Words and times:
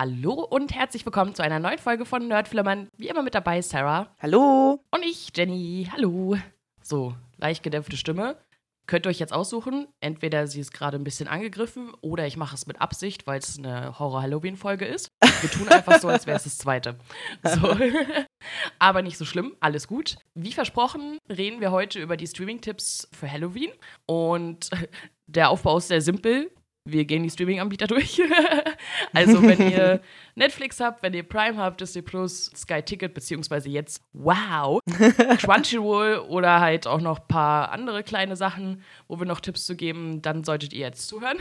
Hallo 0.00 0.34
und 0.34 0.72
herzlich 0.76 1.04
willkommen 1.04 1.34
zu 1.34 1.42
einer 1.42 1.58
neuen 1.58 1.78
Folge 1.78 2.04
von 2.04 2.28
Nerdflimmern. 2.28 2.88
Wie 2.96 3.08
immer 3.08 3.24
mit 3.24 3.34
dabei 3.34 3.60
Sarah. 3.62 4.14
Hallo. 4.22 4.80
Und 4.92 5.04
ich, 5.04 5.32
Jenny. 5.34 5.88
Hallo. 5.92 6.36
So, 6.80 7.16
leicht 7.36 7.64
gedämpfte 7.64 7.96
Stimme. 7.96 8.36
Könnt 8.86 9.06
ihr 9.06 9.10
euch 9.10 9.18
jetzt 9.18 9.32
aussuchen, 9.32 9.88
entweder 9.98 10.46
sie 10.46 10.60
ist 10.60 10.72
gerade 10.72 10.96
ein 10.96 11.02
bisschen 11.02 11.26
angegriffen 11.26 11.92
oder 12.00 12.28
ich 12.28 12.36
mache 12.36 12.54
es 12.54 12.68
mit 12.68 12.80
Absicht, 12.80 13.26
weil 13.26 13.40
es 13.40 13.58
eine 13.58 13.98
Horror-Halloween-Folge 13.98 14.84
ist. 14.84 15.10
Wir 15.40 15.50
tun 15.50 15.68
einfach 15.68 15.98
so, 15.98 16.06
als 16.06 16.28
wäre 16.28 16.36
es 16.36 16.44
das 16.44 16.58
zweite. 16.58 16.94
So. 17.42 17.76
Aber 18.78 19.02
nicht 19.02 19.18
so 19.18 19.24
schlimm, 19.24 19.56
alles 19.58 19.88
gut. 19.88 20.14
Wie 20.34 20.52
versprochen, 20.52 21.18
reden 21.28 21.60
wir 21.60 21.72
heute 21.72 21.98
über 21.98 22.16
die 22.16 22.28
Streaming-Tipps 22.28 23.08
für 23.10 23.28
Halloween. 23.28 23.72
Und 24.06 24.70
der 25.26 25.50
Aufbau 25.50 25.78
ist 25.78 25.88
sehr 25.88 26.02
simpel 26.02 26.52
wir 26.90 27.04
gehen 27.04 27.22
die 27.22 27.30
Streaming-Anbieter 27.30 27.86
durch. 27.86 28.20
also, 29.12 29.42
wenn 29.42 29.70
ihr 29.70 30.00
Netflix 30.34 30.80
habt, 30.80 31.02
wenn 31.02 31.14
ihr 31.14 31.22
Prime 31.22 31.56
habt, 31.56 31.80
Disney 31.80 32.02
Plus, 32.02 32.50
Sky 32.56 32.82
Ticket, 32.82 33.14
beziehungsweise 33.14 33.68
jetzt 33.68 34.02
Wow, 34.12 34.80
Crunchyroll 35.38 36.24
oder 36.28 36.60
halt 36.60 36.86
auch 36.86 37.00
noch 37.00 37.20
ein 37.20 37.28
paar 37.28 37.72
andere 37.72 38.02
kleine 38.02 38.36
Sachen, 38.36 38.82
wo 39.06 39.18
wir 39.18 39.26
noch 39.26 39.40
Tipps 39.40 39.66
zu 39.66 39.76
geben, 39.76 40.22
dann 40.22 40.44
solltet 40.44 40.72
ihr 40.72 40.86
jetzt 40.86 41.08
zuhören. 41.08 41.38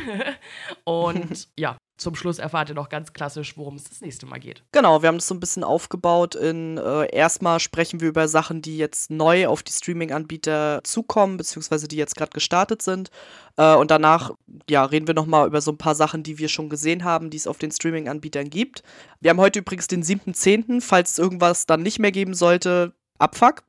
Und 0.84 1.48
ja, 1.58 1.77
zum 1.98 2.16
Schluss 2.16 2.40
erfahrt 2.40 2.70
ihr 2.70 2.76
noch 2.76 2.90
ganz 2.90 3.14
klassisch, 3.14 3.58
worum 3.58 3.76
es 3.76 3.84
das 3.84 4.02
nächste 4.02 4.26
Mal 4.26 4.40
geht. 4.40 4.64
Genau, 4.72 5.02
wir 5.02 5.08
haben 5.08 5.18
das 5.18 5.28
so 5.28 5.36
ein 5.36 5.40
bisschen 5.40 5.64
aufgebaut 5.64 6.36
in 6.36 6.78
äh, 6.78 7.14
erstmal 7.14 7.60
sprechen 7.60 8.02
wir 8.02 8.10
über 8.10 8.28
Sachen, 8.28 8.62
die 8.62 8.78
jetzt 8.78 9.10
neu 9.10 9.48
auf 9.48 9.64
die 9.64 9.72
Streaming-Anbieter 9.72 10.82
zukommen, 10.84 11.38
beziehungsweise 11.38 11.88
die 11.88 11.98
jetzt 11.98 12.16
gerade 12.16 12.32
gestartet 12.32 12.82
sind. 12.82 13.10
Äh, 13.58 13.76
und 13.76 13.92
danach 13.92 14.32
ja, 14.70 14.86
reden 14.86 15.08
wir 15.08 15.14
nochmal 15.14 15.48
über 15.48 15.62
so 15.62 15.72
ein 15.72 15.78
paar 15.78 15.96
Sachen, 15.96 16.24
die 16.24 16.38
wir 16.38 16.50
schon 16.50 16.70
gesehen 16.70 17.04
haben, 17.04 17.30
die 17.30 17.38
es 17.38 17.48
auf 17.48 17.58
den 17.58 17.72
Streaming-Anbietern 17.72 18.50
gibt. 18.50 18.84
Wir 19.20 19.32
haben 19.32 19.40
heute 19.40 19.60
übrigens 19.60 19.88
den 19.88 20.04
7.10., 20.04 20.82
falls 20.82 21.12
es 21.12 21.18
irgendwas 21.20 21.66
dann 21.66 21.82
nicht 21.82 22.00
mehr 22.00 22.12
geben 22.12 22.34
sollte, 22.34 22.94
Abfuck. 23.20 23.64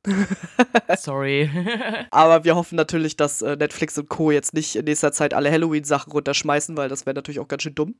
Sorry. 0.97 1.49
Aber 2.11 2.43
wir 2.43 2.55
hoffen 2.55 2.75
natürlich, 2.75 3.17
dass 3.17 3.41
äh, 3.41 3.55
Netflix 3.55 3.97
und 3.97 4.09
Co. 4.09 4.31
jetzt 4.31 4.53
nicht 4.53 4.75
in 4.75 4.85
nächster 4.85 5.11
Zeit 5.11 5.33
alle 5.33 5.51
Halloween-Sachen 5.51 6.11
runterschmeißen, 6.11 6.77
weil 6.77 6.89
das 6.89 7.05
wäre 7.05 7.15
natürlich 7.15 7.39
auch 7.39 7.47
ganz 7.47 7.63
schön 7.63 7.75
dumm. 7.75 7.95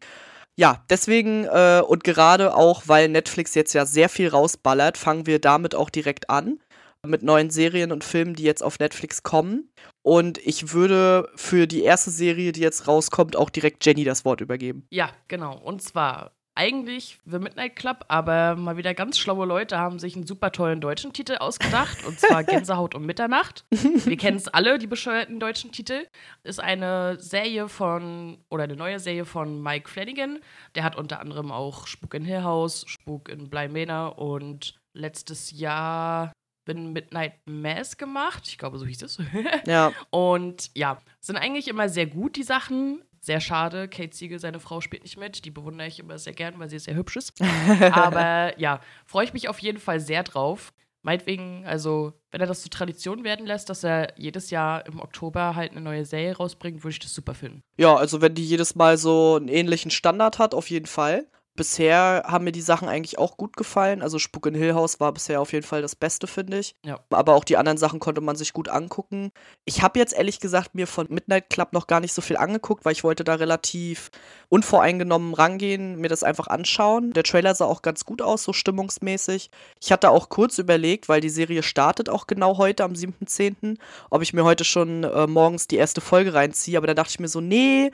Ja, 0.58 0.84
deswegen 0.90 1.46
äh, 1.46 1.82
und 1.88 2.04
gerade 2.04 2.56
auch, 2.56 2.84
weil 2.88 3.08
Netflix 3.08 3.56
jetzt 3.56 3.74
ja 3.74 3.86
sehr 3.86 4.10
viel 4.10 4.28
rausballert, 4.28 4.98
fangen 4.98 5.26
wir 5.26 5.40
damit 5.40 5.76
auch 5.76 5.90
direkt 5.90 6.30
an. 6.30 6.60
Mit 7.08 7.24
neuen 7.24 7.50
Serien 7.50 7.94
und 7.94 8.04
Filmen, 8.04 8.34
die 8.34 8.44
jetzt 8.44 8.62
auf 8.62 8.78
Netflix 8.78 9.24
kommen. 9.24 9.72
Und 10.02 10.38
ich 10.40 10.74
würde 10.74 11.30
für 11.36 11.66
die 11.66 11.84
erste 11.84 12.12
Serie, 12.12 12.52
die 12.52 12.60
jetzt 12.60 12.90
rauskommt, 12.90 13.38
auch 13.38 13.50
direkt 13.50 13.86
Jenny 13.86 14.04
das 14.04 14.26
Wort 14.26 14.42
übergeben. 14.42 14.86
Ja, 14.90 15.10
genau. 15.30 15.58
Und 15.58 15.82
zwar 15.82 16.34
eigentlich 16.60 17.20
The 17.26 17.40
Midnight 17.40 17.78
Club, 17.78 18.04
aber 18.10 18.58
mal 18.58 18.76
wieder 18.76 18.94
ganz 18.94 19.18
schlaue 19.18 19.46
Leute 19.46 19.78
haben 19.78 19.98
sich 19.98 20.18
einen 20.18 20.28
super 20.28 20.52
tollen 20.52 20.82
deutschen 20.82 21.14
Titel 21.14 21.38
ausgedacht, 21.40 22.06
und 22.06 22.20
zwar 22.20 22.44
Gänsehaut 22.44 22.96
um 22.96 23.06
Mitternacht. 23.06 23.64
Wir 23.70 24.18
kennen 24.18 24.36
es 24.36 24.50
alle, 24.50 24.78
die 24.78 24.86
bescheuerten 24.86 25.40
deutschen 25.40 25.72
Titel. 25.72 26.06
Ist 26.44 26.60
eine 26.60 27.18
Serie 27.18 27.70
von, 27.70 28.40
oder 28.50 28.66
eine 28.66 28.76
neue 28.76 29.00
Serie 29.00 29.24
von 29.24 29.64
Mike 29.64 29.90
Flanagan. 29.90 30.40
Der 30.76 30.84
hat 30.84 30.98
unter 30.98 31.22
anderem 31.22 31.50
auch 31.50 31.88
Spuk 31.88 32.14
in 32.14 32.26
Hill 32.26 32.44
House, 32.44 32.84
Spuk 32.88 33.30
in 33.30 33.50
Bly 33.50 33.70
Manor 33.70 34.20
und 34.20 34.78
letztes 34.94 35.58
Jahr 35.58 36.34
bin 36.66 36.94
Midnight 36.94 37.34
Mass 37.46 37.98
gemacht. 37.98 38.48
Ich 38.48 38.58
glaube, 38.58 38.78
so 38.78 38.86
hieß 38.86 39.02
es. 39.02 39.18
ja. 39.66 39.92
Und 40.12 40.70
ja, 40.76 41.02
sind 41.20 41.38
eigentlich 41.38 41.68
immer 41.68 41.90
sehr 41.90 42.06
gut, 42.06 42.36
die 42.36 42.44
Sachen. 42.44 43.02
Sehr 43.22 43.42
schade, 43.42 43.88
Kate 43.88 44.16
Siegel, 44.16 44.40
seine 44.40 44.60
Frau, 44.60 44.82
spielt 44.82 45.04
nicht 45.04 45.18
mit. 45.18 45.46
Die 45.46 45.52
bewundere 45.52 45.88
ich 45.88 46.00
immer 46.00 46.18
sehr 46.18 46.34
gern, 46.34 46.58
weil 46.58 46.70
sie 46.70 46.80
sehr 46.80 46.96
hübsch 46.96 47.18
ist. 47.18 47.34
Aber 47.92 48.58
ja, 48.60 48.80
freue 49.06 49.26
ich 49.26 49.34
mich 49.34 49.50
auf 49.50 49.60
jeden 49.60 49.80
Fall 49.80 50.00
sehr 50.00 50.24
drauf. 50.24 50.74
Meinetwegen, 51.02 51.66
also, 51.66 52.14
wenn 52.32 52.42
er 52.42 52.48
das 52.48 52.62
zur 52.62 52.72
Tradition 52.72 53.24
werden 53.24 53.46
lässt, 53.46 53.70
dass 53.70 53.86
er 53.86 54.14
jedes 54.18 54.50
Jahr 54.50 54.86
im 54.86 55.00
Oktober 55.00 55.56
halt 55.56 55.72
eine 55.72 55.82
neue 55.82 56.04
Serie 56.04 56.36
rausbringt, 56.36 56.84
würde 56.84 56.92
ich 56.92 57.00
das 57.00 57.14
super 57.14 57.34
finden. 57.34 57.64
Ja, 57.78 57.96
also 57.96 58.22
wenn 58.22 58.36
die 58.36 58.46
jedes 58.46 58.76
Mal 58.76 58.98
so 58.98 59.38
einen 59.38 59.48
ähnlichen 59.48 59.92
Standard 59.92 60.40
hat, 60.40 60.54
auf 60.54 60.70
jeden 60.70 60.88
Fall 60.88 61.26
bisher 61.60 62.24
haben 62.26 62.46
mir 62.46 62.54
die 62.54 62.62
Sachen 62.62 62.88
eigentlich 62.88 63.18
auch 63.18 63.36
gut 63.36 63.58
gefallen. 63.58 64.02
Also 64.02 64.18
Spuk 64.18 64.46
in 64.46 64.56
Hill 64.56 64.76
House 64.76 65.02
war 65.02 65.12
bisher 65.12 65.42
auf 65.42 65.52
jeden 65.52 65.66
Fall 65.66 65.82
das 65.82 65.94
Beste, 65.94 66.26
finde 66.26 66.58
ich. 66.58 66.74
Ja. 66.86 67.02
Aber 67.10 67.36
auch 67.36 67.44
die 67.44 67.58
anderen 67.58 67.78
Sachen 67.78 68.00
konnte 68.00 68.22
man 68.22 68.38
sich 68.38 68.54
gut 68.54 68.70
angucken. 68.70 69.34
Ich 69.66 69.82
habe 69.82 70.00
jetzt 70.00 70.14
ehrlich 70.14 70.40
gesagt 70.40 70.74
mir 70.74 70.88
von 70.88 71.08
Midnight 71.10 71.50
Club 71.50 71.74
noch 71.74 71.88
gar 71.88 72.00
nicht 72.00 72.14
so 72.14 72.22
viel 72.22 72.38
angeguckt, 72.38 72.86
weil 72.86 72.94
ich 72.94 73.04
wollte 73.04 73.26
da 73.26 73.36
relativ 73.36 74.10
unvoreingenommen 74.48 75.34
rangehen, 75.34 76.00
mir 76.00 76.08
das 76.08 76.24
einfach 76.24 76.48
anschauen. 76.48 77.12
Der 77.12 77.24
Trailer 77.24 77.54
sah 77.54 77.66
auch 77.66 77.82
ganz 77.82 78.06
gut 78.06 78.22
aus, 78.22 78.44
so 78.44 78.54
stimmungsmäßig. 78.54 79.52
Ich 79.82 79.92
hatte 79.92 80.12
auch 80.12 80.30
kurz 80.30 80.60
überlegt, 80.60 81.10
weil 81.10 81.20
die 81.20 81.28
Serie 81.28 81.62
startet 81.62 82.08
auch 82.08 82.26
genau 82.26 82.58
heute 82.58 82.86
am 82.86 82.94
7.10., 82.94 83.76
ob 84.10 84.22
ich 84.22 84.32
mir 84.32 84.46
heute 84.46 84.64
schon 84.64 85.04
äh, 85.04 85.28
morgens 85.28 85.68
die 85.68 85.76
erste 85.76 86.00
Folge 86.00 86.34
reinziehe. 86.34 86.78
Aber 86.78 86.88
da 86.88 86.94
dachte 86.94 87.12
ich 87.12 87.20
mir 87.20 87.28
so, 87.28 87.42
nee, 87.42 87.92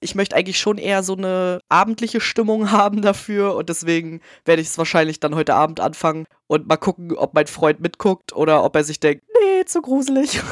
ich 0.00 0.14
möchte 0.14 0.36
eigentlich 0.36 0.58
schon 0.58 0.78
eher 0.78 1.02
so 1.02 1.14
eine 1.14 1.60
abendliche 1.68 2.20
Stimmung 2.20 2.70
haben 2.70 3.02
dafür 3.02 3.54
und 3.54 3.68
deswegen 3.68 4.20
werde 4.44 4.62
ich 4.62 4.68
es 4.68 4.78
wahrscheinlich 4.78 5.20
dann 5.20 5.34
heute 5.34 5.54
Abend 5.54 5.80
anfangen 5.80 6.26
und 6.46 6.66
mal 6.66 6.76
gucken, 6.76 7.12
ob 7.16 7.34
mein 7.34 7.46
Freund 7.46 7.80
mitguckt 7.80 8.34
oder 8.34 8.64
ob 8.64 8.76
er 8.76 8.84
sich 8.84 9.00
denkt, 9.00 9.24
nee, 9.32 9.64
zu 9.64 9.82
gruselig. 9.82 10.40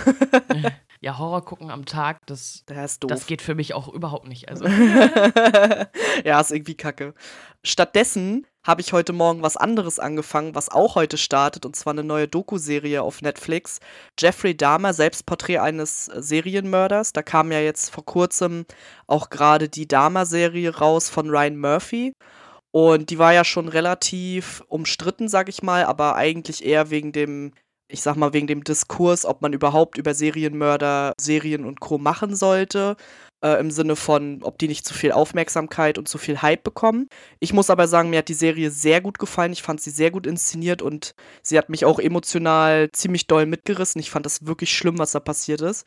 Ja, 1.05 1.19
Horror 1.19 1.45
gucken 1.45 1.71
am 1.71 1.85
Tag, 1.85 2.25
das, 2.25 2.63
das, 2.65 2.99
das 2.99 3.27
geht 3.27 3.43
für 3.43 3.55
mich 3.55 3.75
auch 3.75 3.89
überhaupt 3.89 4.27
nicht. 4.27 4.49
Also. 4.49 4.65
ja, 6.25 6.41
ist 6.41 6.51
irgendwie 6.51 6.79
kacke. 6.79 7.13
Stattdessen 7.63 8.47
habe 8.67 8.81
ich 8.81 8.93
heute 8.93 9.13
Morgen 9.13 9.43
was 9.43 9.57
anderes 9.57 9.99
angefangen, 9.99 10.55
was 10.55 10.71
auch 10.71 10.95
heute 10.95 11.19
startet, 11.19 11.67
und 11.67 11.77
zwar 11.77 11.93
eine 11.93 12.03
neue 12.03 12.27
Doku-Serie 12.27 13.03
auf 13.03 13.21
Netflix. 13.21 13.79
Jeffrey 14.19 14.57
Dahmer, 14.57 14.95
Selbstporträt 14.95 15.59
eines 15.59 16.07
Serienmörders. 16.07 17.13
Da 17.13 17.23
kam 17.23 17.53
ja 17.53 17.61
jetzt 17.61 17.91
vor 17.91 18.05
kurzem 18.05 18.65
auch 19.07 19.29
gerade 19.29 19.69
die 19.69 19.87
Dahmer-Serie 19.87 20.79
raus 20.79 21.11
von 21.11 21.29
Ryan 21.29 21.59
Murphy. 21.59 22.15
Und 22.73 23.11
die 23.11 23.19
war 23.19 23.33
ja 23.33 23.45
schon 23.45 23.69
relativ 23.69 24.65
umstritten, 24.69 25.29
sag 25.29 25.49
ich 25.49 25.63
mal, 25.63 25.85
aber 25.85 26.17
eigentlich 26.17 26.65
eher 26.65 26.91
wegen 26.91 27.13
dem 27.13 27.53
ich 27.87 28.03
sag 28.03 28.17
mal, 28.17 28.33
wegen 28.33 28.47
dem 28.47 28.65
Diskurs, 28.65 29.25
ob 29.25 29.43
man 29.43 29.53
überhaupt 29.53 29.99
über 29.99 30.15
Serienmörder, 30.15 31.13
Serien 31.21 31.65
und 31.65 31.81
Co. 31.81 31.99
machen 31.99 32.35
sollte. 32.35 32.97
Äh, 33.45 33.61
Im 33.61 33.71
Sinne 33.71 33.95
von, 33.95 34.43
ob 34.43 34.57
die 34.59 34.69
nicht 34.69 34.87
zu 34.87 34.95
viel 34.95 35.13
Aufmerksamkeit 35.13 35.99
und 35.99 36.09
zu 36.09 36.17
viel 36.17 36.41
Hype 36.41 36.65
bekommen. 36.65 37.09
Ich 37.41 37.53
muss 37.53 37.69
aber 37.69 37.87
sagen, 37.89 38.09
mir 38.09 38.21
hat 38.21 38.29
die 38.29 38.35
Serie 38.35 38.71
sehr 38.71 39.03
gut 39.03 39.19
gefallen. 39.19 39.53
Ich 39.53 39.63
fand 39.63 39.83
sie 39.83 39.91
sehr 39.91 40.11
gut 40.11 40.27
inszeniert 40.27 40.81
und 40.81 41.15
sie 41.43 41.59
hat 41.59 41.69
mich 41.69 41.85
auch 41.85 41.99
emotional 41.99 42.91
ziemlich 42.93 43.27
doll 43.27 43.45
mitgerissen. 43.45 44.01
Ich 44.01 44.11
fand 44.11 44.25
das 44.25 44.47
wirklich 44.47 44.75
schlimm, 44.75 44.99
was 44.99 45.13
da 45.13 45.21
passiert 45.21 45.61
ist. 45.61 45.87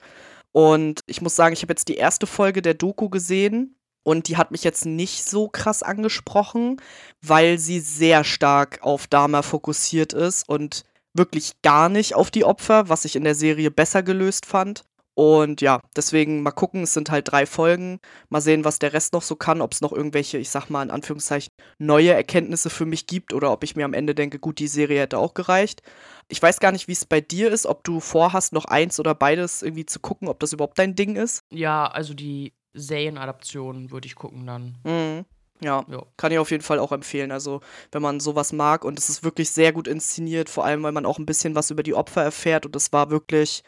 Und 0.51 0.99
ich 1.07 1.21
muss 1.21 1.35
sagen, 1.35 1.53
ich 1.53 1.63
habe 1.63 1.71
jetzt 1.71 1.87
die 1.87 1.95
erste 1.95 2.27
Folge 2.27 2.61
der 2.61 2.75
Doku 2.75 3.09
gesehen 3.09 3.75
und 4.03 4.27
die 4.27 4.37
hat 4.37 4.51
mich 4.51 4.63
jetzt 4.63 4.85
nicht 4.85 5.25
so 5.27 5.49
krass 5.49 5.81
angesprochen, 5.81 6.79
weil 7.23 7.57
sie 7.57 7.79
sehr 7.79 8.23
stark 8.23 8.79
auf 8.83 9.07
Dama 9.07 9.41
fokussiert 9.41 10.13
ist 10.13 10.47
und 10.47 10.83
wirklich 11.15 11.53
gar 11.63 11.89
nicht 11.89 12.13
auf 12.13 12.29
die 12.29 12.45
Opfer, 12.45 12.87
was 12.87 13.03
ich 13.03 13.15
in 13.15 13.23
der 13.23 13.35
Serie 13.35 13.71
besser 13.71 14.03
gelöst 14.03 14.45
fand. 14.45 14.83
Und 15.17 15.61
ja, 15.61 15.81
deswegen 15.95 16.43
mal 16.43 16.51
gucken, 16.51 16.83
es 16.83 16.93
sind 16.93 17.09
halt 17.09 17.31
drei 17.31 17.47
Folgen. 17.47 17.99
Mal 18.29 18.39
sehen, 18.39 18.63
was 18.63 18.77
der 18.77 18.93
Rest 18.93 19.13
noch 19.13 19.23
so 19.23 19.35
kann, 19.35 19.61
ob 19.61 19.73
es 19.73 19.81
noch 19.81 19.91
irgendwelche, 19.91 20.37
ich 20.37 20.51
sag 20.51 20.69
mal 20.69 20.83
in 20.83 20.91
Anführungszeichen, 20.91 21.49
neue 21.79 22.13
Erkenntnisse 22.13 22.69
für 22.69 22.85
mich 22.85 23.07
gibt 23.07 23.33
oder 23.33 23.51
ob 23.51 23.63
ich 23.63 23.75
mir 23.75 23.85
am 23.85 23.95
Ende 23.95 24.13
denke, 24.13 24.37
gut, 24.37 24.59
die 24.59 24.67
Serie 24.67 25.01
hätte 25.01 25.17
auch 25.17 25.33
gereicht. 25.33 25.81
Ich 26.27 26.39
weiß 26.39 26.59
gar 26.59 26.71
nicht, 26.71 26.87
wie 26.87 26.91
es 26.91 27.07
bei 27.07 27.19
dir 27.19 27.49
ist, 27.49 27.65
ob 27.65 27.83
du 27.83 27.99
vorhast, 27.99 28.53
noch 28.53 28.65
eins 28.65 28.99
oder 28.99 29.15
beides 29.15 29.63
irgendwie 29.63 29.87
zu 29.87 29.99
gucken, 29.99 30.27
ob 30.27 30.39
das 30.39 30.53
überhaupt 30.53 30.77
dein 30.77 30.93
Ding 30.93 31.15
ist. 31.15 31.41
Ja, 31.51 31.87
also 31.87 32.13
die 32.13 32.53
Serienadaption 32.75 33.89
würde 33.89 34.05
ich 34.05 34.13
gucken 34.13 34.45
dann. 34.45 34.75
Mhm. 34.83 35.25
Ja, 35.61 35.83
ja, 35.89 36.03
kann 36.17 36.31
ich 36.31 36.37
auf 36.37 36.51
jeden 36.51 36.61
Fall 36.61 36.77
auch 36.77 36.91
empfehlen. 36.91 37.31
Also, 37.31 37.61
wenn 37.91 38.03
man 38.03 38.19
sowas 38.19 38.53
mag 38.53 38.85
und 38.85 38.99
es 38.99 39.09
ist 39.09 39.23
wirklich 39.23 39.49
sehr 39.49 39.73
gut 39.73 39.87
inszeniert, 39.87 40.47
vor 40.47 40.63
allem, 40.63 40.83
weil 40.83 40.91
man 40.91 41.07
auch 41.07 41.17
ein 41.17 41.25
bisschen 41.25 41.55
was 41.55 41.71
über 41.71 41.81
die 41.81 41.95
Opfer 41.95 42.21
erfährt 42.21 42.67
und 42.67 42.75
es 42.75 42.93
war 42.93 43.09
wirklich. 43.09 43.63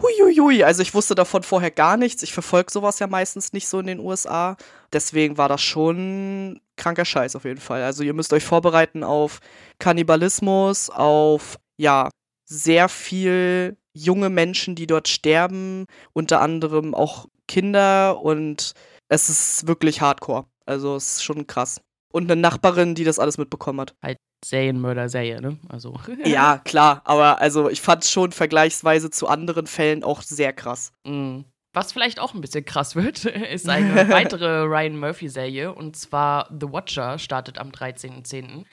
Huiuiui, 0.00 0.64
also 0.64 0.80
ich 0.82 0.94
wusste 0.94 1.14
davon 1.14 1.42
vorher 1.42 1.70
gar 1.70 1.96
nichts. 1.96 2.22
Ich 2.22 2.32
verfolge 2.32 2.72
sowas 2.72 2.98
ja 2.98 3.06
meistens 3.06 3.52
nicht 3.52 3.68
so 3.68 3.78
in 3.78 3.86
den 3.86 4.00
USA. 4.00 4.56
Deswegen 4.92 5.36
war 5.36 5.48
das 5.48 5.60
schon 5.60 6.60
kranker 6.76 7.04
Scheiß 7.04 7.36
auf 7.36 7.44
jeden 7.44 7.60
Fall. 7.60 7.82
Also 7.82 8.02
ihr 8.02 8.14
müsst 8.14 8.32
euch 8.32 8.44
vorbereiten 8.44 9.04
auf 9.04 9.40
Kannibalismus, 9.78 10.88
auf 10.88 11.58
ja, 11.76 12.08
sehr 12.46 12.88
viel 12.88 13.76
junge 13.94 14.30
Menschen, 14.30 14.74
die 14.74 14.86
dort 14.86 15.08
sterben, 15.08 15.86
unter 16.12 16.40
anderem 16.40 16.94
auch 16.94 17.26
Kinder 17.46 18.20
und 18.22 18.72
es 19.08 19.28
ist 19.28 19.66
wirklich 19.66 20.00
hardcore. 20.00 20.46
Also 20.64 20.96
es 20.96 21.16
ist 21.16 21.24
schon 21.24 21.46
krass. 21.46 21.80
Und 22.12 22.30
eine 22.30 22.40
Nachbarin, 22.40 22.94
die 22.94 23.04
das 23.04 23.18
alles 23.18 23.38
mitbekommen 23.38 23.80
hat. 23.80 23.94
Halt 24.02 24.18
Serienmörder-Serie, 24.44 25.40
ne? 25.40 25.58
Also. 25.68 25.98
ja, 26.24 26.58
klar, 26.58 27.02
aber 27.04 27.40
also 27.40 27.68
ich 27.68 27.80
fand 27.80 28.04
es 28.04 28.10
schon 28.10 28.32
vergleichsweise 28.32 29.10
zu 29.10 29.28
anderen 29.28 29.66
Fällen 29.66 30.04
auch 30.04 30.22
sehr 30.22 30.52
krass. 30.52 30.92
Mm. 31.04 31.40
Was 31.74 31.92
vielleicht 31.92 32.20
auch 32.20 32.34
ein 32.34 32.42
bisschen 32.42 32.66
krass 32.66 32.96
wird, 32.96 33.24
ist 33.52 33.68
eine 33.68 34.08
weitere 34.10 34.62
Ryan 34.64 34.98
Murphy-Serie. 34.98 35.72
Und 35.74 35.96
zwar 35.96 36.48
The 36.50 36.70
Watcher 36.70 37.18
startet 37.18 37.58
am 37.58 37.70
13.10. 37.70 38.64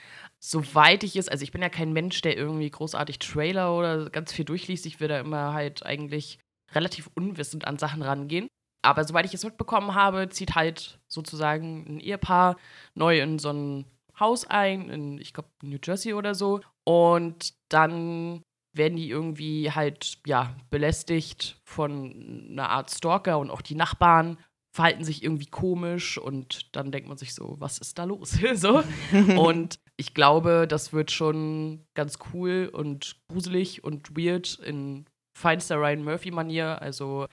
Soweit 0.42 1.04
ich 1.04 1.16
es, 1.16 1.30
also 1.30 1.44
ich 1.44 1.52
bin 1.52 1.62
ja 1.62 1.70
kein 1.70 1.94
Mensch, 1.94 2.22
der 2.22 2.38
irgendwie 2.38 2.70
großartig 2.70 3.20
Trailer 3.20 3.76
oder 3.76 4.10
ganz 4.10 4.34
viel 4.34 4.46
durchliest. 4.46 4.86
Ich 4.86 5.00
will 5.00 5.08
da 5.08 5.20
immer 5.20 5.54
halt 5.54 5.86
eigentlich 5.86 6.40
relativ 6.74 7.10
unwissend 7.16 7.66
an 7.66 7.78
Sachen 7.78 8.02
rangehen. 8.02 8.48
Aber 8.82 9.04
soweit 9.04 9.26
ich 9.26 9.34
es 9.34 9.44
mitbekommen 9.44 9.94
habe, 9.94 10.30
zieht 10.30 10.56
halt 10.56 11.00
sozusagen 11.08 11.86
ein 11.88 12.00
Ehepaar 12.00 12.58
neu 12.96 13.20
in 13.20 13.40
so 13.40 13.52
ein 13.52 13.86
Haus 14.20 14.46
ein, 14.46 14.90
in, 14.90 15.18
ich 15.20 15.34
glaube, 15.34 15.50
New 15.62 15.78
Jersey 15.84 16.14
oder 16.14 16.36
so. 16.36 16.62
Und 16.84 17.54
dann 17.70 18.42
werden 18.74 18.98
die 18.98 19.10
irgendwie 19.10 19.72
halt, 19.72 20.20
ja, 20.26 20.56
belästigt 20.70 21.60
von 21.64 22.48
einer 22.52 22.70
Art 22.70 22.92
Stalker 22.92 23.40
und 23.40 23.50
auch 23.50 23.62
die 23.62 23.76
Nachbarn 23.76 24.38
verhalten 24.72 25.04
sich 25.04 25.24
irgendwie 25.24 25.48
komisch 25.48 26.18
und 26.18 26.76
dann 26.76 26.92
denkt 26.92 27.10
man 27.10 27.18
sich 27.18 27.34
so, 27.34 27.56
was 27.60 27.80
ist 27.80 27.98
da 27.98 28.04
los? 28.04 28.38
so. 28.54 28.84
Und 29.36 29.80
ich 29.98 30.14
glaube, 30.14 30.68
das 30.68 30.94
wird 30.94 31.12
schon 31.12 31.86
ganz 31.96 32.20
cool 32.34 32.70
und 32.72 33.18
gruselig 33.28 33.84
und 33.84 34.16
weird 34.16 34.60
in 34.60 35.06
feinster 35.40 35.78
Ryan 35.78 36.04
Murphy-Manier. 36.04 36.82
Also 36.82 37.28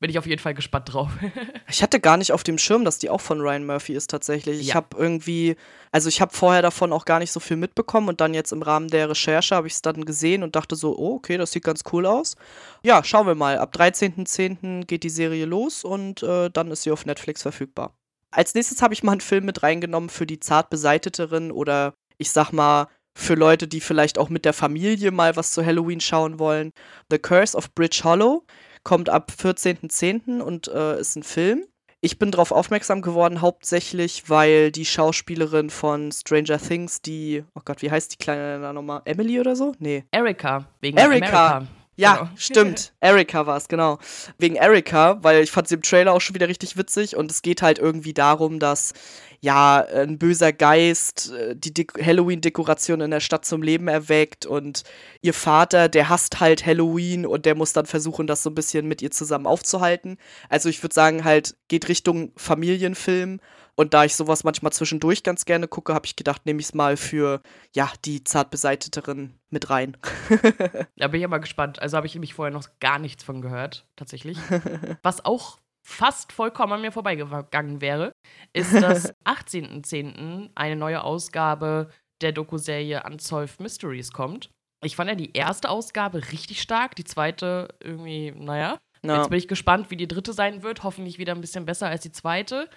bin 0.00 0.10
ich 0.10 0.18
auf 0.18 0.26
jeden 0.26 0.42
Fall 0.42 0.52
gespannt 0.52 0.92
drauf. 0.92 1.10
ich 1.68 1.82
hatte 1.82 2.00
gar 2.00 2.16
nicht 2.16 2.32
auf 2.32 2.42
dem 2.42 2.58
Schirm, 2.58 2.84
dass 2.84 2.98
die 2.98 3.08
auch 3.08 3.20
von 3.20 3.40
Ryan 3.40 3.64
Murphy 3.64 3.94
ist 3.94 4.10
tatsächlich. 4.10 4.60
Ich 4.60 4.74
habe 4.74 4.96
irgendwie, 4.96 5.56
also 5.92 6.08
ich 6.08 6.20
habe 6.20 6.34
vorher 6.34 6.60
davon 6.60 6.92
auch 6.92 7.04
gar 7.04 7.20
nicht 7.20 7.30
so 7.30 7.38
viel 7.38 7.56
mitbekommen 7.56 8.08
und 8.08 8.20
dann 8.20 8.34
jetzt 8.34 8.52
im 8.52 8.62
Rahmen 8.62 8.88
der 8.88 9.08
Recherche 9.08 9.54
habe 9.54 9.68
ich 9.68 9.74
es 9.74 9.82
dann 9.82 10.04
gesehen 10.04 10.42
und 10.42 10.56
dachte 10.56 10.74
so, 10.74 10.98
oh, 10.98 11.14
okay, 11.14 11.38
das 11.38 11.52
sieht 11.52 11.62
ganz 11.62 11.84
cool 11.92 12.04
aus. 12.04 12.34
Ja, 12.82 13.04
schauen 13.04 13.28
wir 13.28 13.36
mal. 13.36 13.58
Ab 13.58 13.74
13.10. 13.76 14.86
geht 14.86 15.04
die 15.04 15.10
Serie 15.10 15.44
los 15.44 15.84
und 15.84 16.22
äh, 16.24 16.50
dann 16.50 16.72
ist 16.72 16.82
sie 16.82 16.90
auf 16.90 17.06
Netflix 17.06 17.42
verfügbar. 17.42 17.94
Als 18.32 18.54
nächstes 18.54 18.82
habe 18.82 18.94
ich 18.94 19.04
mal 19.04 19.12
einen 19.12 19.20
Film 19.20 19.44
mit 19.44 19.62
reingenommen 19.62 20.10
für 20.10 20.26
die 20.26 20.40
zart 20.40 20.68
beseiteteren 20.68 21.52
oder 21.52 21.94
ich 22.18 22.30
sag 22.30 22.50
mal 22.50 22.88
für 23.14 23.34
Leute, 23.34 23.68
die 23.68 23.80
vielleicht 23.80 24.18
auch 24.18 24.28
mit 24.28 24.44
der 24.44 24.52
Familie 24.52 25.10
mal 25.10 25.36
was 25.36 25.52
zu 25.52 25.64
Halloween 25.64 26.00
schauen 26.00 26.38
wollen. 26.38 26.72
The 27.10 27.18
Curse 27.18 27.56
of 27.56 27.74
Bridge 27.74 28.00
Hollow 28.04 28.44
kommt 28.84 29.08
ab 29.08 29.32
14.10. 29.38 30.40
und 30.40 30.68
äh, 30.68 30.98
ist 30.98 31.16
ein 31.16 31.22
Film. 31.22 31.64
Ich 32.04 32.18
bin 32.18 32.32
darauf 32.32 32.50
aufmerksam 32.50 33.00
geworden, 33.00 33.42
hauptsächlich, 33.42 34.28
weil 34.28 34.72
die 34.72 34.84
Schauspielerin 34.84 35.70
von 35.70 36.10
Stranger 36.10 36.58
Things, 36.58 37.00
die, 37.00 37.44
oh 37.54 37.60
Gott, 37.64 37.80
wie 37.80 37.92
heißt 37.92 38.14
die 38.14 38.16
kleine 38.16 38.72
nochmal? 38.72 39.02
Emily 39.04 39.38
oder 39.38 39.54
so? 39.54 39.72
Nee. 39.78 40.04
Erika, 40.10 40.66
wegen 40.80 40.98
Erika. 40.98 41.58
America. 41.58 41.68
Ja, 41.94 42.16
genau. 42.16 42.30
stimmt. 42.36 42.92
Erika 43.00 43.46
war 43.46 43.56
es, 43.56 43.68
genau. 43.68 43.98
Wegen 44.38 44.56
Erika, 44.56 45.18
weil 45.22 45.44
ich 45.44 45.52
fand 45.52 45.68
sie 45.68 45.76
im 45.76 45.82
Trailer 45.82 46.12
auch 46.12 46.20
schon 46.20 46.34
wieder 46.34 46.48
richtig 46.48 46.76
witzig 46.76 47.16
und 47.16 47.30
es 47.30 47.40
geht 47.42 47.62
halt 47.62 47.78
irgendwie 47.78 48.14
darum, 48.14 48.58
dass 48.58 48.94
ja, 49.42 49.84
ein 49.84 50.18
böser 50.18 50.52
Geist 50.52 51.32
äh, 51.32 51.56
die 51.56 51.74
De 51.74 51.86
Halloween-Dekoration 52.00 53.00
in 53.00 53.10
der 53.10 53.18
Stadt 53.18 53.44
zum 53.44 53.60
Leben 53.60 53.88
erweckt 53.88 54.46
und 54.46 54.84
ihr 55.20 55.34
Vater, 55.34 55.88
der 55.88 56.08
hasst 56.08 56.38
halt 56.38 56.64
Halloween 56.64 57.26
und 57.26 57.44
der 57.44 57.56
muss 57.56 57.72
dann 57.72 57.86
versuchen, 57.86 58.28
das 58.28 58.44
so 58.44 58.50
ein 58.50 58.54
bisschen 58.54 58.86
mit 58.86 59.02
ihr 59.02 59.10
zusammen 59.10 59.48
aufzuhalten. 59.48 60.16
Also 60.48 60.68
ich 60.68 60.80
würde 60.82 60.94
sagen, 60.94 61.24
halt 61.24 61.56
geht 61.66 61.88
Richtung 61.88 62.30
Familienfilm 62.36 63.40
und 63.74 63.94
da 63.94 64.04
ich 64.04 64.14
sowas 64.14 64.44
manchmal 64.44 64.72
zwischendurch 64.72 65.24
ganz 65.24 65.44
gerne 65.44 65.66
gucke, 65.66 65.92
habe 65.92 66.06
ich 66.06 66.14
gedacht, 66.14 66.46
nehme 66.46 66.60
ich 66.60 66.66
es 66.66 66.74
mal 66.74 66.96
für 66.96 67.42
ja, 67.74 67.90
die 68.04 68.22
zart 68.22 68.50
beseiteteren 68.50 69.40
mit 69.50 69.70
rein. 69.70 69.96
da 70.96 71.08
bin 71.08 71.20
ich 71.20 71.24
aber 71.24 71.40
gespannt. 71.40 71.82
Also 71.82 71.96
habe 71.96 72.06
ich 72.06 72.14
nämlich 72.14 72.34
vorher 72.34 72.52
noch 72.52 72.68
gar 72.78 73.00
nichts 73.00 73.24
von 73.24 73.42
gehört, 73.42 73.86
tatsächlich. 73.96 74.38
Was 75.02 75.24
auch 75.24 75.58
fast 75.84 76.32
vollkommen 76.32 76.74
an 76.74 76.80
mir 76.80 76.92
vorbeigegangen 76.92 77.80
wäre, 77.80 78.12
ist, 78.52 78.74
dass 78.74 79.12
18.10. 79.24 80.50
eine 80.54 80.76
neue 80.76 81.02
Ausgabe 81.02 81.90
der 82.20 82.32
Doku-Serie 82.32 83.02
Unsolved 83.04 83.60
Mysteries 83.60 84.12
kommt. 84.12 84.50
Ich 84.84 84.96
fand 84.96 85.10
ja 85.10 85.16
die 85.16 85.32
erste 85.32 85.68
Ausgabe 85.68 86.32
richtig 86.32 86.60
stark, 86.60 86.96
die 86.96 87.04
zweite 87.04 87.68
irgendwie, 87.80 88.32
naja. 88.32 88.78
No. 89.02 89.16
Jetzt 89.16 89.30
bin 89.30 89.38
ich 89.38 89.48
gespannt, 89.48 89.90
wie 89.90 89.96
die 89.96 90.08
dritte 90.08 90.32
sein 90.32 90.62
wird. 90.62 90.84
Hoffentlich 90.84 91.18
wieder 91.18 91.34
ein 91.34 91.40
bisschen 91.40 91.66
besser 91.66 91.88
als 91.88 92.02
die 92.02 92.12
zweite. 92.12 92.68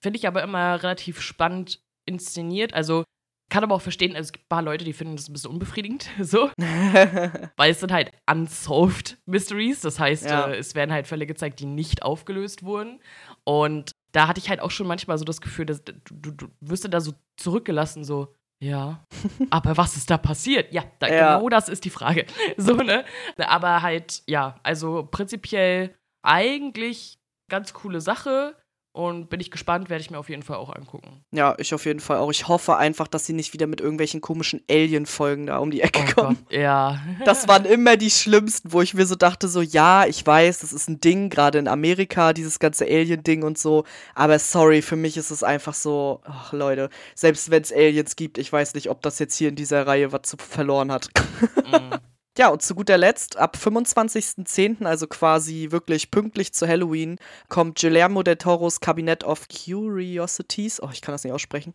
Finde 0.00 0.18
ich 0.18 0.26
aber 0.26 0.42
immer 0.42 0.82
relativ 0.82 1.20
spannend 1.20 1.80
inszeniert. 2.06 2.74
Also 2.74 3.04
kann 3.52 3.64
aber 3.64 3.74
auch 3.74 3.82
verstehen, 3.82 4.16
also 4.16 4.28
es 4.28 4.32
gibt 4.32 4.46
ein 4.46 4.48
paar 4.48 4.62
Leute, 4.62 4.82
die 4.82 4.94
finden 4.94 5.14
das 5.14 5.28
ein 5.28 5.34
bisschen 5.34 5.50
unbefriedigend, 5.50 6.08
so. 6.20 6.50
Weil 7.56 7.70
es 7.70 7.80
sind 7.80 7.92
halt 7.92 8.10
unsolved 8.28 9.18
Mysteries. 9.26 9.82
Das 9.82 10.00
heißt, 10.00 10.24
ja. 10.24 10.46
äh, 10.46 10.56
es 10.56 10.74
werden 10.74 10.90
halt 10.90 11.06
Fälle 11.06 11.26
gezeigt, 11.26 11.60
die 11.60 11.66
nicht 11.66 12.02
aufgelöst 12.02 12.62
wurden. 12.62 13.00
Und 13.44 13.92
da 14.12 14.26
hatte 14.26 14.40
ich 14.40 14.48
halt 14.48 14.60
auch 14.60 14.70
schon 14.70 14.86
manchmal 14.86 15.18
so 15.18 15.24
das 15.24 15.42
Gefühl, 15.42 15.66
dass 15.66 15.84
du, 15.84 15.92
du, 16.10 16.30
du 16.30 16.48
wirst 16.60 16.90
da 16.90 17.00
so 17.00 17.12
zurückgelassen, 17.36 18.04
so, 18.04 18.34
ja. 18.62 19.04
Aber 19.50 19.76
was 19.76 19.98
ist 19.98 20.08
da 20.08 20.16
passiert? 20.16 20.72
Ja, 20.72 20.84
da, 20.98 21.08
ja, 21.08 21.36
genau 21.36 21.50
das 21.50 21.68
ist 21.68 21.84
die 21.84 21.90
Frage. 21.90 22.24
So, 22.56 22.76
ne? 22.76 23.04
Aber 23.36 23.82
halt, 23.82 24.22
ja, 24.26 24.54
also 24.62 25.06
prinzipiell 25.10 25.94
eigentlich 26.22 27.18
ganz 27.50 27.74
coole 27.74 28.00
Sache. 28.00 28.56
Und 28.94 29.30
bin 29.30 29.40
ich 29.40 29.50
gespannt, 29.50 29.88
werde 29.88 30.02
ich 30.02 30.10
mir 30.10 30.18
auf 30.18 30.28
jeden 30.28 30.42
Fall 30.42 30.58
auch 30.58 30.68
angucken. 30.68 31.24
Ja, 31.30 31.54
ich 31.56 31.72
auf 31.72 31.86
jeden 31.86 32.00
Fall 32.00 32.18
auch. 32.18 32.30
Ich 32.30 32.46
hoffe 32.46 32.76
einfach, 32.76 33.08
dass 33.08 33.24
sie 33.24 33.32
nicht 33.32 33.54
wieder 33.54 33.66
mit 33.66 33.80
irgendwelchen 33.80 34.20
komischen 34.20 34.60
Alien-Folgen 34.70 35.46
da 35.46 35.58
um 35.58 35.70
die 35.70 35.80
Ecke 35.80 36.04
oh 36.10 36.12
kommen. 36.14 36.38
Gott, 36.42 36.52
ja. 36.52 37.00
Das 37.24 37.48
waren 37.48 37.64
immer 37.64 37.96
die 37.96 38.10
schlimmsten, 38.10 38.70
wo 38.70 38.82
ich 38.82 38.92
mir 38.92 39.06
so 39.06 39.14
dachte, 39.14 39.48
so, 39.48 39.62
ja, 39.62 40.04
ich 40.04 40.26
weiß, 40.26 40.58
das 40.58 40.74
ist 40.74 40.90
ein 40.90 41.00
Ding, 41.00 41.30
gerade 41.30 41.58
in 41.58 41.68
Amerika, 41.68 42.34
dieses 42.34 42.58
ganze 42.58 42.84
Alien-Ding 42.84 43.44
und 43.44 43.56
so. 43.56 43.84
Aber 44.14 44.38
sorry, 44.38 44.82
für 44.82 44.96
mich 44.96 45.16
ist 45.16 45.30
es 45.30 45.42
einfach 45.42 45.72
so, 45.72 46.20
ach 46.24 46.52
Leute, 46.52 46.90
selbst 47.14 47.50
wenn 47.50 47.62
es 47.62 47.72
Aliens 47.72 48.14
gibt, 48.14 48.36
ich 48.36 48.52
weiß 48.52 48.74
nicht, 48.74 48.90
ob 48.90 49.00
das 49.00 49.18
jetzt 49.18 49.36
hier 49.36 49.48
in 49.48 49.56
dieser 49.56 49.86
Reihe 49.86 50.12
was 50.12 50.22
zu 50.22 50.36
verloren 50.36 50.92
hat. 50.92 51.08
Mm. 51.62 51.94
Ja, 52.38 52.48
und 52.48 52.62
zu 52.62 52.74
guter 52.74 52.96
Letzt, 52.96 53.36
ab 53.36 53.58
25.10., 53.60 54.86
also 54.86 55.06
quasi 55.06 55.68
wirklich 55.70 56.10
pünktlich 56.10 56.54
zu 56.54 56.66
Halloween, 56.66 57.18
kommt 57.50 57.78
Guillermo 57.78 58.22
del 58.22 58.36
Toros 58.36 58.80
Cabinet 58.80 59.22
of 59.22 59.48
Curiosities, 59.48 60.82
oh, 60.82 60.88
ich 60.90 61.02
kann 61.02 61.12
das 61.12 61.24
nicht 61.24 61.32
aussprechen, 61.34 61.74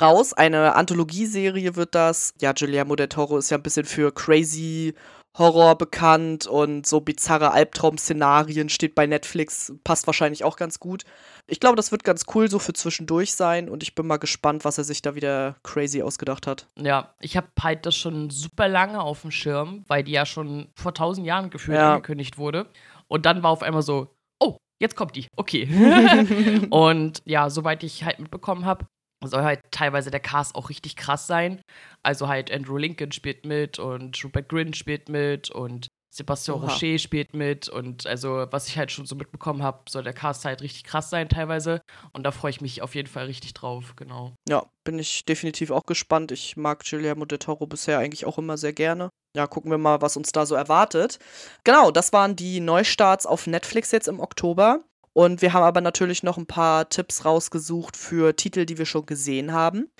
raus. 0.00 0.32
Eine 0.32 0.74
Anthologieserie 0.74 1.76
wird 1.76 1.94
das. 1.94 2.34
Ja, 2.40 2.52
Guillermo 2.52 2.96
del 2.96 3.08
Toro 3.08 3.38
ist 3.38 3.50
ja 3.50 3.58
ein 3.58 3.62
bisschen 3.62 3.84
für 3.84 4.12
crazy 4.12 4.94
Horror 5.38 5.78
bekannt 5.78 6.46
und 6.46 6.84
so 6.84 7.00
bizarre 7.00 7.52
Albtraum-Szenarien 7.52 8.68
steht 8.68 8.94
bei 8.94 9.06
Netflix, 9.06 9.72
passt 9.82 10.06
wahrscheinlich 10.06 10.44
auch 10.44 10.56
ganz 10.56 10.78
gut. 10.78 11.04
Ich 11.46 11.60
glaube, 11.60 11.76
das 11.76 11.92
wird 11.92 12.04
ganz 12.04 12.24
cool 12.34 12.48
so 12.48 12.58
für 12.58 12.72
zwischendurch 12.72 13.34
sein 13.34 13.68
und 13.68 13.82
ich 13.82 13.94
bin 13.94 14.06
mal 14.06 14.18
gespannt, 14.18 14.64
was 14.64 14.78
er 14.78 14.84
sich 14.84 15.02
da 15.02 15.14
wieder 15.14 15.56
crazy 15.62 16.02
ausgedacht 16.02 16.46
hat. 16.46 16.66
Ja, 16.78 17.14
ich 17.20 17.36
habe 17.36 17.48
halt 17.60 17.84
das 17.84 17.96
schon 17.96 18.30
super 18.30 18.68
lange 18.68 19.00
auf 19.00 19.22
dem 19.22 19.30
Schirm, 19.30 19.84
weil 19.88 20.04
die 20.04 20.12
ja 20.12 20.24
schon 20.24 20.68
vor 20.76 20.94
tausend 20.94 21.26
Jahren 21.26 21.50
gefühlt 21.50 21.78
ja. 21.78 21.94
angekündigt 21.94 22.38
wurde. 22.38 22.66
Und 23.08 23.26
dann 23.26 23.42
war 23.42 23.50
auf 23.50 23.62
einmal 23.62 23.82
so, 23.82 24.14
oh, 24.40 24.56
jetzt 24.80 24.96
kommt 24.96 25.16
die, 25.16 25.26
okay. 25.36 25.68
und 26.70 27.22
ja, 27.24 27.50
soweit 27.50 27.82
ich 27.82 28.04
halt 28.04 28.20
mitbekommen 28.20 28.64
habe, 28.64 28.86
soll 29.24 29.42
halt 29.42 29.60
teilweise 29.70 30.10
der 30.10 30.20
Cast 30.20 30.54
auch 30.54 30.68
richtig 30.68 30.96
krass 30.96 31.26
sein. 31.26 31.60
Also 32.02 32.28
halt 32.28 32.50
Andrew 32.50 32.76
Lincoln 32.76 33.12
spielt 33.12 33.44
mit 33.44 33.78
und 33.78 34.22
Rupert 34.24 34.48
Grint 34.48 34.76
spielt 34.76 35.08
mit 35.08 35.50
und 35.50 35.88
Sebastian 36.14 36.58
Oha. 36.58 36.66
Rocher 36.66 36.98
spielt 36.98 37.32
mit 37.32 37.70
und 37.70 38.06
also 38.06 38.46
was 38.50 38.68
ich 38.68 38.76
halt 38.76 38.92
schon 38.92 39.06
so 39.06 39.16
mitbekommen 39.16 39.62
habe, 39.62 39.80
soll 39.88 40.02
der 40.02 40.12
Cast 40.12 40.44
halt 40.44 40.60
richtig 40.60 40.84
krass 40.84 41.08
sein 41.08 41.30
teilweise 41.30 41.80
und 42.12 42.24
da 42.24 42.32
freue 42.32 42.50
ich 42.50 42.60
mich 42.60 42.82
auf 42.82 42.94
jeden 42.94 43.08
Fall 43.08 43.24
richtig 43.24 43.54
drauf, 43.54 43.94
genau. 43.96 44.34
Ja, 44.46 44.66
bin 44.84 44.98
ich 44.98 45.24
definitiv 45.24 45.70
auch 45.70 45.86
gespannt. 45.86 46.30
Ich 46.30 46.58
mag 46.58 46.84
Guillermo 46.84 47.24
del 47.24 47.38
Toro 47.38 47.66
bisher 47.66 47.98
eigentlich 47.98 48.26
auch 48.26 48.36
immer 48.36 48.58
sehr 48.58 48.74
gerne. 48.74 49.08
Ja, 49.34 49.46
gucken 49.46 49.70
wir 49.70 49.78
mal, 49.78 50.02
was 50.02 50.18
uns 50.18 50.32
da 50.32 50.44
so 50.44 50.54
erwartet. 50.54 51.18
Genau, 51.64 51.90
das 51.90 52.12
waren 52.12 52.36
die 52.36 52.60
Neustarts 52.60 53.24
auf 53.24 53.46
Netflix 53.46 53.90
jetzt 53.90 54.08
im 54.08 54.20
Oktober. 54.20 54.84
Und 55.14 55.42
wir 55.42 55.52
haben 55.52 55.62
aber 55.62 55.80
natürlich 55.80 56.22
noch 56.22 56.38
ein 56.38 56.46
paar 56.46 56.88
Tipps 56.88 57.24
rausgesucht 57.24 57.96
für 57.96 58.36
Titel, 58.36 58.66
die 58.66 58.78
wir 58.78 58.86
schon 58.86 59.06
gesehen 59.06 59.52
haben. 59.52 59.90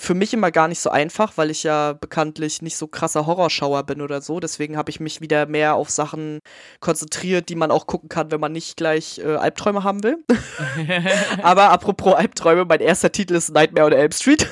Für 0.00 0.14
mich 0.14 0.32
immer 0.32 0.52
gar 0.52 0.68
nicht 0.68 0.78
so 0.78 0.90
einfach, 0.90 1.32
weil 1.36 1.50
ich 1.50 1.64
ja 1.64 1.92
bekanntlich 1.92 2.62
nicht 2.62 2.76
so 2.76 2.86
krasser 2.86 3.26
Horrorschauer 3.26 3.82
bin 3.82 4.00
oder 4.00 4.20
so. 4.20 4.38
Deswegen 4.38 4.76
habe 4.76 4.90
ich 4.90 5.00
mich 5.00 5.20
wieder 5.20 5.46
mehr 5.46 5.74
auf 5.74 5.90
Sachen 5.90 6.38
konzentriert, 6.78 7.48
die 7.48 7.56
man 7.56 7.72
auch 7.72 7.88
gucken 7.88 8.08
kann, 8.08 8.30
wenn 8.30 8.38
man 8.38 8.52
nicht 8.52 8.76
gleich 8.76 9.18
äh, 9.18 9.34
Albträume 9.34 9.82
haben 9.82 10.04
will. 10.04 10.24
aber 11.42 11.70
apropos 11.70 12.14
Albträume, 12.14 12.64
mein 12.64 12.78
erster 12.78 13.10
Titel 13.10 13.34
ist 13.34 13.52
Nightmare 13.52 13.86
on 13.86 13.92
Elm 13.92 14.12
Street. 14.12 14.48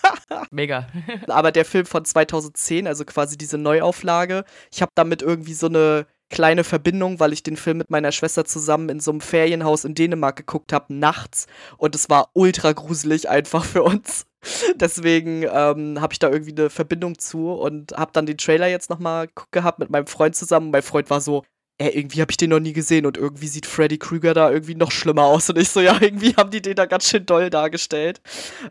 Mega. 0.50 0.86
aber 1.28 1.50
der 1.50 1.64
Film 1.64 1.86
von 1.86 2.04
2010, 2.04 2.86
also 2.86 3.06
quasi 3.06 3.38
diese 3.38 3.56
Neuauflage, 3.56 4.44
ich 4.70 4.82
habe 4.82 4.92
damit 4.94 5.22
irgendwie 5.22 5.54
so 5.54 5.66
eine 5.66 6.06
kleine 6.28 6.62
Verbindung, 6.62 7.20
weil 7.20 7.32
ich 7.32 7.42
den 7.42 7.56
Film 7.56 7.78
mit 7.78 7.90
meiner 7.90 8.12
Schwester 8.12 8.44
zusammen 8.44 8.90
in 8.90 9.00
so 9.00 9.10
einem 9.10 9.22
Ferienhaus 9.22 9.84
in 9.84 9.94
Dänemark 9.94 10.36
geguckt 10.36 10.74
habe, 10.74 10.94
nachts. 10.94 11.46
Und 11.78 11.94
es 11.94 12.10
war 12.10 12.28
ultra 12.34 12.72
gruselig 12.72 13.30
einfach 13.30 13.64
für 13.64 13.82
uns. 13.82 14.26
Deswegen 14.76 15.42
ähm, 15.42 16.00
habe 16.00 16.12
ich 16.12 16.18
da 16.18 16.30
irgendwie 16.30 16.52
eine 16.52 16.70
Verbindung 16.70 17.18
zu 17.18 17.52
und 17.52 17.92
habe 17.92 18.12
dann 18.12 18.26
den 18.26 18.38
Trailer 18.38 18.68
jetzt 18.68 18.90
nochmal 18.90 19.28
gehabt 19.50 19.78
mit 19.78 19.90
meinem 19.90 20.06
Freund 20.06 20.34
zusammen. 20.36 20.70
Mein 20.70 20.82
Freund 20.82 21.10
war 21.10 21.20
so, 21.20 21.44
ey, 21.78 21.96
irgendwie 21.96 22.20
habe 22.20 22.30
ich 22.30 22.36
den 22.36 22.50
noch 22.50 22.60
nie 22.60 22.74
gesehen 22.74 23.06
und 23.06 23.16
irgendwie 23.16 23.46
sieht 23.46 23.66
Freddy 23.66 23.98
Krüger 23.98 24.34
da 24.34 24.50
irgendwie 24.50 24.74
noch 24.74 24.92
schlimmer 24.92 25.24
aus. 25.24 25.48
Und 25.48 25.58
ich 25.58 25.70
so, 25.70 25.80
ja, 25.80 25.96
irgendwie 26.00 26.34
haben 26.36 26.50
die 26.50 26.60
den 26.60 26.74
da 26.74 26.86
ganz 26.86 27.08
schön 27.08 27.24
doll 27.24 27.48
dargestellt. 27.48 28.20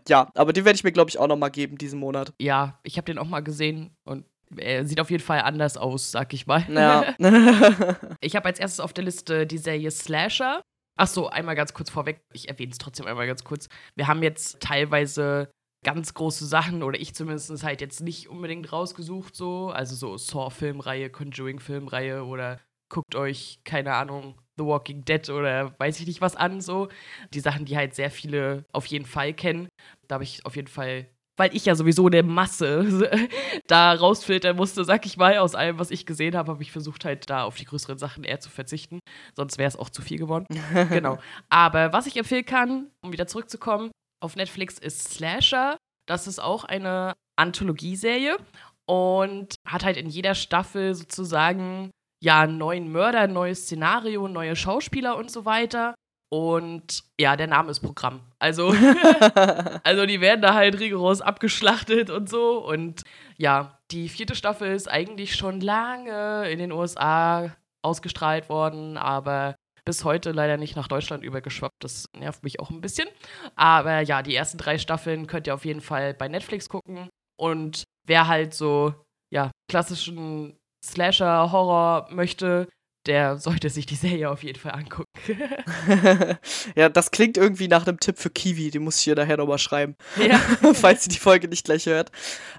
Ja, 0.07 0.31
aber 0.35 0.53
den 0.53 0.65
werde 0.65 0.77
ich 0.77 0.83
mir, 0.83 0.91
glaube 0.91 1.09
ich, 1.09 1.17
auch 1.17 1.27
noch 1.27 1.37
mal 1.37 1.49
geben 1.49 1.77
diesen 1.77 1.99
Monat. 1.99 2.33
Ja, 2.39 2.79
ich 2.83 2.97
habe 2.97 3.05
den 3.05 3.17
auch 3.17 3.27
mal 3.27 3.41
gesehen 3.41 3.91
und 4.05 4.25
er 4.57 4.85
sieht 4.85 4.99
auf 4.99 5.11
jeden 5.11 5.23
Fall 5.23 5.41
anders 5.41 5.77
aus, 5.77 6.11
sag 6.11 6.33
ich 6.33 6.47
mal. 6.47 6.65
Ja. 6.69 7.15
ich 8.21 8.35
habe 8.35 8.47
als 8.47 8.59
erstes 8.59 8.79
auf 8.79 8.93
der 8.93 9.03
Liste 9.03 9.45
die 9.45 9.57
Serie 9.57 9.91
Slasher. 9.91 10.61
Ach 10.95 11.07
so, 11.07 11.29
einmal 11.29 11.55
ganz 11.55 11.73
kurz 11.73 11.89
vorweg. 11.89 12.21
Ich 12.33 12.49
erwähne 12.49 12.71
es 12.71 12.77
trotzdem 12.77 13.07
einmal 13.07 13.25
ganz 13.25 13.43
kurz. 13.43 13.69
Wir 13.95 14.07
haben 14.07 14.21
jetzt 14.21 14.59
teilweise 14.59 15.49
ganz 15.83 16.13
große 16.13 16.45
Sachen 16.45 16.83
oder 16.83 16.99
ich 16.99 17.13
zumindest 17.15 17.63
halt 17.63 17.81
jetzt 17.81 18.01
nicht 18.01 18.29
unbedingt 18.29 18.71
rausgesucht 18.71 19.35
so. 19.35 19.69
Also 19.69 19.95
so 19.95 20.17
Saw-Filmreihe, 20.17 21.09
Conjuring-Filmreihe 21.09 22.23
oder 22.23 22.59
guckt 22.89 23.15
euch, 23.15 23.61
keine 23.63 23.93
Ahnung, 23.93 24.39
The 24.57 24.65
Walking 24.65 25.05
Dead 25.05 25.29
oder 25.29 25.73
weiß 25.79 25.99
ich 25.99 26.07
nicht 26.07 26.21
was 26.21 26.35
an 26.35 26.61
so. 26.61 26.89
Die 27.33 27.39
Sachen, 27.39 27.65
die 27.65 27.77
halt 27.77 27.95
sehr 27.95 28.11
viele 28.11 28.65
auf 28.73 28.85
jeden 28.87 29.05
Fall 29.05 29.33
kennen. 29.33 29.69
Da 30.07 30.15
habe 30.15 30.23
ich 30.23 30.45
auf 30.45 30.55
jeden 30.55 30.67
Fall 30.67 31.07
weil 31.39 31.55
ich 31.55 31.65
ja 31.65 31.73
sowieso 31.73 32.09
der 32.09 32.23
Masse 32.23 33.09
da 33.67 33.93
rausfiltern 33.93 34.57
musste, 34.57 34.83
sag 34.83 35.05
ich 35.05 35.15
mal, 35.15 35.37
aus 35.37 35.55
allem, 35.55 35.79
was 35.79 35.89
ich 35.89 36.05
gesehen 36.05 36.35
habe, 36.35 36.51
habe 36.51 36.61
ich 36.61 36.73
versucht 36.73 37.05
halt 37.05 37.29
da 37.29 37.43
auf 37.45 37.55
die 37.55 37.63
größeren 37.63 37.97
Sachen 37.97 38.25
eher 38.25 38.41
zu 38.41 38.49
verzichten. 38.49 38.99
Sonst 39.37 39.57
wäre 39.57 39.69
es 39.69 39.77
auch 39.77 39.89
zu 39.89 40.01
viel 40.01 40.17
geworden. 40.17 40.45
genau. 40.89 41.17
Aber 41.47 41.93
was 41.93 42.07
ich 42.07 42.17
empfehlen 42.17 42.45
kann, 42.45 42.91
um 43.01 43.13
wieder 43.13 43.25
zurückzukommen, 43.25 43.89
auf 44.19 44.35
Netflix 44.35 44.77
ist 44.77 45.13
Slasher. 45.13 45.77
Das 46.07 46.27
ist 46.27 46.39
auch 46.39 46.63
eine 46.63 47.15
Anthologieserie 47.35 48.37
und 48.85 49.55
hat 49.65 49.85
halt 49.85 49.97
in 49.97 50.09
jeder 50.09 50.35
Staffel 50.35 50.95
sozusagen 50.95 51.91
ja 52.21 52.41
einen 52.41 52.57
neuen 52.57 52.91
Mörder, 52.91 53.21
ein 53.21 53.33
neues 53.33 53.63
Szenario, 53.63 54.27
neue 54.27 54.55
Schauspieler 54.55 55.15
und 55.15 55.31
so 55.31 55.45
weiter. 55.45 55.95
Und 56.31 57.03
ja, 57.19 57.35
der 57.35 57.47
Name 57.47 57.71
ist 57.71 57.79
Programm. 57.79 58.21
Also, 58.37 58.69
also 59.83 60.05
die 60.05 60.21
werden 60.21 60.41
da 60.41 60.53
halt 60.53 60.79
rigoros 60.79 61.21
abgeschlachtet 61.21 62.09
und 62.09 62.29
so. 62.29 62.63
Und 62.65 63.03
ja, 63.37 63.79
die 63.91 64.09
vierte 64.09 64.35
Staffel 64.35 64.71
ist 64.73 64.89
eigentlich 64.89 65.35
schon 65.35 65.59
lange 65.61 66.49
in 66.49 66.59
den 66.59 66.71
USA 66.71 67.55
ausgestrahlt 67.81 68.49
worden, 68.49 68.97
aber 68.97 69.55
bis 69.85 70.03
heute 70.03 70.31
leider 70.31 70.57
nicht 70.57 70.75
nach 70.75 70.87
Deutschland 70.87 71.23
übergeschwappt. 71.23 71.83
Das 71.83 72.05
nervt 72.17 72.43
mich 72.43 72.59
auch 72.59 72.69
ein 72.69 72.81
bisschen. 72.81 73.07
Aber 73.55 74.01
ja, 74.01 74.21
die 74.21 74.35
ersten 74.35 74.57
drei 74.57 74.77
Staffeln 74.77 75.27
könnt 75.27 75.47
ihr 75.47 75.53
auf 75.53 75.65
jeden 75.65 75.81
Fall 75.81 76.13
bei 76.13 76.27
Netflix 76.27 76.69
gucken. 76.69 77.09
Und 77.39 77.83
wer 78.05 78.27
halt 78.27 78.53
so, 78.53 78.93
ja, 79.31 79.51
klassischen 79.69 80.57
Slasher-Horror 80.83 82.07
möchte, 82.11 82.67
der 83.05 83.37
sollte 83.37 83.69
sich 83.69 83.85
die 83.85 83.95
Serie 83.95 84.29
auf 84.29 84.43
jeden 84.43 84.59
Fall 84.59 84.73
angucken. 84.73 85.07
ja, 86.75 86.89
das 86.89 87.11
klingt 87.11 87.37
irgendwie 87.37 87.67
nach 87.67 87.87
einem 87.87 87.99
Tipp 87.99 88.19
für 88.19 88.29
Kiwi, 88.29 88.71
den 88.71 88.83
muss 88.83 88.97
ich 88.97 89.03
hier 89.03 89.15
nachher 89.15 89.37
nochmal 89.37 89.57
schreiben. 89.57 89.95
Ja. 90.17 90.37
Falls 90.73 91.03
sie 91.03 91.09
die 91.09 91.17
Folge 91.17 91.47
nicht 91.47 91.65
gleich 91.65 91.85
hört. 91.85 92.11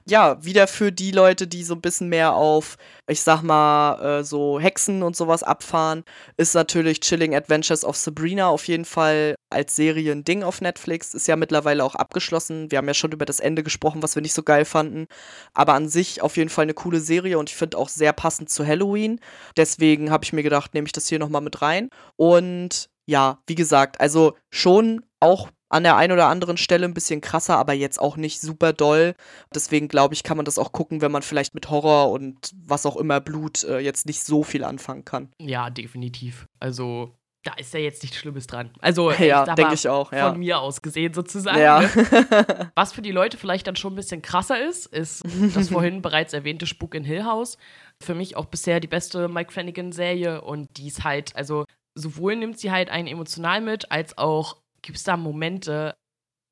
Ja, 0.06 0.42
wieder 0.42 0.66
für 0.66 0.92
die 0.92 1.10
Leute, 1.10 1.46
die 1.46 1.62
so 1.62 1.74
ein 1.74 1.82
bisschen 1.82 2.08
mehr 2.08 2.34
auf, 2.34 2.76
ich 3.10 3.22
sag 3.22 3.42
mal, 3.42 4.20
äh, 4.20 4.24
so 4.24 4.60
Hexen 4.60 5.02
und 5.02 5.16
sowas 5.16 5.42
abfahren, 5.42 6.04
ist 6.36 6.54
natürlich 6.54 7.00
Chilling 7.00 7.34
Adventures 7.34 7.84
of 7.84 7.96
Sabrina 7.96 8.48
auf 8.48 8.68
jeden 8.68 8.84
Fall 8.84 9.34
als 9.50 9.74
Serie 9.74 10.12
ein 10.12 10.24
Ding 10.24 10.44
auf 10.44 10.60
Netflix. 10.60 11.12
Ist 11.14 11.26
ja 11.26 11.36
mittlerweile 11.36 11.84
auch 11.84 11.96
abgeschlossen. 11.96 12.70
Wir 12.70 12.78
haben 12.78 12.86
ja 12.86 12.94
schon 12.94 13.12
über 13.12 13.24
das 13.24 13.40
Ende 13.40 13.62
gesprochen, 13.62 14.02
was 14.02 14.14
wir 14.14 14.22
nicht 14.22 14.34
so 14.34 14.42
geil 14.42 14.64
fanden. 14.64 15.06
Aber 15.54 15.74
an 15.74 15.88
sich 15.88 16.22
auf 16.22 16.36
jeden 16.36 16.50
Fall 16.50 16.62
eine 16.62 16.74
coole 16.74 17.00
Serie 17.00 17.38
und 17.38 17.50
ich 17.50 17.56
finde 17.56 17.78
auch 17.78 17.88
sehr 17.88 18.12
passend 18.12 18.48
zu 18.48 18.64
Halloween. 18.66 19.20
Deswegen 19.56 20.10
habe 20.10 20.24
ich 20.24 20.32
mir 20.32 20.44
gedacht, 20.44 20.74
nehme 20.74 20.86
ich 20.86 20.92
das 20.92 21.08
hier 21.08 21.18
nochmal 21.18 21.42
mit 21.42 21.62
rein. 21.62 21.88
Und 22.16 22.90
ja, 23.06 23.42
wie 23.46 23.56
gesagt, 23.56 24.00
also 24.00 24.36
schon 24.50 25.04
auch 25.18 25.50
an 25.70 25.84
der 25.84 25.96
einen 25.96 26.12
oder 26.12 26.26
anderen 26.26 26.56
Stelle 26.56 26.84
ein 26.84 26.94
bisschen 26.94 27.20
krasser, 27.20 27.56
aber 27.56 27.72
jetzt 27.72 28.00
auch 28.00 28.16
nicht 28.16 28.40
super 28.40 28.72
doll. 28.72 29.14
Deswegen 29.54 29.88
glaube 29.88 30.14
ich, 30.14 30.22
kann 30.22 30.36
man 30.36 30.44
das 30.44 30.58
auch 30.58 30.72
gucken, 30.72 31.00
wenn 31.00 31.12
man 31.12 31.22
vielleicht 31.22 31.54
mit 31.54 31.70
Horror 31.70 32.10
und 32.10 32.52
was 32.66 32.84
auch 32.84 32.96
immer 32.96 33.20
Blut 33.20 33.64
äh, 33.64 33.78
jetzt 33.78 34.06
nicht 34.06 34.22
so 34.22 34.42
viel 34.42 34.64
anfangen 34.64 35.04
kann. 35.04 35.30
Ja, 35.38 35.70
definitiv. 35.70 36.46
Also 36.58 37.14
da 37.42 37.54
ist 37.54 37.72
ja 37.72 37.80
jetzt 37.80 38.02
nichts 38.02 38.18
Schlimmes 38.18 38.46
dran. 38.46 38.70
Also, 38.80 39.10
ja, 39.18 39.54
denke 39.54 39.74
ich 39.74 39.88
auch. 39.88 40.12
Ja. 40.12 40.30
Von 40.30 40.40
mir 40.40 40.60
aus 40.60 40.82
gesehen 40.82 41.14
sozusagen. 41.14 41.58
Ja. 41.58 41.80
Ne? 41.80 42.70
Was 42.74 42.92
für 42.92 43.02
die 43.02 43.12
Leute 43.12 43.38
vielleicht 43.38 43.66
dann 43.66 43.76
schon 43.76 43.94
ein 43.94 43.96
bisschen 43.96 44.22
krasser 44.22 44.62
ist, 44.62 44.86
ist 44.86 45.22
das 45.54 45.68
vorhin 45.70 46.02
bereits 46.02 46.32
erwähnte 46.32 46.66
Spuk 46.66 46.94
in 46.94 47.04
Hill 47.04 47.24
House. 47.24 47.56
Für 48.02 48.14
mich 48.14 48.36
auch 48.36 48.46
bisher 48.46 48.80
die 48.80 48.88
beste 48.88 49.28
Mike 49.28 49.52
Flanagan-Serie 49.52 50.42
und 50.42 50.76
die 50.76 50.88
ist 50.88 51.04
halt, 51.04 51.34
also 51.34 51.64
sowohl 51.94 52.36
nimmt 52.36 52.58
sie 52.58 52.70
halt 52.70 52.90
einen 52.90 53.08
emotional 53.08 53.60
mit, 53.60 53.90
als 53.90 54.18
auch 54.18 54.59
gibt 54.82 54.98
es 54.98 55.04
da 55.04 55.16
Momente, 55.16 55.94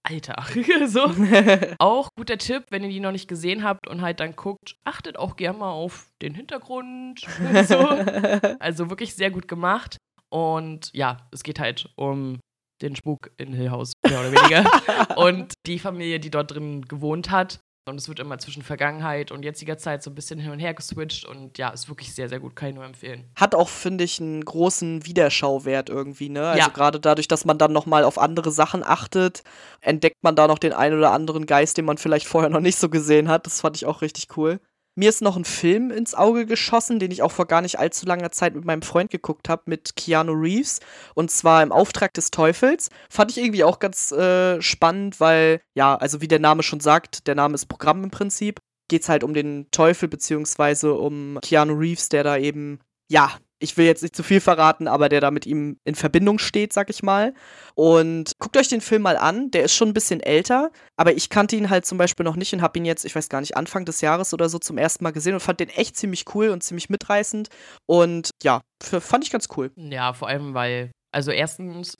Alter, 0.08 0.36
so. 0.86 1.04
auch 1.78 2.08
guter 2.16 2.38
Tipp, 2.38 2.66
wenn 2.70 2.82
ihr 2.82 2.88
die 2.88 3.00
noch 3.00 3.12
nicht 3.12 3.28
gesehen 3.28 3.62
habt 3.64 3.88
und 3.88 4.00
halt 4.00 4.20
dann 4.20 4.36
guckt, 4.36 4.76
achtet 4.84 5.18
auch 5.18 5.36
gerne 5.36 5.58
mal 5.58 5.70
auf 5.70 6.10
den 6.22 6.34
Hintergrund. 6.34 7.20
So. 7.66 7.78
Also 8.60 8.90
wirklich 8.90 9.14
sehr 9.14 9.30
gut 9.30 9.48
gemacht. 9.48 9.98
Und 10.30 10.90
ja, 10.92 11.28
es 11.32 11.42
geht 11.42 11.58
halt 11.58 11.90
um 11.96 12.38
den 12.82 12.96
Spuk 12.96 13.30
in 13.38 13.52
Hill 13.52 13.70
House, 13.70 13.92
mehr 14.06 14.20
oder 14.20 14.32
weniger. 14.32 15.16
und 15.18 15.52
die 15.66 15.78
Familie, 15.78 16.20
die 16.20 16.30
dort 16.30 16.52
drin 16.52 16.82
gewohnt 16.82 17.30
hat. 17.30 17.60
Und 17.88 17.96
es 17.96 18.08
wird 18.08 18.20
immer 18.20 18.38
zwischen 18.38 18.62
Vergangenheit 18.62 19.30
und 19.30 19.44
jetziger 19.44 19.78
Zeit 19.78 20.02
so 20.02 20.10
ein 20.10 20.14
bisschen 20.14 20.38
hin 20.38 20.50
und 20.50 20.58
her 20.58 20.74
geswitcht. 20.74 21.24
Und 21.24 21.58
ja, 21.58 21.70
ist 21.70 21.88
wirklich 21.88 22.14
sehr, 22.14 22.28
sehr 22.28 22.40
gut, 22.40 22.54
kann 22.54 22.68
ich 22.70 22.74
nur 22.74 22.84
empfehlen. 22.84 23.24
Hat 23.36 23.54
auch, 23.54 23.68
finde 23.68 24.04
ich, 24.04 24.20
einen 24.20 24.44
großen 24.44 25.06
Wiederschauwert 25.06 25.88
irgendwie, 25.88 26.28
ne? 26.28 26.46
Also 26.48 26.68
Ja. 26.68 26.68
gerade 26.68 27.00
dadurch, 27.00 27.28
dass 27.28 27.44
man 27.44 27.58
dann 27.58 27.72
nochmal 27.72 28.04
auf 28.04 28.18
andere 28.18 28.50
Sachen 28.50 28.84
achtet, 28.84 29.42
entdeckt 29.80 30.22
man 30.22 30.36
da 30.36 30.46
noch 30.46 30.58
den 30.58 30.72
einen 30.72 30.98
oder 30.98 31.12
anderen 31.12 31.46
Geist, 31.46 31.76
den 31.78 31.84
man 31.84 31.98
vielleicht 31.98 32.26
vorher 32.26 32.50
noch 32.50 32.60
nicht 32.60 32.78
so 32.78 32.88
gesehen 32.88 33.28
hat. 33.28 33.46
Das 33.46 33.60
fand 33.60 33.76
ich 33.76 33.86
auch 33.86 34.02
richtig 34.02 34.36
cool. 34.36 34.60
Mir 34.98 35.10
ist 35.10 35.22
noch 35.22 35.36
ein 35.36 35.44
Film 35.44 35.92
ins 35.92 36.16
Auge 36.16 36.44
geschossen, 36.44 36.98
den 36.98 37.12
ich 37.12 37.22
auch 37.22 37.30
vor 37.30 37.46
gar 37.46 37.62
nicht 37.62 37.78
allzu 37.78 38.04
langer 38.04 38.32
Zeit 38.32 38.56
mit 38.56 38.64
meinem 38.64 38.82
Freund 38.82 39.12
geguckt 39.12 39.48
habe, 39.48 39.62
mit 39.66 39.94
Keanu 39.94 40.32
Reeves. 40.32 40.80
Und 41.14 41.30
zwar 41.30 41.62
im 41.62 41.70
Auftrag 41.70 42.12
des 42.14 42.32
Teufels. 42.32 42.90
Fand 43.08 43.30
ich 43.30 43.38
irgendwie 43.38 43.62
auch 43.62 43.78
ganz 43.78 44.10
äh, 44.10 44.60
spannend, 44.60 45.20
weil, 45.20 45.60
ja, 45.76 45.94
also 45.94 46.20
wie 46.20 46.26
der 46.26 46.40
Name 46.40 46.64
schon 46.64 46.80
sagt, 46.80 47.28
der 47.28 47.36
Name 47.36 47.54
ist 47.54 47.66
Programm 47.66 48.02
im 48.02 48.10
Prinzip. 48.10 48.58
Geht 48.88 49.02
es 49.02 49.08
halt 49.08 49.22
um 49.22 49.34
den 49.34 49.68
Teufel, 49.70 50.08
beziehungsweise 50.08 50.92
um 50.94 51.38
Keanu 51.42 51.74
Reeves, 51.74 52.08
der 52.08 52.24
da 52.24 52.36
eben, 52.36 52.80
ja, 53.08 53.38
ich 53.60 53.76
will 53.76 53.86
jetzt 53.86 54.02
nicht 54.02 54.14
zu 54.14 54.22
viel 54.22 54.40
verraten, 54.40 54.88
aber 54.88 55.08
der 55.08 55.20
da 55.20 55.30
mit 55.30 55.46
ihm 55.46 55.78
in 55.84 55.94
Verbindung 55.94 56.38
steht, 56.38 56.72
sag 56.72 56.90
ich 56.90 57.02
mal. 57.02 57.34
Und 57.74 58.32
guckt 58.38 58.56
euch 58.56 58.68
den 58.68 58.80
Film 58.80 59.02
mal 59.02 59.16
an, 59.16 59.50
der 59.50 59.64
ist 59.64 59.74
schon 59.74 59.88
ein 59.88 59.94
bisschen 59.94 60.20
älter, 60.20 60.70
aber 60.96 61.12
ich 61.14 61.28
kannte 61.30 61.56
ihn 61.56 61.70
halt 61.70 61.86
zum 61.86 61.98
Beispiel 61.98 62.24
noch 62.24 62.36
nicht 62.36 62.52
und 62.52 62.62
habe 62.62 62.78
ihn 62.78 62.84
jetzt, 62.84 63.04
ich 63.04 63.14
weiß 63.14 63.28
gar 63.28 63.40
nicht, 63.40 63.56
Anfang 63.56 63.84
des 63.84 64.00
Jahres 64.00 64.32
oder 64.32 64.48
so 64.48 64.58
zum 64.58 64.78
ersten 64.78 65.04
Mal 65.04 65.12
gesehen 65.12 65.34
und 65.34 65.40
fand 65.40 65.60
den 65.60 65.70
echt 65.70 65.96
ziemlich 65.96 66.24
cool 66.34 66.48
und 66.50 66.62
ziemlich 66.62 66.88
mitreißend. 66.88 67.48
Und 67.86 68.30
ja, 68.42 68.60
fand 68.82 69.24
ich 69.24 69.30
ganz 69.30 69.48
cool. 69.56 69.70
Ja, 69.76 70.12
vor 70.12 70.28
allem, 70.28 70.54
weil, 70.54 70.90
also 71.12 71.30
erstens 71.30 71.98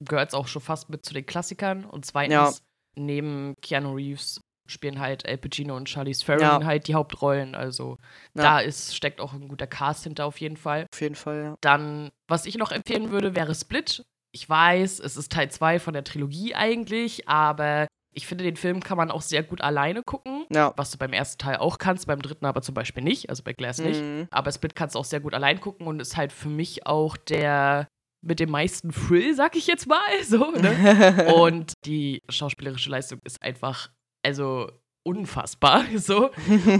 gehört 0.00 0.28
es 0.28 0.34
auch 0.34 0.48
schon 0.48 0.62
fast 0.62 0.90
mit 0.90 1.04
zu 1.04 1.14
den 1.14 1.26
Klassikern 1.26 1.84
und 1.84 2.04
zweitens, 2.04 2.62
neben 2.96 3.54
Keanu 3.62 3.94
Reeves 3.94 4.40
spielen 4.70 5.00
halt 5.00 5.26
Al 5.28 5.36
Pacino 5.38 5.76
und 5.76 5.88
Charlize 5.88 6.24
Theron 6.24 6.40
Ja. 6.42 6.64
halt 6.64 6.88
die 6.88 6.94
Hauptrollen. 6.94 7.54
Also 7.54 7.98
Ja. 8.34 8.42
da 8.42 8.60
ist, 8.60 8.96
steckt 8.96 9.20
auch 9.20 9.32
ein 9.32 9.48
guter 9.48 9.66
Cast 9.66 10.04
hinter 10.04 10.24
auf 10.26 10.38
jeden 10.40 10.56
Fall. 10.56 10.86
Auf 10.92 11.00
jeden 11.00 11.14
Fall, 11.16 11.42
ja. 11.44 11.54
Dann, 11.60 12.10
was 12.28 12.46
ich 12.46 12.56
noch 12.56 12.72
empfehlen 12.72 13.10
würde, 13.10 13.34
wäre 13.34 13.54
Split. 13.54 14.02
Ich 14.32 14.48
weiß, 14.48 15.00
es 15.00 15.16
ist 15.16 15.32
Teil 15.32 15.50
2 15.50 15.78
von 15.80 15.92
der 15.92 16.04
Trilogie 16.04 16.54
eigentlich, 16.54 17.28
aber 17.28 17.88
ich 18.12 18.26
finde, 18.26 18.44
den 18.44 18.56
Film 18.56 18.80
kann 18.82 18.96
man 18.96 19.10
auch 19.10 19.22
sehr 19.22 19.42
gut 19.42 19.60
alleine 19.60 20.02
gucken. 20.02 20.44
Ja. 20.52 20.72
Was 20.76 20.90
du 20.90 20.98
beim 20.98 21.12
ersten 21.12 21.38
Teil 21.38 21.56
auch 21.56 21.78
kannst, 21.78 22.06
beim 22.06 22.22
dritten 22.22 22.44
aber 22.46 22.62
zum 22.62 22.74
Beispiel 22.74 23.02
nicht, 23.04 23.28
also 23.30 23.42
bei 23.42 23.52
Glass 23.52 23.78
nicht. 23.78 24.00
Mhm. 24.00 24.26
Aber 24.30 24.50
Split 24.52 24.74
kannst 24.74 24.94
du 24.94 24.98
auch 24.98 25.04
sehr 25.04 25.20
gut 25.20 25.34
allein 25.34 25.60
gucken 25.60 25.86
und 25.86 26.00
ist 26.00 26.16
halt 26.16 26.32
für 26.32 26.48
mich 26.48 26.86
auch 26.86 27.16
der 27.16 27.86
mit 28.22 28.38
dem 28.38 28.50
meisten 28.50 28.90
Thrill, 28.92 29.34
sag 29.34 29.56
ich 29.56 29.66
jetzt 29.66 29.86
mal. 29.86 29.98
So, 30.24 30.50
ne? 30.50 31.32
und 31.34 31.72
die 31.86 32.20
schauspielerische 32.28 32.90
Leistung 32.90 33.18
ist 33.24 33.40
einfach, 33.42 33.90
also 34.22 34.70
unfassbar. 35.04 35.84
So. 35.98 36.30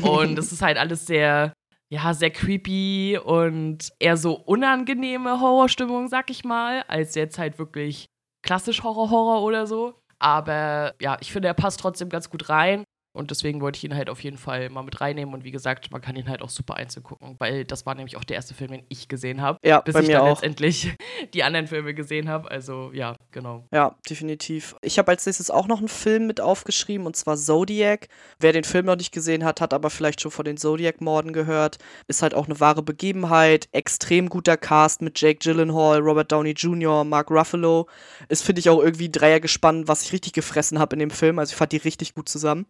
Und 0.03 0.39
es 0.39 0.53
ist 0.53 0.63
halt 0.63 0.79
alles 0.79 1.07
sehr, 1.07 1.53
ja, 1.91 2.15
sehr 2.15 2.31
creepy 2.31 3.19
und 3.23 3.91
eher 3.99 4.17
so 4.17 4.35
unangenehme 4.35 5.41
Horrorstimmung, 5.41 6.09
sag 6.09 6.31
ich 6.31 6.45
mal, 6.45 6.83
als 6.89 7.15
jetzt 7.15 7.39
halt 7.39 7.59
wirklich 7.59 8.07
klassisch 8.43 8.83
Horror-Horror 8.83 9.43
oder 9.43 9.67
so. 9.67 9.95
Aber 10.19 10.95
ja, 11.01 11.17
ich 11.21 11.33
finde, 11.33 11.49
er 11.49 11.55
passt 11.55 11.81
trotzdem 11.81 12.09
ganz 12.09 12.31
gut 12.31 12.49
rein. 12.49 12.85
Und 13.13 13.31
deswegen 13.31 13.61
wollte 13.61 13.79
ich 13.79 13.85
ihn 13.85 13.95
halt 13.95 14.09
auf 14.09 14.23
jeden 14.23 14.39
Fall 14.39 14.71
mal 14.71 14.83
mit 14.83 15.01
reinnehmen. 15.01 15.35
Und 15.35 15.43
wie 15.43 15.51
gesagt, 15.51 15.91
man 15.91 16.01
kann 16.01 16.15
ihn 16.15 16.29
halt 16.29 16.43
auch 16.43 16.49
super 16.49 16.75
einzeln 16.75 17.03
gucken, 17.03 17.35
weil 17.39 17.65
das 17.65 17.85
war 17.85 17.95
nämlich 17.95 18.17
auch 18.17 18.25
der 18.25 18.37
erste 18.37 18.55
Film, 18.55 18.71
den 18.71 18.85
ich 18.89 19.09
gesehen 19.09 19.41
habe. 19.43 19.59
Ja, 19.65 19.81
bis 19.81 19.95
bei 19.95 20.03
ich 20.03 20.07
mir 20.07 20.15
dann 20.15 20.23
auch. 20.23 20.29
letztendlich 20.29 20.97
die 21.35 21.43
anderen 21.43 21.67
Filme 21.67 21.93
gesehen 21.93 22.29
habe. 22.29 22.51
Also 22.51 22.91
ja, 22.93 23.17
genau. 23.33 23.67
Ja, 23.73 23.97
definitiv. 24.09 24.77
Ich 24.83 24.99
habe 24.99 25.11
als 25.11 25.27
nächstes 25.27 25.51
auch 25.51 25.67
noch 25.67 25.79
einen 25.79 25.89
Film 25.89 26.27
mit 26.29 26.41
aufgeschrieben, 26.41 27.07
und 27.07 27.17
zwar 27.17 27.37
Zodiac. 27.37 28.09
Wer 28.39 28.53
den 28.53 28.65
Film 28.65 28.87
noch 28.87 28.97
nicht 28.97 29.13
gesehen 29.13 29.45
hat, 29.45 29.61
hat 29.61 29.75
aber 29.75 29.91
vielleicht 29.91 30.21
schon 30.21 30.31
von 30.31 30.45
den 30.45 30.57
Zodiac-Morden 30.57 31.33
gehört. 31.33 31.79
Ist 32.07 32.23
halt 32.23 32.35
auch 32.35 32.47
eine 32.47 32.61
wahre 32.61 32.83
Begebenheit. 32.83 33.69
Extrem 33.73 34.29
guter 34.29 34.57
Cast 34.57 35.03
mit 35.03 35.21
Jake 35.21 35.41
Gyllenhaal, 35.41 35.99
Robert 35.99 36.31
Downey 36.31 36.53
Jr., 36.53 37.05
Mark 37.05 37.31
Ruffalo. 37.31 37.89
Ist, 38.29 38.45
finde 38.45 38.61
ich, 38.61 38.71
auch 38.71 38.81
irgendwie 38.81 39.09
ein 39.09 39.13
Dreiergespann, 39.13 39.89
was 39.89 40.03
ich 40.03 40.13
richtig 40.13 40.33
gefressen 40.33 40.79
habe 40.79 40.95
in 40.95 41.01
dem 41.01 41.11
Film. 41.11 41.41
Also 41.41 41.53
ich 41.53 41.57
fand 41.57 41.73
die 41.73 41.79
richtig 41.79 42.15
gut 42.15 42.29
zusammen. 42.29 42.67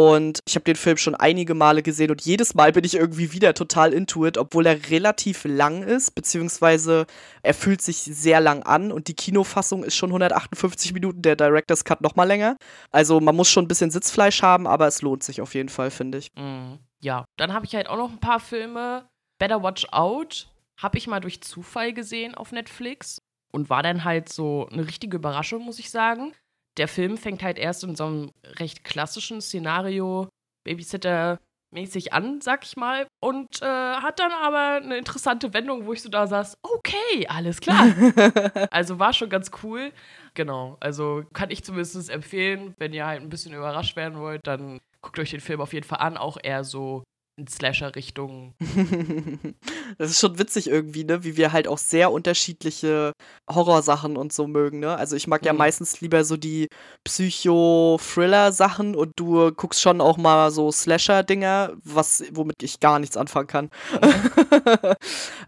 Und 0.00 0.40
ich 0.46 0.54
habe 0.54 0.64
den 0.64 0.76
Film 0.76 0.96
schon 0.96 1.14
einige 1.14 1.52
Male 1.52 1.82
gesehen 1.82 2.10
und 2.10 2.22
jedes 2.22 2.54
Mal 2.54 2.72
bin 2.72 2.84
ich 2.84 2.94
irgendwie 2.94 3.34
wieder 3.34 3.52
total 3.52 3.92
into 3.92 4.24
it, 4.24 4.38
obwohl 4.38 4.64
er 4.64 4.88
relativ 4.88 5.44
lang 5.44 5.82
ist, 5.82 6.14
beziehungsweise 6.14 7.04
er 7.42 7.52
fühlt 7.52 7.82
sich 7.82 7.98
sehr 7.98 8.40
lang 8.40 8.62
an 8.62 8.92
und 8.92 9.08
die 9.08 9.14
Kinofassung 9.14 9.84
ist 9.84 9.96
schon 9.96 10.08
158 10.08 10.94
Minuten, 10.94 11.20
der 11.20 11.36
Director's 11.36 11.84
Cut 11.84 12.00
noch 12.00 12.16
mal 12.16 12.24
länger. 12.24 12.56
Also 12.90 13.20
man 13.20 13.36
muss 13.36 13.50
schon 13.50 13.66
ein 13.66 13.68
bisschen 13.68 13.90
Sitzfleisch 13.90 14.40
haben, 14.42 14.66
aber 14.66 14.86
es 14.86 15.02
lohnt 15.02 15.22
sich 15.22 15.42
auf 15.42 15.52
jeden 15.52 15.68
Fall, 15.68 15.90
finde 15.90 16.16
ich. 16.16 16.28
Mhm. 16.34 16.78
Ja, 17.02 17.26
dann 17.36 17.52
habe 17.52 17.66
ich 17.66 17.74
halt 17.74 17.86
auch 17.86 17.98
noch 17.98 18.10
ein 18.10 18.20
paar 18.20 18.40
Filme. 18.40 19.06
Better 19.38 19.62
Watch 19.62 19.86
Out 19.90 20.48
habe 20.78 20.96
ich 20.96 21.08
mal 21.08 21.20
durch 21.20 21.42
Zufall 21.42 21.92
gesehen 21.92 22.34
auf 22.34 22.52
Netflix 22.52 23.20
und 23.52 23.68
war 23.68 23.82
dann 23.82 24.04
halt 24.04 24.30
so 24.30 24.66
eine 24.72 24.86
richtige 24.86 25.18
Überraschung, 25.18 25.62
muss 25.62 25.78
ich 25.78 25.90
sagen. 25.90 26.32
Der 26.78 26.88
Film 26.88 27.16
fängt 27.16 27.42
halt 27.42 27.58
erst 27.58 27.84
in 27.84 27.96
so 27.96 28.04
einem 28.06 28.30
recht 28.58 28.84
klassischen 28.84 29.40
Szenario 29.40 30.28
Babysitter-mäßig 30.64 32.12
an, 32.12 32.40
sag 32.40 32.64
ich 32.64 32.76
mal, 32.76 33.06
und 33.22 33.62
äh, 33.62 33.64
hat 33.66 34.18
dann 34.20 34.32
aber 34.32 34.84
eine 34.84 34.98
interessante 34.98 35.52
Wendung, 35.52 35.86
wo 35.86 35.92
ich 35.92 36.02
so 36.02 36.08
da 36.08 36.26
saß, 36.26 36.58
okay, 36.62 37.26
alles 37.28 37.60
klar. 37.60 37.86
also 38.70 38.98
war 38.98 39.12
schon 39.12 39.30
ganz 39.30 39.50
cool. 39.62 39.92
Genau, 40.34 40.76
also 40.80 41.24
kann 41.32 41.50
ich 41.50 41.64
zumindest 41.64 42.10
empfehlen, 42.10 42.74
wenn 42.78 42.92
ihr 42.92 43.06
halt 43.06 43.22
ein 43.22 43.30
bisschen 43.30 43.54
überrascht 43.54 43.96
werden 43.96 44.18
wollt, 44.18 44.46
dann 44.46 44.80
guckt 45.02 45.18
euch 45.18 45.30
den 45.30 45.40
Film 45.40 45.60
auf 45.60 45.72
jeden 45.72 45.86
Fall 45.86 46.00
an, 46.00 46.16
auch 46.16 46.38
eher 46.42 46.62
so 46.64 47.02
in 47.40 47.46
Slasher-Richtung. 47.46 48.54
das 49.98 50.10
ist 50.10 50.20
schon 50.20 50.38
witzig 50.38 50.68
irgendwie, 50.68 51.04
ne? 51.04 51.24
Wie 51.24 51.36
wir 51.36 51.52
halt 51.52 51.66
auch 51.68 51.78
sehr 51.78 52.12
unterschiedliche 52.12 53.12
Horrorsachen 53.50 54.16
und 54.16 54.32
so 54.32 54.46
mögen, 54.46 54.80
ne? 54.80 54.96
Also 54.96 55.16
ich 55.16 55.26
mag 55.26 55.44
ja 55.44 55.52
Mhm. 55.52 55.58
meistens 55.58 56.00
lieber 56.00 56.24
so 56.24 56.36
die 56.36 56.68
Psycho-Thriller-Sachen 57.04 58.94
und 58.94 59.12
du 59.16 59.52
guckst 59.52 59.80
schon 59.80 60.00
auch 60.00 60.16
mal 60.18 60.50
so 60.50 60.70
Slasher-Dinger, 60.70 61.72
was, 61.82 62.22
womit 62.32 62.62
ich 62.62 62.80
gar 62.80 62.98
nichts 62.98 63.16
anfangen 63.16 63.46
kann. 63.46 63.70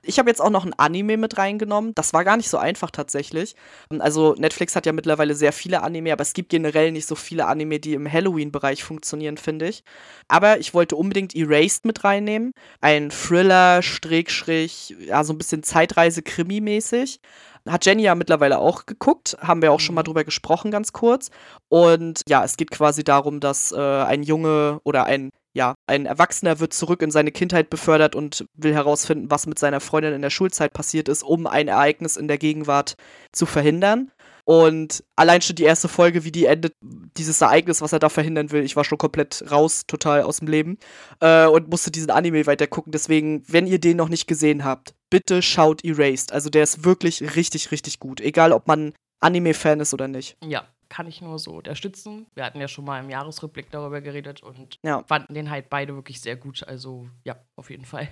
ich 0.03 0.19
habe 0.19 0.31
jetzt 0.31 0.41
auch 0.41 0.51
noch 0.51 0.65
ein 0.65 0.75
Anime 0.79 1.17
mit 1.17 1.39
reingenommen. 1.39 1.95
Das 1.95 2.13
war 2.13 2.25
gar 2.25 2.37
nicht 2.37 2.49
so 2.49 2.59
einfach 2.59 2.91
tatsächlich. 2.91 3.55
Also 3.99 4.35
Netflix 4.39 4.75
hat 4.77 4.87
ja 4.87 4.93
mittlerweile 4.93 5.35
sehr 5.35 5.53
viele 5.53 5.83
Anime, 5.83 6.13
aber 6.13 6.23
es 6.23 6.33
gibt 6.33 6.49
generell 6.51 6.93
nicht 6.93 7.07
so 7.07 7.15
viele 7.15 7.47
Anime, 7.47 7.79
die 7.81 7.95
im 7.95 8.11
Halloween-Bereich 8.11 8.83
funktionieren, 8.83 9.37
finde 9.37 9.69
ich. 9.69 9.85
Aber 10.29 10.59
ich 10.59 10.75
wollte 10.75 10.97
unbedingt 10.97 11.35
Erased 11.35 11.82
mit 11.85 12.05
reinnehmen. 12.05 12.53
Ein 12.81 13.11
Thriller, 13.11 13.83
Schrägstrich, 13.83 14.97
ja, 15.01 15.25
so 15.25 15.33
ein 15.33 15.39
bisschen 15.39 15.63
Zeitreise-Krimi-mäßig. 15.63 17.21
Hat 17.69 17.87
Jenny 17.87 18.03
ja 18.03 18.15
mittlerweile 18.17 18.59
auch 18.59 18.87
geguckt, 18.87 19.37
haben 19.41 19.63
wir 19.63 19.73
auch 19.73 19.79
schon 19.81 19.95
mal 19.95 20.01
Mhm. 20.03 20.07
drüber 20.07 20.25
gesprochen, 20.25 20.71
ganz 20.71 20.93
kurz. 20.93 21.31
Und 21.69 22.23
ja, 22.29 22.45
es 22.45 22.57
geht 22.57 22.71
quasi 22.73 23.05
darum, 23.05 23.39
dass 23.41 23.73
äh, 23.73 23.77
ein 23.79 24.23
Junge 24.25 24.81
oder 24.85 25.05
ein, 25.05 25.31
ja, 25.55 25.75
ein 25.87 26.07
Erwachsener 26.07 26.59
wird 26.59 26.73
zurück 26.73 27.03
in 27.03 27.11
seine 27.13 27.31
Kindheit 27.31 27.71
befördert 27.71 28.17
und 28.17 28.47
will 28.55 28.75
herausfinden, 28.75 29.31
was 29.31 29.47
mit 29.47 29.59
seiner 29.61 29.81
Freundin 29.81 30.13
in 30.15 30.23
der 30.23 30.31
Schulzeit 30.31 30.73
passiert 30.73 31.09
ist, 31.09 31.23
um 31.23 31.47
ein 31.47 31.69
Ereignis 31.69 32.17
in 32.17 32.27
der 32.27 32.39
Gegenwart 32.39 32.95
zu 33.33 33.47
verhindern. 33.47 34.11
Und 34.53 35.03
allein 35.17 35.41
schon 35.41 35.57
die 35.57 35.63
erste 35.63 35.89
Folge, 35.89 36.25
wie 36.25 36.33
die 36.33 36.45
endet, 36.45 36.75
dieses 37.17 37.41
Ereignis, 37.41 37.81
was 37.81 37.93
er 37.95 37.99
da 38.01 38.11
verhindern 38.11 38.51
will, 38.51 38.63
ich 38.63 38.77
war 38.77 38.85
schon 38.85 38.99
komplett 38.99 39.43
raus, 39.51 39.85
total 39.87 40.23
aus 40.23 40.41
dem 40.41 40.49
Leben 40.49 40.77
äh, 41.21 41.47
und 41.47 41.69
musste 41.69 41.91
diesen 41.91 42.11
Anime 42.11 42.45
weiter 42.47 42.67
gucken. 42.67 42.93
Deswegen, 42.93 43.43
wenn 43.49 43.67
ihr 43.67 43.79
den 43.79 43.97
noch 43.97 44.11
nicht 44.11 44.27
gesehen 44.27 44.63
habt, 44.65 44.95
bitte 45.09 45.41
schaut 45.41 45.83
Erased. 45.85 46.33
Also 46.33 46.51
der 46.51 46.65
ist 46.65 46.85
wirklich 46.85 47.35
richtig, 47.37 47.71
richtig 47.71 47.99
gut. 47.99 48.21
Egal, 48.21 48.53
ob 48.53 48.67
man 48.67 48.93
Anime-Fan 49.21 49.81
ist 49.81 49.95
oder 49.95 50.07
nicht. 50.09 50.37
Ja, 50.45 50.67
kann 50.91 51.07
ich 51.07 51.23
nur 51.23 51.39
so 51.39 51.53
unterstützen. 51.53 52.27
Wir 52.35 52.45
hatten 52.45 52.61
ja 52.61 52.69
schon 52.69 52.85
mal 52.85 53.01
im 53.03 53.09
Jahresrückblick 53.09 53.71
darüber 53.71 54.03
geredet 54.03 54.43
und 54.43 54.77
Ja. 54.85 55.03
fanden 55.09 55.33
den 55.33 55.49
halt 55.51 55.71
beide 55.71 55.95
wirklich 55.95 56.21
sehr 56.21 56.37
gut. 56.37 56.63
Also 56.69 57.09
ja, 57.25 57.37
auf 57.57 57.71
jeden 57.71 57.87
Fall. 57.87 58.09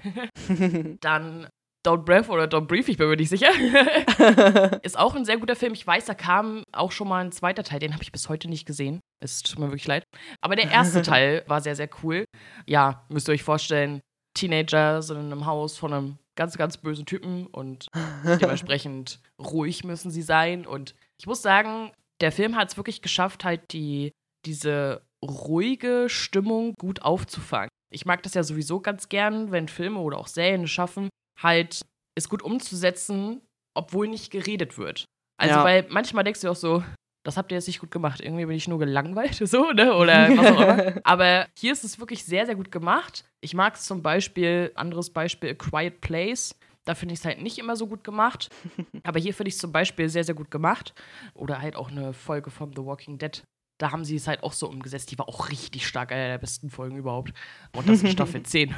Dann 1.00 1.48
Don't 1.87 2.05
Breath 2.05 2.29
oder 2.29 2.45
Don't 2.45 2.66
Brief, 2.66 2.88
ich 2.88 2.99
bin 2.99 3.09
mir 3.09 3.16
nicht 3.16 3.31
sicher. 3.31 3.51
ist 4.83 4.99
auch 4.99 5.14
ein 5.14 5.25
sehr 5.25 5.38
guter 5.38 5.57
Film. 5.57 5.73
Ich 5.73 5.87
weiß, 5.87 6.05
da 6.05 6.14
kam 6.14 6.62
auch 6.73 6.93
schon 6.93 7.09
mal 7.09 7.25
ein 7.25 7.33
zweiter 7.33 7.64
Teil, 7.64 7.79
den 7.79 7.95
habe 7.95 8.03
ich 8.03 8.12
bis 8.12 8.29
heute 8.29 8.49
nicht 8.49 8.66
gesehen. 8.66 9.01
Es 9.23 9.43
tut 9.43 9.59
mir 9.59 9.66
wirklich 9.66 9.87
leid. 9.87 10.05
Aber 10.43 10.57
der 10.57 10.71
erste 10.71 11.03
Teil 11.03 11.43
war 11.47 11.62
sehr, 11.62 11.77
sehr 11.77 11.88
cool. 12.03 12.25
Ja, 12.66 13.07
müsst 13.09 13.29
ihr 13.29 13.33
euch 13.33 13.43
vorstellen, 13.43 14.01
Teenager 14.35 15.01
sind 15.01 15.19
in 15.19 15.33
einem 15.33 15.47
Haus 15.47 15.79
von 15.79 15.93
einem 15.93 16.19
ganz, 16.37 16.57
ganz 16.57 16.77
bösen 16.77 17.07
Typen 17.07 17.47
und 17.47 17.88
dementsprechend 18.25 19.21
ruhig 19.40 19.83
müssen 19.85 20.11
sie 20.11 20.23
sein. 20.23 20.66
Und 20.66 20.95
ich 21.19 21.27
muss 21.27 21.43
sagen, 21.43 21.93
der 22.21 22.33
Film 22.33 22.57
hat 22.57 22.69
es 22.69 22.77
wirklich 22.77 23.01
geschafft, 23.01 23.45
halt 23.45 23.73
die, 23.73 24.12
diese 24.45 25.03
ruhige 25.25 26.09
Stimmung 26.09 26.75
gut 26.79 27.03
aufzufangen. 27.03 27.71
Ich 27.93 28.07
mag 28.07 28.23
das 28.23 28.35
ja 28.35 28.43
sowieso 28.43 28.81
ganz 28.81 29.09
gern, 29.09 29.51
wenn 29.51 29.69
Filme 29.69 29.99
oder 29.99 30.19
auch 30.19 30.29
Serien 30.29 30.69
schaffen, 30.69 31.09
halt 31.42 31.83
es 32.16 32.29
gut 32.29 32.42
umzusetzen, 32.42 33.40
obwohl 33.74 34.09
nicht 34.09 34.31
geredet 34.31 34.79
wird. 34.79 35.05
Also, 35.40 35.55
Ja. 35.57 35.64
weil 35.64 35.87
manchmal 35.88 36.24
denkst 36.24 36.40
du 36.40 36.50
auch 36.50 36.57
so, 36.57 36.83
das 37.24 37.37
habt 37.37 37.53
ihr 37.53 37.57
jetzt 37.59 37.66
nicht 37.66 37.81
gut 37.81 37.90
gemacht. 37.90 38.20
Irgendwie 38.20 38.46
bin 38.46 38.57
ich 38.57 38.68
nur 38.68 38.79
gelangweilt, 38.79 39.35
so, 39.48 39.70
ne? 39.72 39.94
Oder 39.94 40.29
was 40.37 40.46
auch 40.46 40.61
immer. 40.61 40.94
Aber 41.05 41.46
hier 41.59 41.72
ist 41.72 41.85
es 41.85 41.98
wirklich 41.98 42.24
sehr, 42.24 42.46
sehr 42.46 42.55
gut 42.57 42.70
gemacht. 42.72 43.24
Ich 43.42 43.55
mag 43.55 43.74
es 43.74 43.85
zum 43.85 44.03
Beispiel, 44.03 44.72
anderes 44.74 45.11
Beispiel, 45.11 45.50
A 45.50 45.55
Quiet 45.55 46.00
Place. 46.00 46.55
Da 46.87 46.94
finde 46.94 47.12
ich 47.12 47.20
es 47.20 47.26
halt 47.26 47.42
nicht 47.42 47.59
immer 47.59 47.76
so 47.76 47.87
gut 47.87 48.05
gemacht. 48.05 48.48
Aber 49.05 49.20
hier 49.20 49.35
finde 49.35 49.48
ich 49.48 49.55
es 49.55 49.61
zum 49.61 49.70
Beispiel 49.72 50.09
sehr, 50.09 50.24
sehr 50.24 50.35
gut 50.35 50.50
gemacht. 50.50 50.94
Oder 51.35 51.61
halt 51.61 51.76
auch 51.76 51.90
eine 51.90 52.12
Folge 52.14 52.50
von 52.50 52.72
The 52.74 52.85
Walking 52.85 53.18
Dead. 53.18 53.42
Da 53.81 53.93
haben 53.93 54.05
sie 54.05 54.16
es 54.16 54.29
halt 54.29 54.43
auch 54.43 54.53
so 54.53 54.69
umgesetzt. 54.69 55.11
Die 55.11 55.19
war 55.19 55.27
auch 55.27 55.49
richtig 55.49 55.87
stark, 55.87 56.12
einer 56.12 56.29
der 56.29 56.38
besten 56.38 56.69
Folgen 56.69 56.99
überhaupt. 56.99 57.33
Und 57.75 57.88
das 57.88 58.03
in 58.03 58.11
Staffel 58.11 58.43
10. 58.45 58.75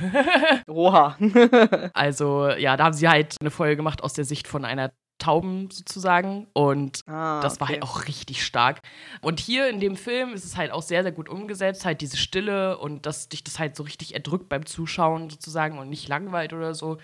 Oha. 0.68 1.18
also, 1.92 2.48
ja, 2.50 2.76
da 2.76 2.84
haben 2.84 2.92
sie 2.92 3.08
halt 3.08 3.36
eine 3.40 3.50
Folge 3.50 3.76
gemacht 3.76 4.04
aus 4.04 4.12
der 4.12 4.24
Sicht 4.24 4.46
von 4.46 4.64
einer 4.64 4.92
Tauben 5.18 5.70
sozusagen. 5.72 6.46
Und 6.52 7.00
ah, 7.08 7.40
das 7.40 7.60
war 7.60 7.66
okay. 7.66 7.74
halt 7.74 7.82
auch 7.82 8.06
richtig 8.06 8.44
stark. 8.44 8.80
Und 9.22 9.40
hier 9.40 9.68
in 9.68 9.80
dem 9.80 9.96
Film 9.96 10.34
ist 10.34 10.44
es 10.44 10.56
halt 10.56 10.70
auch 10.70 10.82
sehr, 10.82 11.02
sehr 11.02 11.12
gut 11.12 11.28
umgesetzt. 11.28 11.84
Halt 11.84 12.00
diese 12.00 12.16
Stille 12.16 12.78
und 12.78 13.04
dass 13.04 13.28
dich 13.28 13.42
das 13.42 13.58
halt 13.58 13.74
so 13.74 13.82
richtig 13.82 14.14
erdrückt 14.14 14.48
beim 14.48 14.66
Zuschauen 14.66 15.30
sozusagen 15.30 15.78
und 15.78 15.88
nicht 15.88 16.06
langweilt 16.06 16.52
oder 16.52 16.74
so. 16.74 16.98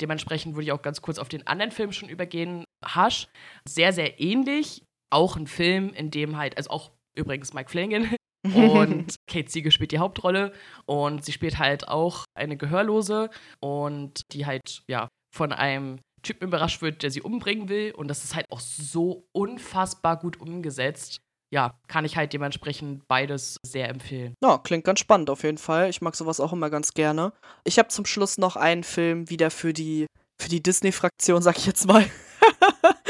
Dementsprechend 0.00 0.56
würde 0.56 0.64
ich 0.64 0.72
auch 0.72 0.82
ganz 0.82 1.02
kurz 1.02 1.20
auf 1.20 1.28
den 1.28 1.46
anderen 1.46 1.70
Film 1.70 1.92
schon 1.92 2.08
übergehen. 2.08 2.64
Hush. 2.96 3.28
Sehr, 3.64 3.92
sehr 3.92 4.20
ähnlich. 4.20 4.84
Auch 5.10 5.36
ein 5.36 5.46
Film, 5.46 5.92
in 5.92 6.10
dem 6.10 6.36
halt, 6.36 6.56
also 6.56 6.70
auch 6.70 6.90
übrigens 7.16 7.54
Mike 7.54 7.70
Flanagan 7.70 8.14
und 8.54 9.16
Kate 9.26 9.50
Siegel 9.50 9.72
spielt 9.72 9.92
die 9.92 9.98
Hauptrolle 9.98 10.52
und 10.86 11.24
sie 11.24 11.32
spielt 11.32 11.58
halt 11.58 11.88
auch 11.88 12.24
eine 12.36 12.56
Gehörlose 12.56 13.30
und 13.60 14.20
die 14.32 14.46
halt, 14.46 14.82
ja, 14.88 15.08
von 15.34 15.52
einem 15.52 15.98
Typen 16.22 16.48
überrascht 16.48 16.82
wird, 16.82 17.02
der 17.02 17.10
sie 17.10 17.22
umbringen 17.22 17.68
will. 17.68 17.92
Und 17.92 18.08
das 18.08 18.24
ist 18.24 18.34
halt 18.34 18.46
auch 18.50 18.60
so 18.60 19.28
unfassbar 19.32 20.18
gut 20.18 20.40
umgesetzt. 20.40 21.18
Ja, 21.52 21.78
kann 21.86 22.04
ich 22.04 22.16
halt 22.16 22.32
dementsprechend 22.32 23.06
beides 23.06 23.58
sehr 23.64 23.88
empfehlen. 23.88 24.34
Ja, 24.42 24.58
klingt 24.58 24.84
ganz 24.84 24.98
spannend 24.98 25.30
auf 25.30 25.44
jeden 25.44 25.58
Fall. 25.58 25.88
Ich 25.88 26.00
mag 26.00 26.16
sowas 26.16 26.40
auch 26.40 26.52
immer 26.52 26.70
ganz 26.70 26.94
gerne. 26.94 27.32
Ich 27.62 27.78
habe 27.78 27.88
zum 27.88 28.06
Schluss 28.06 28.38
noch 28.38 28.56
einen 28.56 28.82
Film 28.82 29.30
wieder 29.30 29.50
für 29.50 29.72
die, 29.72 30.06
für 30.40 30.48
die 30.48 30.62
Disney-Fraktion, 30.62 31.42
sag 31.42 31.58
ich 31.58 31.66
jetzt 31.66 31.86
mal. 31.86 32.04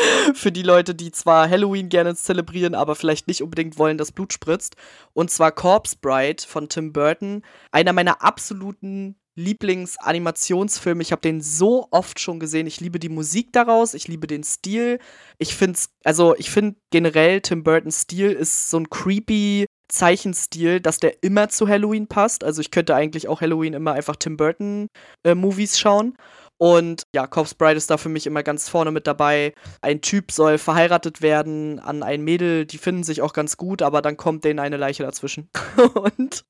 für 0.35 0.53
die 0.53 0.63
Leute, 0.63 0.95
die 0.95 1.13
zwar 1.13 1.49
Halloween 1.49 1.89
gerne 1.89 2.15
zelebrieren, 2.15 2.75
aber 2.75 2.95
vielleicht 2.95 3.29
nicht 3.29 3.43
unbedingt 3.43 3.79
wollen, 3.79 3.99
dass 3.99 4.13
Blut 4.13 4.33
spritzt. 4.33 4.77
Und 5.13 5.31
zwar 5.31 5.53
Corpse 5.53 5.97
Bride 6.01 6.43
von 6.47 6.69
Tim 6.69 6.93
Burton. 6.93 7.43
Einer 7.71 7.93
meiner 7.93 8.23
absoluten 8.23 9.17
Lieblingsanimationsfilme. 9.37 11.03
Ich 11.03 11.13
habe 11.13 11.23
den 11.23 11.41
so 11.41 11.89
oft 11.91 12.21
schon 12.21 12.39
gesehen. 12.39 12.67
Ich 12.67 12.81
liebe 12.81 12.99
die 12.99 13.09
Musik 13.09 13.53
daraus, 13.53 13.95
ich 13.95 14.07
liebe 14.07 14.27
den 14.27 14.45
Stil. 14.45 15.01
Ich 15.39 15.55
finde 15.55 15.79
also 16.05 16.37
ich 16.37 16.51
finde 16.51 16.77
generell 16.91 17.41
Tim 17.41 17.65
Burtons 17.65 18.03
Stil 18.03 18.31
ist 18.31 18.71
so 18.71 18.79
ein 18.79 18.91
creepy 18.91 19.67
Zeichenstil, 19.89 20.81
dass 20.81 20.99
der 20.99 21.23
immer 21.23 21.49
zu 21.49 21.69
Halloween 21.69 22.07
passt. 22.07 22.45
Also 22.45 22.61
ich 22.61 22.71
könnte 22.71 22.95
eigentlich 22.95 23.29
auch 23.29 23.41
Halloween 23.41 23.75
immer 23.75 23.93
einfach 23.93 24.17
Tim 24.17 24.37
Burton 24.37 24.89
äh, 25.25 25.35
Movies 25.35 25.79
schauen. 25.79 26.17
Und 26.59 27.03
ja, 27.15 27.27
Corpse 27.27 27.57
Bride 27.57 27.77
ist 27.77 27.91
da 27.91 27.97
für 27.97 28.09
mich 28.09 28.27
immer 28.27 28.43
ganz 28.43 28.69
vorne 28.69 28.91
mit 28.91 29.07
dabei. 29.07 29.55
Ein 29.83 30.01
Typ 30.01 30.31
soll 30.31 30.59
verheiratet 30.59 31.21
werden 31.21 31.81
an 31.81 32.03
ein 32.03 32.23
Mädel, 32.23 32.65
die 32.65 32.79
finden 32.79 33.03
sich 33.03 33.23
auch 33.23 33.33
ganz 33.33 33.57
gut, 33.57 33.83
aber 33.83 34.03
dann 34.03 34.17
kommt 34.17 34.45
denen 34.45 34.61
eine 34.61 34.77
Leiche 34.77 35.03
dazwischen. 35.03 35.51
und 35.95 36.45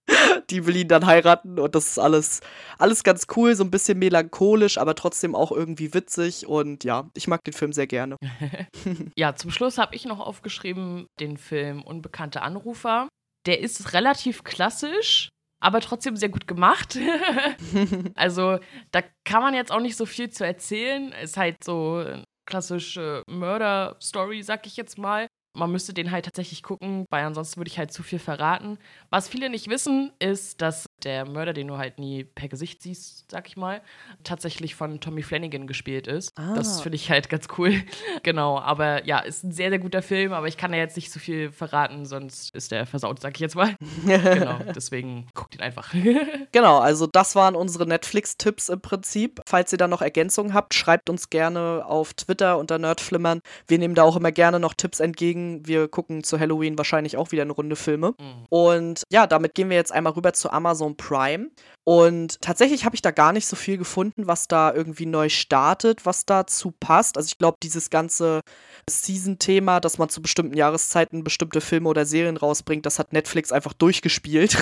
die 0.50 0.66
will 0.66 0.76
ihn 0.76 0.88
dann 0.88 1.06
heiraten 1.06 1.58
und 1.58 1.74
das 1.74 1.88
ist 1.88 1.98
alles, 1.98 2.40
alles 2.78 3.02
ganz 3.02 3.26
cool, 3.36 3.54
so 3.54 3.64
ein 3.64 3.70
bisschen 3.70 3.98
melancholisch, 3.98 4.78
aber 4.78 4.94
trotzdem 4.94 5.34
auch 5.34 5.52
irgendwie 5.52 5.94
witzig. 5.94 6.46
Und 6.46 6.84
ja, 6.84 7.08
ich 7.14 7.26
mag 7.26 7.42
den 7.44 7.54
Film 7.54 7.72
sehr 7.72 7.86
gerne. 7.86 8.16
ja, 9.16 9.34
zum 9.34 9.50
Schluss 9.50 9.78
habe 9.78 9.94
ich 9.94 10.04
noch 10.04 10.20
aufgeschrieben 10.20 11.06
den 11.18 11.38
Film 11.38 11.82
Unbekannte 11.82 12.42
Anrufer. 12.42 13.08
Der 13.46 13.60
ist 13.60 13.92
relativ 13.92 14.42
klassisch, 14.42 15.28
aber 15.64 15.80
trotzdem 15.80 16.16
sehr 16.16 16.28
gut 16.28 16.46
gemacht. 16.46 16.98
also 18.14 18.58
da 18.90 19.00
kann 19.24 19.42
man 19.42 19.54
jetzt 19.54 19.72
auch 19.72 19.80
nicht 19.80 19.96
so 19.96 20.06
viel 20.06 20.30
zu 20.30 20.44
erzählen. 20.44 21.12
Ist 21.22 21.36
halt 21.36 21.64
so 21.64 22.04
eine 22.06 22.24
klassische 22.46 23.22
Mörder-Story, 23.28 24.42
sag 24.42 24.66
ich 24.66 24.76
jetzt 24.76 24.98
mal 24.98 25.26
man 25.56 25.70
müsste 25.70 25.94
den 25.94 26.10
halt 26.10 26.24
tatsächlich 26.24 26.62
gucken, 26.62 27.06
weil 27.10 27.24
ansonsten 27.24 27.58
würde 27.58 27.70
ich 27.70 27.78
halt 27.78 27.92
zu 27.92 28.02
viel 28.02 28.18
verraten. 28.18 28.78
Was 29.10 29.28
viele 29.28 29.48
nicht 29.48 29.68
wissen, 29.68 30.12
ist, 30.18 30.60
dass 30.60 30.86
der 31.04 31.26
Mörder, 31.26 31.52
den 31.52 31.68
du 31.68 31.78
halt 31.78 31.98
nie 31.98 32.24
per 32.24 32.48
Gesicht 32.48 32.82
siehst, 32.82 33.30
sag 33.30 33.48
ich 33.48 33.56
mal, 33.56 33.80
tatsächlich 34.22 34.74
von 34.74 35.00
Tommy 35.00 35.22
Flanagan 35.22 35.66
gespielt 35.66 36.06
ist. 36.06 36.32
Ah. 36.36 36.54
Das 36.54 36.80
finde 36.80 36.96
ich 36.96 37.10
halt 37.10 37.28
ganz 37.28 37.48
cool. 37.58 37.82
genau, 38.22 38.58
aber 38.58 39.04
ja, 39.06 39.20
ist 39.20 39.44
ein 39.44 39.52
sehr, 39.52 39.70
sehr 39.70 39.78
guter 39.78 40.02
Film, 40.02 40.32
aber 40.32 40.48
ich 40.48 40.56
kann 40.56 40.72
ja 40.72 40.78
jetzt 40.78 40.96
nicht 40.96 41.12
so 41.12 41.18
viel 41.18 41.50
verraten, 41.50 42.06
sonst 42.06 42.54
ist 42.54 42.72
der 42.72 42.86
versaut, 42.86 43.20
sag 43.20 43.34
ich 43.34 43.40
jetzt 43.40 43.56
mal. 43.56 43.76
genau, 44.06 44.58
deswegen 44.74 45.26
guckt 45.34 45.54
ihn 45.54 45.60
einfach. 45.60 45.92
genau, 46.52 46.78
also 46.78 47.06
das 47.06 47.34
waren 47.34 47.54
unsere 47.54 47.86
Netflix-Tipps 47.86 48.68
im 48.68 48.80
Prinzip. 48.80 49.40
Falls 49.46 49.72
ihr 49.72 49.78
da 49.78 49.88
noch 49.88 50.02
Ergänzungen 50.02 50.54
habt, 50.54 50.74
schreibt 50.74 51.10
uns 51.10 51.30
gerne 51.30 51.84
auf 51.86 52.14
Twitter 52.14 52.58
unter 52.58 52.78
Nerdflimmern. 52.78 53.40
Wir 53.66 53.78
nehmen 53.78 53.94
da 53.94 54.02
auch 54.02 54.16
immer 54.16 54.32
gerne 54.32 54.60
noch 54.60 54.74
Tipps 54.74 55.00
entgegen 55.00 55.64
wir 55.66 55.88
gucken 55.88 56.24
zu 56.24 56.38
Halloween 56.38 56.78
wahrscheinlich 56.78 57.16
auch 57.16 57.32
wieder 57.32 57.42
eine 57.42 57.52
Runde 57.52 57.76
Filme. 57.76 58.14
Mhm. 58.18 58.46
Und 58.48 59.02
ja, 59.10 59.26
damit 59.26 59.54
gehen 59.54 59.70
wir 59.70 59.76
jetzt 59.76 59.92
einmal 59.92 60.12
rüber 60.12 60.32
zu 60.32 60.50
Amazon 60.50 60.93
Prime. 60.96 61.50
Und 61.86 62.40
tatsächlich 62.40 62.86
habe 62.86 62.94
ich 62.94 63.02
da 63.02 63.10
gar 63.10 63.32
nicht 63.32 63.46
so 63.46 63.56
viel 63.56 63.76
gefunden, 63.76 64.26
was 64.26 64.48
da 64.48 64.72
irgendwie 64.72 65.04
neu 65.04 65.28
startet, 65.28 66.06
was 66.06 66.24
dazu 66.24 66.72
passt. 66.80 67.18
Also 67.18 67.26
ich 67.26 67.36
glaube, 67.36 67.58
dieses 67.62 67.90
ganze 67.90 68.40
Season-Thema, 68.88 69.80
dass 69.80 69.98
man 69.98 70.08
zu 70.08 70.22
bestimmten 70.22 70.56
Jahreszeiten 70.56 71.24
bestimmte 71.24 71.60
Filme 71.60 71.90
oder 71.90 72.06
Serien 72.06 72.38
rausbringt, 72.38 72.86
das 72.86 72.98
hat 72.98 73.12
Netflix 73.12 73.52
einfach 73.52 73.74
durchgespielt. 73.74 74.56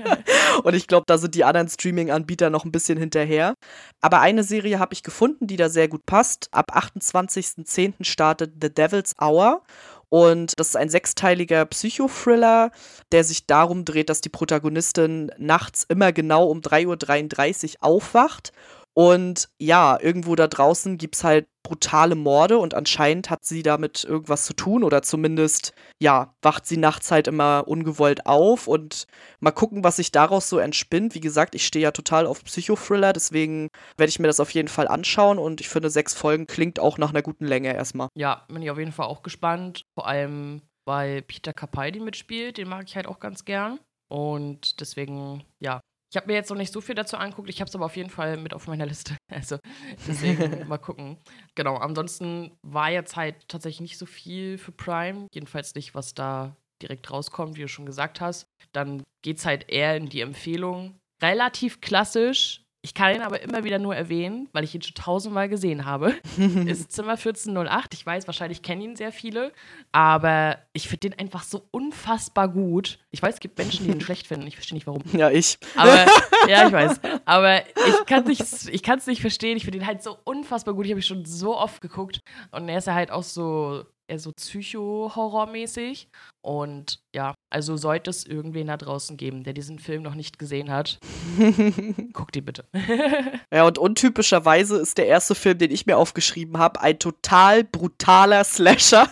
und 0.62 0.74
ich 0.74 0.86
glaube, 0.86 1.04
da 1.06 1.16
sind 1.16 1.34
die 1.34 1.44
anderen 1.44 1.68
Streaming-Anbieter 1.68 2.50
noch 2.50 2.66
ein 2.66 2.72
bisschen 2.72 2.98
hinterher. 2.98 3.54
Aber 4.02 4.20
eine 4.20 4.44
Serie 4.44 4.78
habe 4.78 4.92
ich 4.92 5.02
gefunden, 5.02 5.46
die 5.46 5.56
da 5.56 5.70
sehr 5.70 5.88
gut 5.88 6.04
passt. 6.04 6.48
Ab 6.52 6.76
28.10. 6.76 8.04
startet 8.04 8.52
The 8.60 8.72
Devil's 8.72 9.14
Hour. 9.18 9.62
Und 10.10 10.58
das 10.58 10.68
ist 10.68 10.76
ein 10.76 10.88
sechsteiliger 10.88 11.66
Psychothriller, 11.66 12.70
der 13.12 13.24
sich 13.24 13.46
darum 13.46 13.84
dreht, 13.84 14.08
dass 14.08 14.20
die 14.20 14.30
Protagonistin 14.30 15.30
nachts 15.36 15.84
immer 15.88 16.12
genau 16.12 16.46
um 16.46 16.60
3.33 16.60 17.74
Uhr 17.74 17.84
aufwacht 17.84 18.52
und 18.98 19.48
ja, 19.60 19.96
irgendwo 20.00 20.34
da 20.34 20.48
draußen 20.48 20.98
gibt 20.98 21.14
es 21.14 21.22
halt 21.22 21.46
brutale 21.62 22.16
Morde 22.16 22.58
und 22.58 22.74
anscheinend 22.74 23.30
hat 23.30 23.44
sie 23.44 23.62
damit 23.62 24.02
irgendwas 24.02 24.44
zu 24.44 24.54
tun 24.54 24.82
oder 24.82 25.02
zumindest, 25.02 25.72
ja, 26.02 26.34
wacht 26.42 26.66
sie 26.66 26.78
nachts 26.78 27.12
halt 27.12 27.28
immer 27.28 27.68
ungewollt 27.68 28.26
auf 28.26 28.66
und 28.66 29.06
mal 29.38 29.52
gucken, 29.52 29.84
was 29.84 29.96
sich 29.96 30.10
daraus 30.10 30.48
so 30.48 30.58
entspinnt. 30.58 31.14
Wie 31.14 31.20
gesagt, 31.20 31.54
ich 31.54 31.64
stehe 31.64 31.84
ja 31.84 31.92
total 31.92 32.26
auf 32.26 32.42
Psychothriller, 32.42 33.12
deswegen 33.12 33.68
werde 33.96 34.10
ich 34.10 34.18
mir 34.18 34.26
das 34.26 34.40
auf 34.40 34.50
jeden 34.50 34.66
Fall 34.66 34.88
anschauen 34.88 35.38
und 35.38 35.60
ich 35.60 35.68
finde, 35.68 35.90
sechs 35.90 36.14
Folgen 36.14 36.48
klingt 36.48 36.80
auch 36.80 36.98
nach 36.98 37.10
einer 37.10 37.22
guten 37.22 37.44
Länge 37.44 37.72
erstmal. 37.72 38.08
Ja, 38.16 38.46
bin 38.48 38.62
ich 38.62 38.70
auf 38.72 38.78
jeden 38.80 38.90
Fall 38.90 39.06
auch 39.06 39.22
gespannt. 39.22 39.84
Vor 39.96 40.08
allem, 40.08 40.62
weil 40.88 41.22
Peter 41.22 41.52
Capaldi 41.52 42.00
mitspielt, 42.00 42.56
den 42.56 42.68
mag 42.68 42.86
ich 42.88 42.96
halt 42.96 43.06
auch 43.06 43.20
ganz 43.20 43.44
gern. 43.44 43.78
Und 44.10 44.80
deswegen, 44.80 45.44
ja, 45.60 45.78
ich 46.10 46.16
habe 46.16 46.26
mir 46.26 46.34
jetzt 46.34 46.50
noch 46.50 46.56
nicht 46.56 46.72
so 46.72 46.80
viel 46.80 46.94
dazu 46.94 47.16
angeguckt, 47.16 47.50
ich 47.50 47.60
habe 47.60 47.68
es 47.68 47.74
aber 47.74 47.84
auf 47.84 47.96
jeden 47.96 48.10
Fall 48.10 48.36
mit 48.36 48.54
auf 48.54 48.66
meiner 48.66 48.86
Liste. 48.86 49.16
Also 49.30 49.58
deswegen 50.06 50.66
mal 50.68 50.78
gucken. 50.78 51.18
Genau, 51.54 51.76
ansonsten 51.76 52.56
war 52.62 52.90
jetzt 52.90 53.14
halt 53.14 53.46
tatsächlich 53.46 53.82
nicht 53.82 53.98
so 53.98 54.06
viel 54.06 54.56
für 54.56 54.72
Prime, 54.72 55.28
jedenfalls 55.32 55.74
nicht, 55.74 55.94
was 55.94 56.14
da 56.14 56.56
direkt 56.82 57.10
rauskommt, 57.10 57.56
wie 57.56 57.62
du 57.62 57.68
schon 57.68 57.86
gesagt 57.86 58.20
hast. 58.22 58.46
Dann 58.72 59.02
geht 59.22 59.38
es 59.38 59.44
halt 59.44 59.68
eher 59.68 59.96
in 59.96 60.08
die 60.08 60.22
Empfehlung. 60.22 60.98
Relativ 61.22 61.80
klassisch, 61.80 62.62
ich 62.80 62.94
kann 62.94 63.14
ihn 63.14 63.22
aber 63.22 63.40
immer 63.42 63.64
wieder 63.64 63.78
nur 63.80 63.96
erwähnen, 63.96 64.48
weil 64.52 64.62
ich 64.62 64.74
ihn 64.74 64.82
schon 64.82 64.94
tausendmal 64.94 65.48
gesehen 65.48 65.84
habe. 65.84 66.14
ist 66.66 66.92
Zimmer 66.92 67.12
1408. 67.12 67.94
Ich 67.94 68.06
weiß, 68.06 68.26
wahrscheinlich 68.28 68.62
kennen 68.62 68.82
ihn 68.82 68.96
sehr 68.96 69.10
viele, 69.10 69.52
aber 69.90 70.58
ich 70.72 70.88
finde 70.88 71.10
den 71.10 71.18
einfach 71.18 71.42
so 71.42 71.66
unfassbar 71.72 72.48
gut. 72.48 73.00
Ich 73.10 73.20
weiß, 73.20 73.34
es 73.34 73.40
gibt 73.40 73.58
Menschen, 73.58 73.84
die 73.84 73.92
ihn 73.92 74.00
schlecht 74.02 74.28
finden. 74.28 74.46
Ich 74.46 74.54
verstehe 74.54 74.76
nicht 74.76 74.86
warum. 74.86 75.02
Ja, 75.12 75.30
ich. 75.30 75.58
Aber, 75.76 76.06
ja, 76.48 76.66
ich 76.68 76.72
weiß. 76.72 77.00
Aber 77.24 77.62
ich 77.66 78.82
kann 78.82 78.98
es 78.98 79.06
nicht 79.06 79.20
verstehen. 79.20 79.56
Ich 79.56 79.64
finde 79.64 79.78
ihn 79.78 79.86
halt 79.86 80.02
so 80.02 80.16
unfassbar 80.22 80.74
gut. 80.74 80.86
Ich 80.86 80.92
habe 80.92 81.00
ihn 81.00 81.04
schon 81.04 81.24
so 81.24 81.56
oft 81.56 81.80
geguckt. 81.80 82.22
Und 82.52 82.68
er 82.68 82.78
ist 82.78 82.86
ja 82.86 82.94
halt 82.94 83.10
auch 83.10 83.24
so 83.24 83.84
eher 84.08 84.18
so 84.18 84.32
Psycho-Horror-mäßig. 84.32 86.08
Und 86.40 87.00
ja, 87.14 87.34
also 87.50 87.76
sollte 87.76 88.10
es 88.10 88.24
irgendwen 88.24 88.68
da 88.68 88.76
draußen 88.76 89.16
geben, 89.16 89.44
der 89.44 89.52
diesen 89.52 89.78
Film 89.78 90.02
noch 90.02 90.14
nicht 90.14 90.38
gesehen 90.38 90.70
hat, 90.70 90.98
guckt 92.12 92.36
ihn 92.36 92.44
bitte. 92.44 92.64
ja, 93.52 93.66
und 93.66 93.78
untypischerweise 93.78 94.78
ist 94.78 94.98
der 94.98 95.06
erste 95.06 95.34
Film, 95.34 95.58
den 95.58 95.70
ich 95.70 95.86
mir 95.86 95.96
aufgeschrieben 95.96 96.58
habe, 96.58 96.80
ein 96.80 96.98
total 96.98 97.64
brutaler 97.64 98.44
Slasher. 98.44 99.08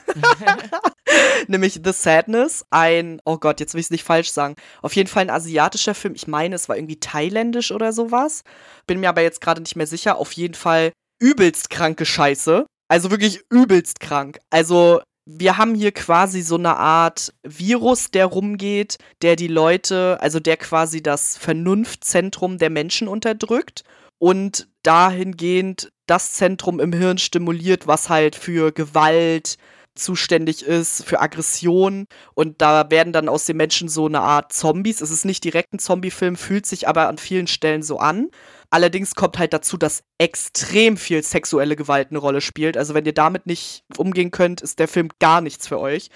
Nämlich 1.47 1.81
The 1.85 1.93
Sadness, 1.93 2.65
ein, 2.71 3.21
oh 3.25 3.39
Gott, 3.39 3.61
jetzt 3.61 3.75
will 3.75 3.81
ich 3.81 3.87
es 3.87 3.91
nicht 3.91 4.05
falsch 4.05 4.31
sagen, 4.31 4.57
auf 4.83 4.97
jeden 4.97 5.09
Fall 5.09 5.23
ein 5.23 5.31
asiatischer 5.31 5.95
Film. 5.95 6.15
Ich 6.15 6.27
meine, 6.27 6.55
es 6.55 6.69
war 6.69 6.77
irgendwie 6.77 7.01
thailändisch 7.01 7.71
oder 7.71 7.93
sowas. 7.93 8.45
Bin 8.87 9.01
mir 9.01 9.09
aber 9.09 9.23
jetzt 9.23 9.41
gerade 9.41 9.61
nicht 9.61 9.77
mehr 9.77 9.87
sicher. 9.87 10.19
Auf 10.19 10.33
jeden 10.33 10.55
Fall 10.55 10.93
übelst 11.19 11.71
kranke 11.71 12.07
Scheiße. 12.07 12.67
Also 12.89 13.11
wirklich 13.11 13.41
übelst 13.51 14.01
krank. 14.01 14.39
Also 14.51 15.01
wir 15.27 15.59
haben 15.59 15.75
hier 15.75 15.93
quasi 15.93 16.41
so 16.41 16.55
eine 16.55 16.77
Art 16.77 17.35
Virus, 17.43 18.11
der 18.13 18.27
rumgeht, 18.27 18.99
der 19.23 19.35
die 19.35 19.49
Leute, 19.49 20.19
also 20.21 20.39
der 20.39 20.57
quasi 20.57 21.03
das 21.03 21.37
Vernunftzentrum 21.37 22.59
der 22.59 22.71
Menschen 22.71 23.09
unterdrückt 23.09 23.83
und 24.19 24.69
dahingehend 24.85 25.91
das 26.07 26.33
Zentrum 26.35 26.79
im 26.79 26.93
Hirn 26.93 27.19
stimuliert, 27.19 27.89
was 27.89 28.09
halt 28.09 28.37
für 28.37 28.71
Gewalt 28.71 29.57
zuständig 29.97 30.63
ist, 30.63 31.05
für 31.05 31.21
Aggression. 31.21 32.07
Und 32.35 32.63
da 32.63 32.91
werden 32.91 33.13
dann 33.13 33.29
aus 33.29 33.47
den 33.47 33.57
Menschen 33.57 33.89
so 33.89 34.07
eine 34.07 34.21
Art 34.21 34.53
Zombies. 34.53 35.01
Es 35.01 35.11
ist 35.11 35.25
nicht 35.25 35.43
direkt 35.43 35.73
ein 35.73 35.79
Zombie-Film, 35.81 36.37
fühlt 36.37 36.67
sich 36.67 36.87
aber 36.87 37.09
an 37.09 37.19
vielen 37.19 37.49
Stellen 37.49 37.83
so 37.83 37.99
an. 37.99 38.29
Allerdings 38.71 39.15
kommt 39.15 39.39
halt 39.39 39.53
dazu, 39.53 39.77
dass 39.77 40.03
extrem 40.19 40.97
viel 40.97 41.23
sexuelle 41.23 41.77
Gewalt 41.77 42.11
eine 42.11 42.19
Rolle 42.19 42.41
spielt. 42.41 42.77
Also 42.77 42.95
wenn 42.95 43.05
ihr 43.05 43.13
damit 43.13 43.47
nicht 43.47 43.85
umgehen 43.97 44.31
könnt, 44.31 44.61
ist 44.61 44.79
der 44.79 44.89
Film 44.89 45.11
gar 45.19 45.41
nichts 45.41 45.69
für 45.69 45.79
euch. 45.79 46.09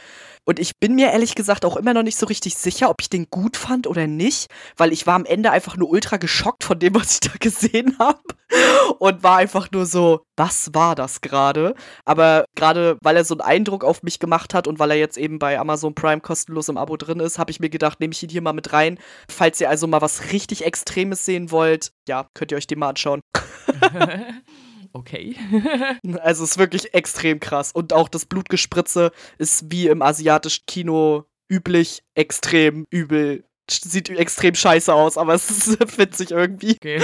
Und 0.45 0.59
ich 0.59 0.79
bin 0.79 0.95
mir 0.95 1.13
ehrlich 1.13 1.35
gesagt 1.35 1.65
auch 1.65 1.77
immer 1.77 1.95
noch 1.95 2.03
nicht 2.03 2.17
so 2.17 2.27
richtig 2.27 2.57
sicher, 2.57 2.89
ob 2.91 3.03
ich 3.03 3.11
den 3.11 3.29
gut 3.31 3.57
fand 3.57 3.87
oder 3.87 4.07
nicht, 4.07 4.51
weil 4.77 4.93
ich 4.93 5.07
war 5.07 5.15
am 5.15 5.27
Ende 5.27 5.51
einfach 5.51 5.77
nur 5.77 5.91
ultra 5.91 6.17
geschockt 6.17 6.65
von 6.65 6.79
dem, 6.79 6.95
was 6.95 7.15
ich 7.15 7.21
da 7.21 7.33
gesehen 7.39 7.97
habe. 7.99 8.21
Und 8.99 9.23
war 9.23 9.37
einfach 9.37 9.71
nur 9.71 9.87
so, 9.87 10.23
was 10.37 10.75
war 10.75 10.95
das 10.97 11.21
gerade? 11.21 11.75
Aber 12.05 12.47
gerade 12.57 12.97
weil 13.01 13.17
er 13.17 13.25
so 13.25 13.35
einen 13.35 13.43
Eindruck 13.43 13.85
auf 13.85 14.03
mich 14.03 14.19
gemacht 14.19 14.55
hat 14.55 14.67
und 14.67 14.79
weil 14.79 14.91
er 14.91 14.97
jetzt 14.97 15.19
eben 15.19 15.39
bei 15.39 15.59
Amazon 15.59 15.95
Prime 15.95 16.21
kostenlos 16.21 16.69
im 16.69 16.77
Abo 16.77 16.97
drin 16.97 17.21
ist, 17.21 17.39
habe 17.39 17.51
ich 17.51 17.61
mir 17.61 17.71
gedacht, 17.71 18.01
nehme 18.01 18.13
ich 18.13 18.23
ihn 18.23 18.31
hier 18.31 18.43
mal 18.43 18.53
mit 18.53 18.73
rein. 18.73 18.99
Falls 19.31 19.61
ihr 19.61 19.69
also 19.69 19.87
mal 19.87 20.01
was 20.01 20.33
richtig 20.33 20.65
Extremes 20.65 21.25
sehen 21.25 21.51
wollt, 21.53 21.93
ja, 22.09 22.27
könnt 22.41 22.53
ihr 22.53 22.57
euch 22.57 22.67
den 22.67 22.79
mal 22.79 22.89
anschauen. 22.89 23.21
okay. 24.95 25.37
also 26.23 26.43
es 26.43 26.53
ist 26.53 26.59
wirklich 26.59 26.95
extrem 26.95 27.39
krass. 27.39 27.71
Und 27.71 27.93
auch 27.93 28.09
das 28.09 28.25
Blutgespritze 28.25 29.13
ist 29.37 29.71
wie 29.71 29.89
im 29.89 30.01
asiatischen 30.01 30.65
Kino 30.67 31.25
üblich 31.53 32.03
extrem 32.15 32.87
übel. 32.91 33.45
Sieht 33.71 34.09
extrem 34.09 34.55
scheiße 34.55 34.93
aus, 34.93 35.19
aber 35.19 35.35
es 35.35 35.51
ist 35.51 35.81
witzig 35.99 36.31
irgendwie. 36.31 36.77
Okay. 36.77 36.99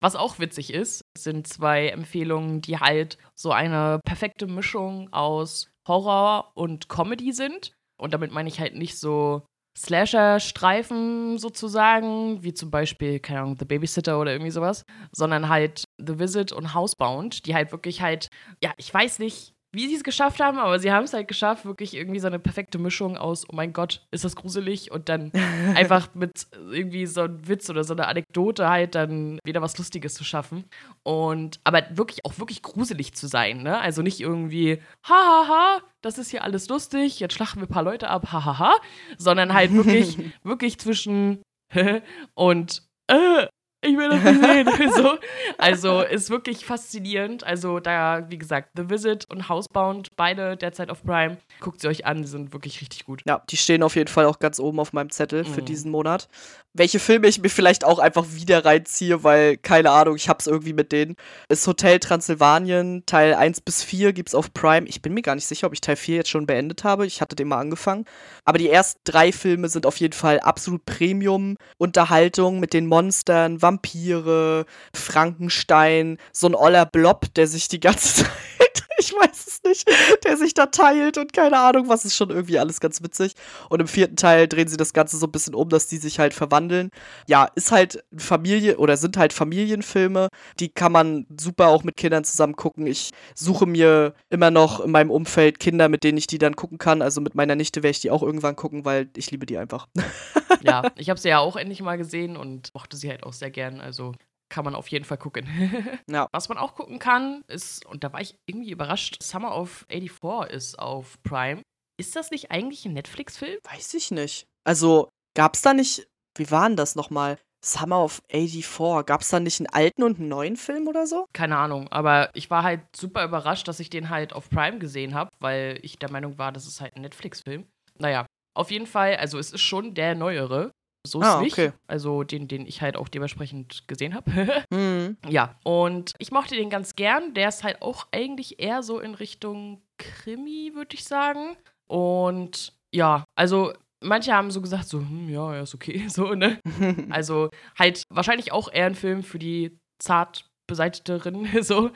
Was 0.00 0.16
auch 0.16 0.38
witzig 0.38 0.72
ist, 0.72 1.02
sind 1.14 1.46
zwei 1.46 1.88
Empfehlungen, 1.88 2.62
die 2.62 2.78
halt 2.78 3.18
so 3.34 3.52
eine 3.52 4.00
perfekte 4.06 4.46
Mischung 4.46 5.12
aus 5.12 5.68
Horror 5.86 6.50
und 6.54 6.88
Comedy 6.88 7.34
sind. 7.34 7.74
Und 8.00 8.14
damit 8.14 8.32
meine 8.32 8.48
ich 8.48 8.58
halt 8.58 8.74
nicht 8.74 8.98
so 8.98 9.42
Slasher-Streifen 9.76 11.38
sozusagen, 11.38 12.42
wie 12.42 12.54
zum 12.54 12.70
Beispiel, 12.70 13.18
keine 13.20 13.40
Ahnung, 13.40 13.56
The 13.58 13.64
Babysitter 13.64 14.20
oder 14.20 14.32
irgendwie 14.32 14.50
sowas, 14.50 14.84
sondern 15.12 15.48
halt 15.48 15.84
The 15.98 16.18
Visit 16.18 16.52
und 16.52 16.74
Housebound, 16.74 17.46
die 17.46 17.54
halt 17.54 17.72
wirklich 17.72 18.00
halt, 18.02 18.28
ja, 18.62 18.72
ich 18.76 18.92
weiß 18.92 19.18
nicht, 19.18 19.54
wie 19.74 19.88
sie 19.88 19.96
es 19.96 20.04
geschafft 20.04 20.40
haben, 20.40 20.58
aber 20.58 20.78
sie 20.78 20.92
haben 20.92 21.04
es 21.04 21.12
halt 21.12 21.28
geschafft, 21.28 21.64
wirklich 21.64 21.94
irgendwie 21.94 22.20
so 22.20 22.26
eine 22.26 22.38
perfekte 22.38 22.78
Mischung 22.78 23.16
aus, 23.16 23.48
oh 23.48 23.54
mein 23.54 23.72
Gott, 23.72 24.06
ist 24.10 24.24
das 24.24 24.36
gruselig 24.36 24.90
und 24.90 25.08
dann 25.08 25.32
einfach 25.74 26.14
mit 26.14 26.46
irgendwie 26.70 27.06
so 27.06 27.22
einem 27.22 27.46
Witz 27.46 27.68
oder 27.70 27.84
so 27.84 27.94
einer 27.94 28.08
Anekdote 28.08 28.68
halt 28.68 28.94
dann 28.94 29.38
wieder 29.44 29.62
was 29.62 29.76
Lustiges 29.78 30.14
zu 30.14 30.24
schaffen. 30.24 30.64
Und 31.02 31.60
aber 31.64 31.82
wirklich 31.90 32.24
auch 32.24 32.38
wirklich 32.38 32.62
gruselig 32.62 33.14
zu 33.14 33.26
sein, 33.26 33.62
ne? 33.62 33.80
Also 33.80 34.02
nicht 34.02 34.20
irgendwie, 34.20 34.80
hahaha, 35.04 35.48
ha, 35.48 35.48
ha, 35.48 35.82
das 36.02 36.18
ist 36.18 36.30
hier 36.30 36.44
alles 36.44 36.68
lustig, 36.68 37.20
jetzt 37.20 37.34
schlachten 37.34 37.60
wir 37.60 37.66
ein 37.66 37.72
paar 37.72 37.82
Leute 37.82 38.08
ab, 38.08 38.32
hahaha, 38.32 38.58
ha, 38.58 38.70
ha, 38.70 38.76
sondern 39.18 39.54
halt 39.54 39.72
wirklich, 39.72 40.18
wirklich 40.42 40.78
zwischen 40.78 41.42
und 42.34 42.82
äh, 43.08 43.46
ich 43.84 43.96
will 43.96 44.08
das 44.08 44.22
nicht 44.22 44.42
sehen. 44.42 44.92
so. 44.94 45.18
Also 45.58 46.00
ist 46.02 46.30
wirklich 46.30 46.64
faszinierend. 46.64 47.44
Also 47.44 47.80
da, 47.80 48.26
wie 48.28 48.38
gesagt, 48.38 48.70
The 48.76 48.90
Visit 48.90 49.30
und 49.30 49.48
Housebound, 49.48 50.16
beide 50.16 50.56
derzeit 50.56 50.90
auf 50.90 51.02
Prime. 51.02 51.38
Guckt 51.60 51.80
sie 51.80 51.88
euch 51.88 52.06
an, 52.06 52.22
die 52.22 52.28
sind 52.28 52.52
wirklich 52.52 52.80
richtig 52.80 53.04
gut. 53.04 53.22
Ja, 53.26 53.42
die 53.50 53.56
stehen 53.56 53.82
auf 53.82 53.96
jeden 53.96 54.08
Fall 54.08 54.26
auch 54.26 54.38
ganz 54.38 54.58
oben 54.58 54.80
auf 54.80 54.92
meinem 54.92 55.10
Zettel 55.10 55.44
für 55.44 55.60
mhm. 55.60 55.66
diesen 55.66 55.90
Monat. 55.90 56.28
Welche 56.72 56.98
Filme 56.98 57.28
ich 57.28 57.40
mir 57.40 57.50
vielleicht 57.50 57.84
auch 57.84 58.00
einfach 58.00 58.26
wieder 58.30 58.64
reinziehe, 58.64 59.22
weil, 59.22 59.56
keine 59.56 59.92
Ahnung, 59.92 60.16
ich 60.16 60.28
hab's 60.28 60.48
irgendwie 60.48 60.72
mit 60.72 60.90
denen. 60.90 61.14
Ist 61.48 61.66
Hotel 61.66 62.00
Transsilvanien, 62.00 63.04
Teil 63.06 63.34
1 63.34 63.60
bis 63.60 63.84
4 63.84 64.12
gibt's 64.12 64.34
auf 64.34 64.52
Prime. 64.52 64.88
Ich 64.88 65.00
bin 65.00 65.14
mir 65.14 65.22
gar 65.22 65.36
nicht 65.36 65.46
sicher, 65.46 65.68
ob 65.68 65.72
ich 65.72 65.80
Teil 65.80 65.96
4 65.96 66.16
jetzt 66.16 66.30
schon 66.30 66.46
beendet 66.46 66.82
habe. 66.82 67.06
Ich 67.06 67.20
hatte 67.20 67.36
den 67.36 67.46
mal 67.46 67.60
angefangen. 67.60 68.06
Aber 68.44 68.58
die 68.58 68.68
ersten 68.68 69.00
drei 69.04 69.30
Filme 69.30 69.68
sind 69.68 69.86
auf 69.86 69.98
jeden 69.98 70.14
Fall 70.14 70.40
absolut 70.40 70.84
Premium-Unterhaltung 70.84 72.58
mit 72.58 72.72
den 72.72 72.86
Monstern, 72.86 73.62
Vampir 73.62 73.73
Vampire, 73.74 74.66
Frankenstein, 74.94 76.18
so 76.32 76.46
ein 76.46 76.54
oller 76.54 76.86
Blob, 76.86 77.32
der 77.34 77.46
sich 77.46 77.68
die 77.68 77.80
ganze 77.80 78.24
Zeit, 78.24 78.84
ich 78.98 79.12
weiß 79.12 79.43
nicht, 79.64 79.88
der 80.24 80.36
sich 80.36 80.54
da 80.54 80.66
teilt 80.66 81.18
und 81.18 81.32
keine 81.32 81.58
Ahnung, 81.58 81.88
was 81.88 82.04
ist 82.04 82.16
schon 82.16 82.30
irgendwie 82.30 82.58
alles 82.58 82.80
ganz 82.80 83.02
witzig. 83.02 83.34
Und 83.68 83.80
im 83.80 83.88
vierten 83.88 84.16
Teil 84.16 84.48
drehen 84.48 84.68
sie 84.68 84.76
das 84.76 84.92
Ganze 84.92 85.16
so 85.16 85.26
ein 85.26 85.32
bisschen 85.32 85.54
um, 85.54 85.68
dass 85.68 85.86
die 85.86 85.96
sich 85.96 86.18
halt 86.18 86.34
verwandeln. 86.34 86.90
Ja, 87.26 87.48
ist 87.54 87.72
halt 87.72 88.04
Familie 88.16 88.78
oder 88.78 88.96
sind 88.96 89.16
halt 89.16 89.32
Familienfilme, 89.32 90.28
die 90.60 90.68
kann 90.68 90.92
man 90.92 91.26
super 91.38 91.68
auch 91.68 91.84
mit 91.84 91.96
Kindern 91.96 92.24
zusammen 92.24 92.56
gucken. 92.56 92.86
Ich 92.86 93.10
suche 93.34 93.66
mir 93.66 94.14
immer 94.30 94.50
noch 94.50 94.80
in 94.80 94.90
meinem 94.90 95.10
Umfeld 95.10 95.58
Kinder, 95.58 95.88
mit 95.88 96.04
denen 96.04 96.18
ich 96.18 96.26
die 96.26 96.38
dann 96.38 96.56
gucken 96.56 96.78
kann. 96.78 97.02
Also 97.02 97.20
mit 97.20 97.34
meiner 97.34 97.56
Nichte 97.56 97.82
werde 97.82 97.92
ich 97.92 98.00
die 98.00 98.10
auch 98.10 98.22
irgendwann 98.22 98.56
gucken, 98.56 98.84
weil 98.84 99.08
ich 99.16 99.30
liebe 99.30 99.46
die 99.46 99.58
einfach. 99.58 99.88
ja, 100.62 100.82
ich 100.96 101.10
habe 101.10 101.20
sie 101.20 101.28
ja 101.28 101.38
auch 101.38 101.56
endlich 101.56 101.82
mal 101.82 101.96
gesehen 101.96 102.36
und 102.36 102.72
mochte 102.74 102.96
sie 102.96 103.08
halt 103.08 103.24
auch 103.24 103.32
sehr 103.32 103.50
gern. 103.50 103.80
Also 103.80 104.12
kann 104.54 104.64
man 104.64 104.76
auf 104.76 104.86
jeden 104.86 105.04
Fall 105.04 105.18
gucken. 105.18 105.48
ja. 106.08 106.28
Was 106.30 106.48
man 106.48 106.58
auch 106.58 106.76
gucken 106.76 107.00
kann, 107.00 107.42
ist, 107.48 107.84
und 107.86 108.04
da 108.04 108.12
war 108.12 108.20
ich 108.20 108.36
irgendwie 108.46 108.70
überrascht, 108.70 109.20
Summer 109.20 109.56
of 109.56 109.84
84 109.88 110.54
ist 110.54 110.78
auf 110.78 111.20
Prime. 111.24 111.62
Ist 111.98 112.14
das 112.14 112.30
nicht 112.30 112.52
eigentlich 112.52 112.84
ein 112.84 112.92
Netflix-Film? 112.92 113.58
Weiß 113.64 113.94
ich 113.94 114.12
nicht. 114.12 114.46
Also, 114.62 115.08
gab's 115.36 115.62
da 115.62 115.74
nicht, 115.74 116.06
wie 116.36 116.52
war 116.52 116.68
denn 116.68 116.76
das 116.76 116.94
nochmal? 116.94 117.36
Summer 117.64 118.04
of 118.04 118.22
84. 118.30 119.04
Gab 119.06 119.22
es 119.22 119.30
da 119.30 119.40
nicht 119.40 119.58
einen 119.58 119.66
alten 119.66 120.04
und 120.04 120.20
einen 120.20 120.28
neuen 120.28 120.56
Film 120.56 120.86
oder 120.86 121.08
so? 121.08 121.26
Keine 121.32 121.56
Ahnung, 121.56 121.88
aber 121.88 122.30
ich 122.34 122.48
war 122.48 122.62
halt 122.62 122.82
super 122.94 123.24
überrascht, 123.24 123.66
dass 123.66 123.80
ich 123.80 123.90
den 123.90 124.08
halt 124.08 124.34
auf 124.34 124.50
Prime 124.50 124.78
gesehen 124.78 125.14
habe, 125.14 125.30
weil 125.40 125.80
ich 125.82 125.98
der 125.98 126.12
Meinung 126.12 126.38
war, 126.38 126.52
das 126.52 126.68
ist 126.68 126.80
halt 126.80 126.94
ein 126.94 127.02
Netflix-Film. 127.02 127.66
Naja, 127.98 128.24
auf 128.56 128.70
jeden 128.70 128.86
Fall, 128.86 129.16
also 129.16 129.36
es 129.36 129.50
ist 129.50 129.62
schon 129.62 129.94
der 129.94 130.14
neuere. 130.14 130.70
So 131.06 131.20
ist 131.20 131.26
ah, 131.26 131.40
nicht. 131.40 131.52
Okay. 131.52 131.72
Also 131.86 132.22
den, 132.22 132.48
den 132.48 132.66
ich 132.66 132.80
halt 132.80 132.96
auch 132.96 133.08
dementsprechend 133.08 133.86
gesehen 133.88 134.14
habe. 134.14 134.64
mhm. 134.70 135.16
Ja, 135.28 135.58
und 135.64 136.12
ich 136.18 136.32
mochte 136.32 136.56
den 136.56 136.70
ganz 136.70 136.96
gern. 136.96 137.34
Der 137.34 137.48
ist 137.48 137.62
halt 137.62 137.82
auch 137.82 138.06
eigentlich 138.10 138.60
eher 138.60 138.82
so 138.82 139.00
in 139.00 139.14
Richtung 139.14 139.82
Krimi, 139.98 140.72
würde 140.74 140.94
ich 140.94 141.04
sagen. 141.04 141.56
Und 141.86 142.72
ja, 142.92 143.24
also 143.36 143.72
manche 144.00 144.32
haben 144.32 144.50
so 144.50 144.62
gesagt, 144.62 144.88
so, 144.88 145.00
hm, 145.00 145.28
ja, 145.28 145.54
er 145.54 145.62
ist 145.62 145.74
okay, 145.74 146.04
so, 146.08 146.34
ne? 146.34 146.58
also 147.10 147.50
halt 147.78 148.04
wahrscheinlich 148.08 148.52
auch 148.52 148.72
eher 148.72 148.86
ein 148.86 148.94
Film 148.94 149.22
für 149.22 149.38
die 149.38 149.78
zart 149.98 150.48
beseitigterin, 150.66 151.46
so. 151.62 151.90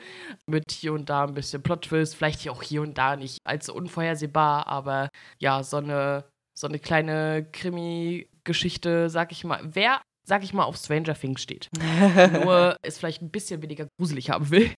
Mit 0.45 0.71
hier 0.71 0.93
und 0.93 1.09
da 1.09 1.23
ein 1.23 1.33
bisschen 1.33 1.63
Plot-Twist, 1.63 2.15
vielleicht 2.15 2.47
auch 2.49 2.61
hier 2.61 2.83
und 2.83 2.97
da 2.97 3.15
nicht 3.15 3.39
allzu 3.43 3.73
unvorhersehbar, 3.73 4.67
aber 4.67 5.09
ja, 5.39 5.63
so 5.63 5.77
eine, 5.77 6.25
so 6.53 6.67
eine 6.67 6.77
kleine 6.77 7.47
Krimi- 7.51 8.27
Geschichte, 8.49 9.11
sag 9.11 9.31
ich 9.31 9.43
mal, 9.43 9.61
wer, 9.61 10.01
sag 10.27 10.43
ich 10.43 10.53
mal, 10.53 10.63
auf 10.63 10.75
Stranger 10.75 11.13
Things 11.13 11.41
steht, 11.41 11.69
nur 12.33 12.77
es 12.81 12.97
vielleicht 12.97 13.21
ein 13.21 13.29
bisschen 13.29 13.61
weniger 13.61 13.87
gruselig 13.99 14.31
haben 14.31 14.49
will, 14.49 14.71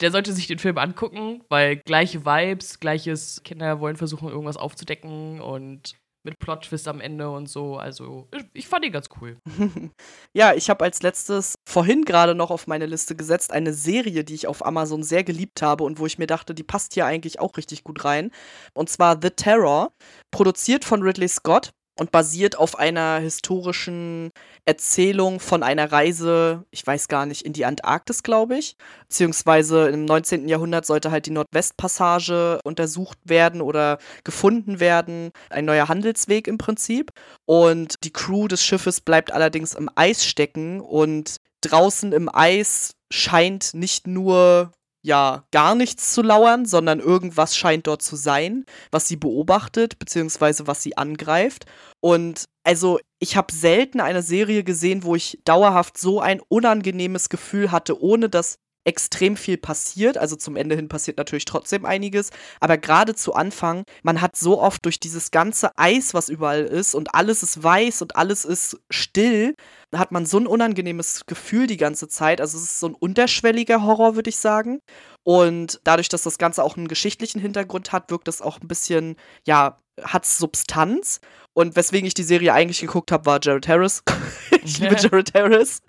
der 0.00 0.12
sollte 0.12 0.32
sich 0.32 0.46
den 0.46 0.60
Film 0.60 0.78
angucken, 0.78 1.42
weil 1.50 1.76
gleiche 1.76 2.24
Vibes, 2.24 2.78
gleiches, 2.78 3.42
Kinder 3.42 3.80
wollen 3.80 3.96
versuchen, 3.96 4.28
irgendwas 4.28 4.56
aufzudecken 4.56 5.40
und 5.40 5.96
mit 6.26 6.38
Plot-Twist 6.38 6.86
am 6.88 7.00
Ende 7.00 7.30
und 7.30 7.48
so. 7.48 7.78
Also, 7.78 8.28
ich 8.52 8.68
fand 8.68 8.84
ihn 8.84 8.92
ganz 8.92 9.08
cool. 9.20 9.38
ja, 10.36 10.52
ich 10.52 10.68
habe 10.68 10.84
als 10.84 11.02
letztes 11.02 11.54
vorhin 11.66 12.04
gerade 12.04 12.34
noch 12.34 12.50
auf 12.50 12.66
meine 12.66 12.86
Liste 12.86 13.16
gesetzt 13.16 13.52
eine 13.52 13.72
Serie, 13.72 14.24
die 14.24 14.34
ich 14.34 14.46
auf 14.46 14.64
Amazon 14.64 15.02
sehr 15.02 15.24
geliebt 15.24 15.62
habe 15.62 15.84
und 15.84 15.98
wo 15.98 16.06
ich 16.06 16.18
mir 16.18 16.26
dachte, 16.26 16.54
die 16.54 16.64
passt 16.64 16.94
hier 16.94 17.06
eigentlich 17.06 17.40
auch 17.40 17.56
richtig 17.56 17.84
gut 17.84 18.04
rein. 18.04 18.30
Und 18.74 18.90
zwar 18.90 19.18
The 19.22 19.30
Terror, 19.30 19.92
produziert 20.30 20.84
von 20.84 21.02
Ridley 21.02 21.28
Scott 21.28 21.70
und 21.98 22.12
basiert 22.12 22.58
auf 22.58 22.78
einer 22.78 23.18
historischen 23.18 24.30
Erzählung 24.64 25.40
von 25.40 25.62
einer 25.62 25.90
Reise, 25.90 26.64
ich 26.70 26.86
weiß 26.86 27.08
gar 27.08 27.26
nicht, 27.26 27.42
in 27.42 27.52
die 27.52 27.64
Antarktis, 27.64 28.22
glaube 28.22 28.58
ich. 28.58 28.76
Beziehungsweise 29.08 29.88
im 29.88 30.04
19. 30.04 30.48
Jahrhundert 30.48 30.86
sollte 30.86 31.10
halt 31.10 31.26
die 31.26 31.30
Nordwestpassage 31.30 32.60
untersucht 32.64 33.18
werden 33.24 33.60
oder 33.60 33.98
gefunden 34.24 34.78
werden. 34.80 35.30
Ein 35.48 35.64
neuer 35.64 35.88
Handelsweg 35.88 36.46
im 36.48 36.58
Prinzip. 36.58 37.10
Und 37.46 37.94
die 38.04 38.12
Crew 38.12 38.48
des 38.48 38.62
Schiffes 38.62 39.00
bleibt 39.00 39.32
allerdings 39.32 39.74
im 39.74 39.88
Eis 39.94 40.24
stecken 40.24 40.80
und 40.80 41.36
draußen 41.62 42.12
im 42.12 42.28
Eis 42.32 42.92
scheint 43.10 43.72
nicht 43.72 44.06
nur 44.06 44.72
ja 45.06 45.44
gar 45.52 45.74
nichts 45.74 46.12
zu 46.12 46.20
lauern, 46.20 46.66
sondern 46.66 47.00
irgendwas 47.00 47.56
scheint 47.56 47.86
dort 47.86 48.02
zu 48.02 48.16
sein, 48.16 48.64
was 48.90 49.06
sie 49.08 49.16
beobachtet, 49.16 49.98
beziehungsweise 49.98 50.66
was 50.66 50.82
sie 50.82 50.96
angreift. 50.96 51.64
Und 52.00 52.46
also 52.64 52.98
ich 53.20 53.36
habe 53.36 53.52
selten 53.52 54.00
eine 54.00 54.22
Serie 54.22 54.64
gesehen, 54.64 55.04
wo 55.04 55.14
ich 55.14 55.38
dauerhaft 55.44 55.96
so 55.96 56.20
ein 56.20 56.40
unangenehmes 56.48 57.28
Gefühl 57.28 57.70
hatte, 57.70 58.02
ohne 58.02 58.28
dass 58.28 58.58
extrem 58.86 59.36
viel 59.36 59.58
passiert. 59.58 60.16
Also 60.16 60.36
zum 60.36 60.56
Ende 60.56 60.76
hin 60.76 60.88
passiert 60.88 61.18
natürlich 61.18 61.44
trotzdem 61.44 61.84
einiges. 61.84 62.30
Aber 62.60 62.78
gerade 62.78 63.14
zu 63.14 63.34
Anfang, 63.34 63.84
man 64.02 64.20
hat 64.20 64.36
so 64.36 64.60
oft 64.60 64.84
durch 64.84 65.00
dieses 65.00 65.30
ganze 65.30 65.76
Eis, 65.76 66.14
was 66.14 66.28
überall 66.28 66.64
ist, 66.64 66.94
und 66.94 67.14
alles 67.14 67.42
ist 67.42 67.62
weiß 67.62 68.02
und 68.02 68.16
alles 68.16 68.44
ist 68.44 68.78
still, 68.90 69.54
hat 69.94 70.12
man 70.12 70.26
so 70.26 70.38
ein 70.38 70.46
unangenehmes 70.46 71.26
Gefühl 71.26 71.66
die 71.66 71.76
ganze 71.76 72.08
Zeit. 72.08 72.40
Also 72.40 72.56
es 72.58 72.64
ist 72.64 72.80
so 72.80 72.88
ein 72.88 72.94
unterschwelliger 72.94 73.82
Horror, 73.82 74.14
würde 74.14 74.30
ich 74.30 74.38
sagen. 74.38 74.80
Und 75.24 75.80
dadurch, 75.84 76.08
dass 76.08 76.22
das 76.22 76.38
Ganze 76.38 76.62
auch 76.62 76.76
einen 76.76 76.88
geschichtlichen 76.88 77.40
Hintergrund 77.40 77.92
hat, 77.92 78.10
wirkt 78.10 78.28
es 78.28 78.40
auch 78.40 78.60
ein 78.60 78.68
bisschen, 78.68 79.16
ja, 79.46 79.80
hat 80.02 80.26
Substanz. 80.26 81.20
Und 81.56 81.74
weswegen 81.74 82.06
ich 82.06 82.12
die 82.12 82.22
Serie 82.22 82.52
eigentlich 82.52 82.80
geguckt 82.80 83.10
habe, 83.10 83.24
war 83.24 83.40
Jared 83.42 83.66
Harris. 83.66 84.02
ich 84.62 84.78
liebe 84.78 84.94
Jared 84.96 85.32
Harris. 85.32 85.80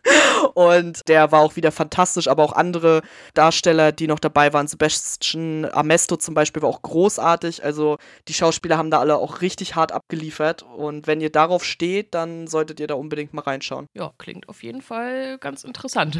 Und 0.54 1.02
der 1.10 1.34
war 1.34 1.42
auch 1.42 1.58
wieder 1.58 1.74
fantastisch, 1.74 2.30
aber 2.30 2.44
auch 2.44 2.54
andere 2.54 3.02
Darsteller, 3.34 3.92
die 3.92 4.08
noch 4.08 4.20
dabei 4.20 4.54
waren. 4.54 4.68
Sebastian 4.68 5.66
Amesto 5.66 6.16
zum 6.16 6.36
Beispiel 6.36 6.62
war 6.62 6.70
auch 6.70 6.84
großartig. 6.84 7.66
Also 7.66 7.98
die 8.30 8.34
Schauspieler 8.34 8.78
haben 8.78 8.92
da 8.92 9.00
alle 9.02 9.18
auch 9.18 9.42
richtig 9.42 9.76
hart 9.76 9.92
abgeliefert. 9.92 10.64
Und 10.64 11.06
wenn 11.06 11.20
ihr 11.20 11.34
darauf 11.34 11.66
steht, 11.66 12.14
dann 12.14 12.48
solltet 12.48 12.80
ihr 12.80 12.88
da 12.88 12.96
unbedingt 12.96 13.34
mal 13.34 13.42
reinschauen. 13.42 13.88
Ja, 13.94 14.14
klingt 14.18 14.48
auf 14.48 14.64
jeden 14.64 14.82
Fall 14.82 15.38
ganz 15.40 15.66
interessant. 15.66 16.18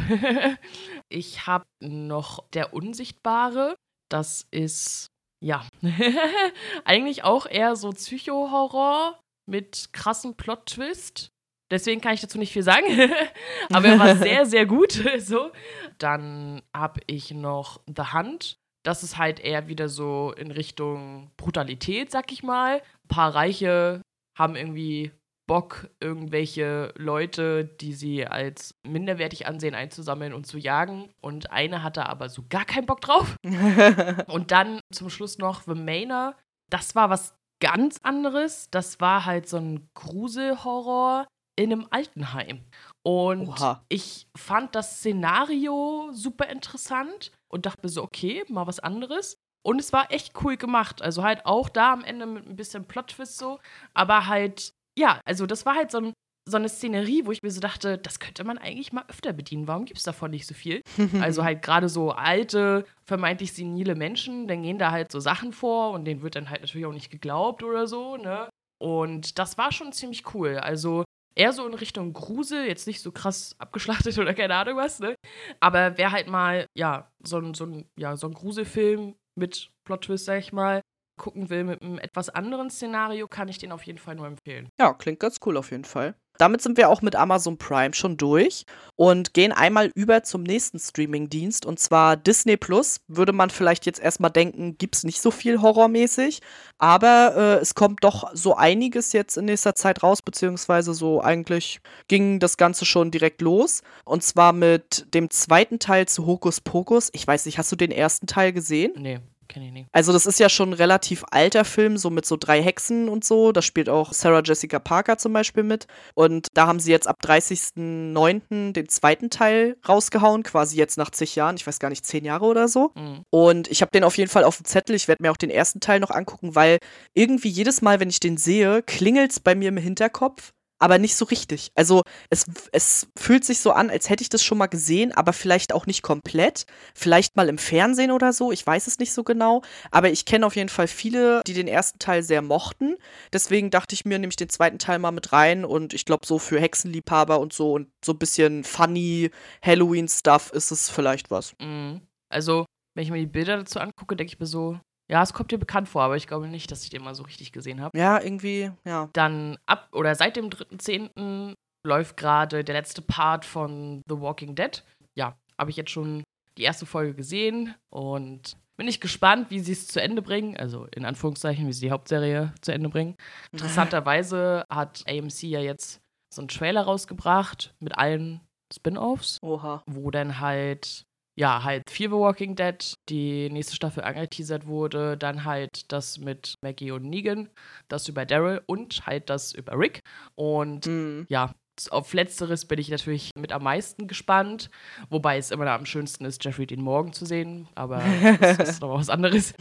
ich 1.08 1.46
habe 1.46 1.64
noch 1.80 2.44
Der 2.52 2.74
Unsichtbare. 2.74 3.76
Das 4.10 4.46
ist 4.50 5.10
ja, 5.40 5.66
eigentlich 6.84 7.24
auch 7.24 7.46
eher 7.46 7.76
so 7.76 7.90
Psycho-Horror 7.90 9.18
mit 9.46 9.90
krassem 9.92 10.34
Plot-Twist. 10.34 11.30
Deswegen 11.70 12.00
kann 12.00 12.14
ich 12.14 12.20
dazu 12.20 12.38
nicht 12.38 12.52
viel 12.52 12.62
sagen. 12.62 12.86
Aber 13.72 13.88
er 13.88 13.98
war 13.98 14.16
sehr, 14.16 14.46
sehr 14.46 14.66
gut. 14.66 15.04
so. 15.18 15.50
Dann 15.98 16.62
habe 16.74 17.00
ich 17.06 17.30
noch 17.32 17.80
The 17.86 18.14
Hunt. 18.14 18.58
Das 18.84 19.02
ist 19.02 19.18
halt 19.18 19.40
eher 19.40 19.68
wieder 19.68 19.88
so 19.88 20.32
in 20.36 20.50
Richtung 20.50 21.30
Brutalität, 21.36 22.10
sag 22.10 22.32
ich 22.32 22.42
mal. 22.42 22.76
Ein 22.78 23.08
paar 23.08 23.34
Reiche 23.34 24.02
haben 24.36 24.56
irgendwie 24.56 25.12
Bock, 25.48 25.90
irgendwelche 25.98 26.94
Leute, 26.96 27.64
die 27.64 27.94
sie 27.94 28.24
als 28.24 28.76
minderwertig 28.86 29.48
ansehen, 29.48 29.74
einzusammeln 29.74 30.32
und 30.32 30.46
zu 30.46 30.58
jagen. 30.58 31.10
Und 31.20 31.50
eine 31.50 31.82
hatte 31.82 32.06
aber 32.06 32.28
so 32.28 32.44
gar 32.48 32.64
keinen 32.64 32.86
Bock 32.86 33.00
drauf. 33.00 33.34
und 34.28 34.52
dann 34.52 34.80
zum 34.92 35.10
Schluss 35.10 35.38
noch 35.38 35.62
The 35.62 35.74
Manor. 35.74 36.36
Das 36.70 36.94
war 36.94 37.10
was 37.10 37.34
ganz 37.60 37.98
anderes. 38.04 38.70
Das 38.70 39.00
war 39.00 39.24
halt 39.24 39.48
so 39.48 39.56
ein 39.56 39.88
Gruselhorror 39.94 41.26
in 41.56 41.72
einem 41.72 41.88
Altenheim. 41.90 42.64
Und 43.02 43.48
Oha. 43.48 43.82
ich 43.88 44.28
fand 44.36 44.76
das 44.76 44.98
Szenario 44.98 46.10
super 46.12 46.48
interessant 46.48 47.32
und 47.48 47.66
dachte 47.66 47.80
mir 47.82 47.88
so, 47.88 48.04
okay, 48.04 48.44
mal 48.48 48.68
was 48.68 48.78
anderes. 48.78 49.38
Und 49.66 49.80
es 49.80 49.92
war 49.92 50.12
echt 50.12 50.32
cool 50.44 50.56
gemacht. 50.56 51.02
Also 51.02 51.24
halt 51.24 51.44
auch 51.44 51.68
da 51.68 51.92
am 51.92 52.04
Ende 52.04 52.26
mit 52.26 52.46
ein 52.46 52.56
bisschen 52.56 52.86
Plot-Twist 52.86 53.38
so. 53.38 53.58
Aber 53.92 54.26
halt, 54.26 54.72
ja, 54.98 55.20
also 55.24 55.46
das 55.46 55.64
war 55.64 55.74
halt 55.74 55.90
so, 55.90 55.98
ein, 55.98 56.12
so 56.48 56.56
eine 56.56 56.68
Szenerie, 56.68 57.24
wo 57.24 57.32
ich 57.32 57.42
mir 57.42 57.50
so 57.50 57.60
dachte, 57.60 57.98
das 57.98 58.18
könnte 58.18 58.44
man 58.44 58.58
eigentlich 58.58 58.92
mal 58.92 59.04
öfter 59.08 59.32
bedienen. 59.32 59.68
Warum 59.68 59.84
gibt 59.84 59.98
es 59.98 60.04
davon 60.04 60.30
nicht 60.30 60.46
so 60.46 60.54
viel? 60.54 60.82
also 61.20 61.44
halt 61.44 61.62
gerade 61.62 61.88
so 61.88 62.10
alte, 62.10 62.84
vermeintlich 63.04 63.52
senile 63.52 63.94
Menschen, 63.94 64.48
dann 64.48 64.62
gehen 64.62 64.78
da 64.78 64.90
halt 64.90 65.12
so 65.12 65.20
Sachen 65.20 65.52
vor 65.52 65.92
und 65.92 66.04
denen 66.04 66.22
wird 66.22 66.36
dann 66.36 66.50
halt 66.50 66.62
natürlich 66.62 66.86
auch 66.86 66.92
nicht 66.92 67.10
geglaubt 67.10 67.62
oder 67.62 67.86
so, 67.86 68.16
ne? 68.16 68.48
Und 68.80 69.38
das 69.38 69.58
war 69.58 69.72
schon 69.72 69.92
ziemlich 69.92 70.34
cool. 70.34 70.56
Also 70.58 71.04
eher 71.34 71.52
so 71.52 71.66
in 71.66 71.74
Richtung 71.74 72.12
Grusel, 72.12 72.66
jetzt 72.66 72.86
nicht 72.86 73.00
so 73.00 73.12
krass 73.12 73.54
abgeschlachtet 73.58 74.18
oder 74.18 74.34
keine 74.34 74.54
Ahnung 74.56 74.76
was, 74.76 75.00
ne? 75.00 75.14
Aber 75.60 75.96
wer 75.96 76.12
halt 76.12 76.28
mal, 76.28 76.66
ja, 76.76 77.10
so 77.22 77.38
ein, 77.38 77.54
so 77.54 77.64
ein, 77.64 77.86
ja, 77.96 78.16
so 78.16 78.26
ein 78.26 78.34
Gruselfilm 78.34 79.14
mit 79.36 79.70
Plot-Twist, 79.84 80.24
sag 80.24 80.38
ich 80.40 80.52
mal, 80.52 80.80
gucken 81.18 81.50
will 81.50 81.64
mit 81.64 81.82
einem 81.82 81.98
etwas 81.98 82.30
anderen 82.30 82.70
Szenario, 82.70 83.28
kann 83.28 83.48
ich 83.48 83.58
den 83.58 83.72
auf 83.72 83.82
jeden 83.82 83.98
Fall 83.98 84.14
nur 84.14 84.26
empfehlen. 84.26 84.70
Ja, 84.80 84.94
klingt 84.94 85.20
ganz 85.20 85.40
cool 85.44 85.56
auf 85.56 85.70
jeden 85.70 85.84
Fall. 85.84 86.14
Damit 86.38 86.62
sind 86.62 86.76
wir 86.76 86.88
auch 86.88 87.02
mit 87.02 87.16
Amazon 87.16 87.58
Prime 87.58 87.94
schon 87.94 88.16
durch 88.16 88.64
und 88.94 89.34
gehen 89.34 89.50
einmal 89.52 89.90
über 89.94 90.22
zum 90.22 90.44
nächsten 90.44 90.78
Streaming-Dienst 90.78 91.66
und 91.66 91.80
zwar 91.80 92.16
Disney 92.16 92.56
Plus. 92.56 93.00
Würde 93.08 93.32
man 93.32 93.50
vielleicht 93.50 93.86
jetzt 93.86 94.00
erstmal 94.00 94.30
denken, 94.30 94.78
gibt 94.78 94.94
es 94.94 95.02
nicht 95.02 95.20
so 95.20 95.32
viel 95.32 95.60
horrormäßig, 95.60 96.40
aber 96.78 97.34
äh, 97.36 97.60
es 97.60 97.74
kommt 97.74 98.04
doch 98.04 98.30
so 98.34 98.54
einiges 98.54 99.12
jetzt 99.12 99.36
in 99.36 99.46
nächster 99.46 99.74
Zeit 99.74 100.04
raus, 100.04 100.22
beziehungsweise 100.22 100.94
so 100.94 101.20
eigentlich 101.20 101.80
ging 102.06 102.38
das 102.38 102.56
Ganze 102.56 102.84
schon 102.84 103.10
direkt 103.10 103.42
los. 103.42 103.82
Und 104.04 104.22
zwar 104.22 104.52
mit 104.52 105.12
dem 105.14 105.30
zweiten 105.30 105.80
Teil 105.80 106.06
zu 106.06 106.24
Hokus 106.24 106.60
Pokus. 106.60 107.10
Ich 107.12 107.26
weiß 107.26 107.46
nicht, 107.46 107.58
hast 107.58 107.72
du 107.72 107.76
den 107.76 107.90
ersten 107.90 108.28
Teil 108.28 108.52
gesehen? 108.52 108.92
Nee. 108.96 109.18
Kenne 109.48 109.66
ich 109.66 109.72
nicht. 109.72 109.88
Also, 109.92 110.12
das 110.12 110.26
ist 110.26 110.38
ja 110.38 110.48
schon 110.48 110.70
ein 110.70 110.74
relativ 110.74 111.24
alter 111.30 111.64
Film, 111.64 111.96
so 111.96 112.10
mit 112.10 112.26
so 112.26 112.36
drei 112.36 112.62
Hexen 112.62 113.08
und 113.08 113.24
so. 113.24 113.52
Da 113.52 113.62
spielt 113.62 113.88
auch 113.88 114.12
Sarah 114.12 114.42
Jessica 114.44 114.78
Parker 114.78 115.18
zum 115.18 115.32
Beispiel 115.32 115.62
mit. 115.62 115.86
Und 116.14 116.48
da 116.54 116.66
haben 116.66 116.80
sie 116.80 116.90
jetzt 116.90 117.08
ab 117.08 117.16
30.09. 117.24 118.72
den 118.72 118.88
zweiten 118.88 119.30
Teil 119.30 119.76
rausgehauen, 119.88 120.42
quasi 120.42 120.76
jetzt 120.76 120.98
nach 120.98 121.10
zig 121.10 121.34
Jahren. 121.34 121.56
Ich 121.56 121.66
weiß 121.66 121.78
gar 121.78 121.88
nicht, 121.88 122.04
zehn 122.04 122.24
Jahre 122.24 122.44
oder 122.44 122.68
so. 122.68 122.92
Mhm. 122.94 123.22
Und 123.30 123.68
ich 123.68 123.80
habe 123.80 123.90
den 123.90 124.04
auf 124.04 124.18
jeden 124.18 124.30
Fall 124.30 124.44
auf 124.44 124.58
dem 124.58 124.66
Zettel. 124.66 124.94
Ich 124.94 125.08
werde 125.08 125.22
mir 125.22 125.32
auch 125.32 125.36
den 125.36 125.50
ersten 125.50 125.80
Teil 125.80 126.00
noch 126.00 126.10
angucken, 126.10 126.54
weil 126.54 126.78
irgendwie 127.14 127.48
jedes 127.48 127.82
Mal, 127.82 128.00
wenn 128.00 128.10
ich 128.10 128.20
den 128.20 128.36
sehe, 128.36 128.82
klingelt 128.82 129.32
es 129.32 129.40
bei 129.40 129.54
mir 129.54 129.68
im 129.68 129.76
Hinterkopf 129.78 130.52
aber 130.78 130.98
nicht 130.98 131.16
so 131.16 131.24
richtig. 131.24 131.72
Also 131.74 132.02
es, 132.30 132.46
es 132.72 133.08
fühlt 133.16 133.44
sich 133.44 133.60
so 133.60 133.72
an, 133.72 133.90
als 133.90 134.08
hätte 134.08 134.22
ich 134.22 134.28
das 134.28 134.42
schon 134.42 134.58
mal 134.58 134.66
gesehen, 134.66 135.12
aber 135.12 135.32
vielleicht 135.32 135.72
auch 135.72 135.86
nicht 135.86 136.02
komplett. 136.02 136.66
Vielleicht 136.94 137.36
mal 137.36 137.48
im 137.48 137.58
Fernsehen 137.58 138.10
oder 138.10 138.32
so, 138.32 138.52
ich 138.52 138.66
weiß 138.66 138.86
es 138.86 138.98
nicht 138.98 139.12
so 139.12 139.24
genau. 139.24 139.62
Aber 139.90 140.10
ich 140.10 140.24
kenne 140.24 140.46
auf 140.46 140.56
jeden 140.56 140.68
Fall 140.68 140.88
viele, 140.88 141.42
die 141.46 141.54
den 141.54 141.68
ersten 141.68 141.98
Teil 141.98 142.22
sehr 142.22 142.42
mochten. 142.42 142.96
Deswegen 143.32 143.70
dachte 143.70 143.94
ich 143.94 144.04
mir, 144.04 144.18
nehme 144.18 144.30
ich 144.30 144.36
den 144.36 144.48
zweiten 144.48 144.78
Teil 144.78 144.98
mal 144.98 145.10
mit 145.10 145.32
rein 145.32 145.64
und 145.64 145.94
ich 145.94 146.04
glaube, 146.04 146.26
so 146.26 146.38
für 146.38 146.60
Hexenliebhaber 146.60 147.40
und 147.40 147.52
so 147.52 147.72
und 147.72 147.88
so 148.04 148.12
ein 148.12 148.18
bisschen 148.18 148.64
funny 148.64 149.30
Halloween-Stuff 149.64 150.50
ist 150.52 150.70
es 150.70 150.90
vielleicht 150.90 151.30
was. 151.30 151.54
Mhm. 151.60 152.02
Also, 152.28 152.66
wenn 152.94 153.04
ich 153.04 153.10
mir 153.10 153.18
die 153.18 153.26
Bilder 153.26 153.56
dazu 153.56 153.80
angucke, 153.80 154.16
denke 154.16 154.32
ich 154.32 154.40
mir 154.40 154.46
so, 154.46 154.78
ja, 155.10 155.22
es 155.22 155.32
kommt 155.32 155.50
dir 155.50 155.58
bekannt 155.58 155.88
vor, 155.88 156.02
aber 156.02 156.16
ich 156.16 156.26
glaube 156.26 156.48
nicht, 156.48 156.70
dass 156.70 156.84
ich 156.84 156.90
den 156.90 157.02
mal 157.02 157.14
so 157.14 157.22
richtig 157.22 157.52
gesehen 157.52 157.80
habe. 157.80 157.96
Ja, 157.98 158.20
irgendwie, 158.20 158.70
ja. 158.84 159.08
Dann 159.12 159.58
ab 159.66 159.88
oder 159.92 160.14
seit 160.14 160.36
dem 160.36 160.50
3.10. 160.50 161.54
läuft 161.86 162.16
gerade 162.16 162.62
der 162.62 162.74
letzte 162.74 163.02
Part 163.02 163.44
von 163.44 164.02
The 164.08 164.20
Walking 164.20 164.54
Dead. 164.54 164.84
Ja, 165.16 165.36
habe 165.58 165.70
ich 165.70 165.76
jetzt 165.76 165.90
schon 165.90 166.22
die 166.58 166.62
erste 166.64 166.86
Folge 166.86 167.14
gesehen 167.14 167.74
und 167.90 168.56
bin 168.76 168.88
ich 168.88 169.00
gespannt, 169.00 169.50
wie 169.50 169.60
sie 169.60 169.72
es 169.72 169.88
zu 169.88 170.00
Ende 170.00 170.22
bringen. 170.22 170.56
Also 170.56 170.86
in 170.94 171.04
Anführungszeichen, 171.04 171.66
wie 171.66 171.72
sie 171.72 171.86
die 171.86 171.90
Hauptserie 171.90 172.52
zu 172.60 172.72
Ende 172.72 172.88
bringen. 172.88 173.16
Interessanterweise 173.52 174.64
hat 174.70 175.04
AMC 175.08 175.42
ja 175.44 175.60
jetzt 175.60 176.00
so 176.32 176.42
einen 176.42 176.48
Trailer 176.48 176.82
rausgebracht 176.82 177.74
mit 177.80 177.96
allen 177.96 178.40
Spin-offs, 178.72 179.38
Oha. 179.42 179.82
wo 179.86 180.10
dann 180.10 180.40
halt 180.40 181.06
ja, 181.38 181.62
halt 181.62 181.88
Fear 181.88 182.10
the 182.10 182.16
Walking 182.16 182.56
Dead, 182.56 182.94
die 183.08 183.48
nächste 183.50 183.76
Staffel 183.76 184.02
angeteasert 184.02 184.66
wurde, 184.66 185.16
dann 185.16 185.44
halt 185.44 185.92
das 185.92 186.18
mit 186.18 186.54
Maggie 186.62 186.90
und 186.90 187.04
Negan, 187.04 187.48
das 187.86 188.08
über 188.08 188.26
Daryl 188.26 188.60
und 188.66 189.06
halt 189.06 189.30
das 189.30 189.52
über 189.52 189.78
Rick. 189.78 190.00
Und 190.34 190.86
mhm. 190.86 191.26
ja, 191.28 191.54
auf 191.90 192.12
letzteres 192.12 192.64
bin 192.64 192.80
ich 192.80 192.88
natürlich 192.90 193.30
mit 193.38 193.52
am 193.52 193.62
meisten 193.62 194.08
gespannt, 194.08 194.68
wobei 195.10 195.38
es 195.38 195.52
immer 195.52 195.64
noch 195.64 195.72
am 195.72 195.86
schönsten 195.86 196.24
ist, 196.24 196.44
Jeffrey 196.44 196.66
Dean 196.66 196.82
Morgan 196.82 197.12
zu 197.12 197.24
sehen, 197.24 197.68
aber 197.76 198.02
das 198.40 198.70
ist 198.70 198.80
noch 198.82 198.98
was 198.98 199.08
anderes. 199.08 199.54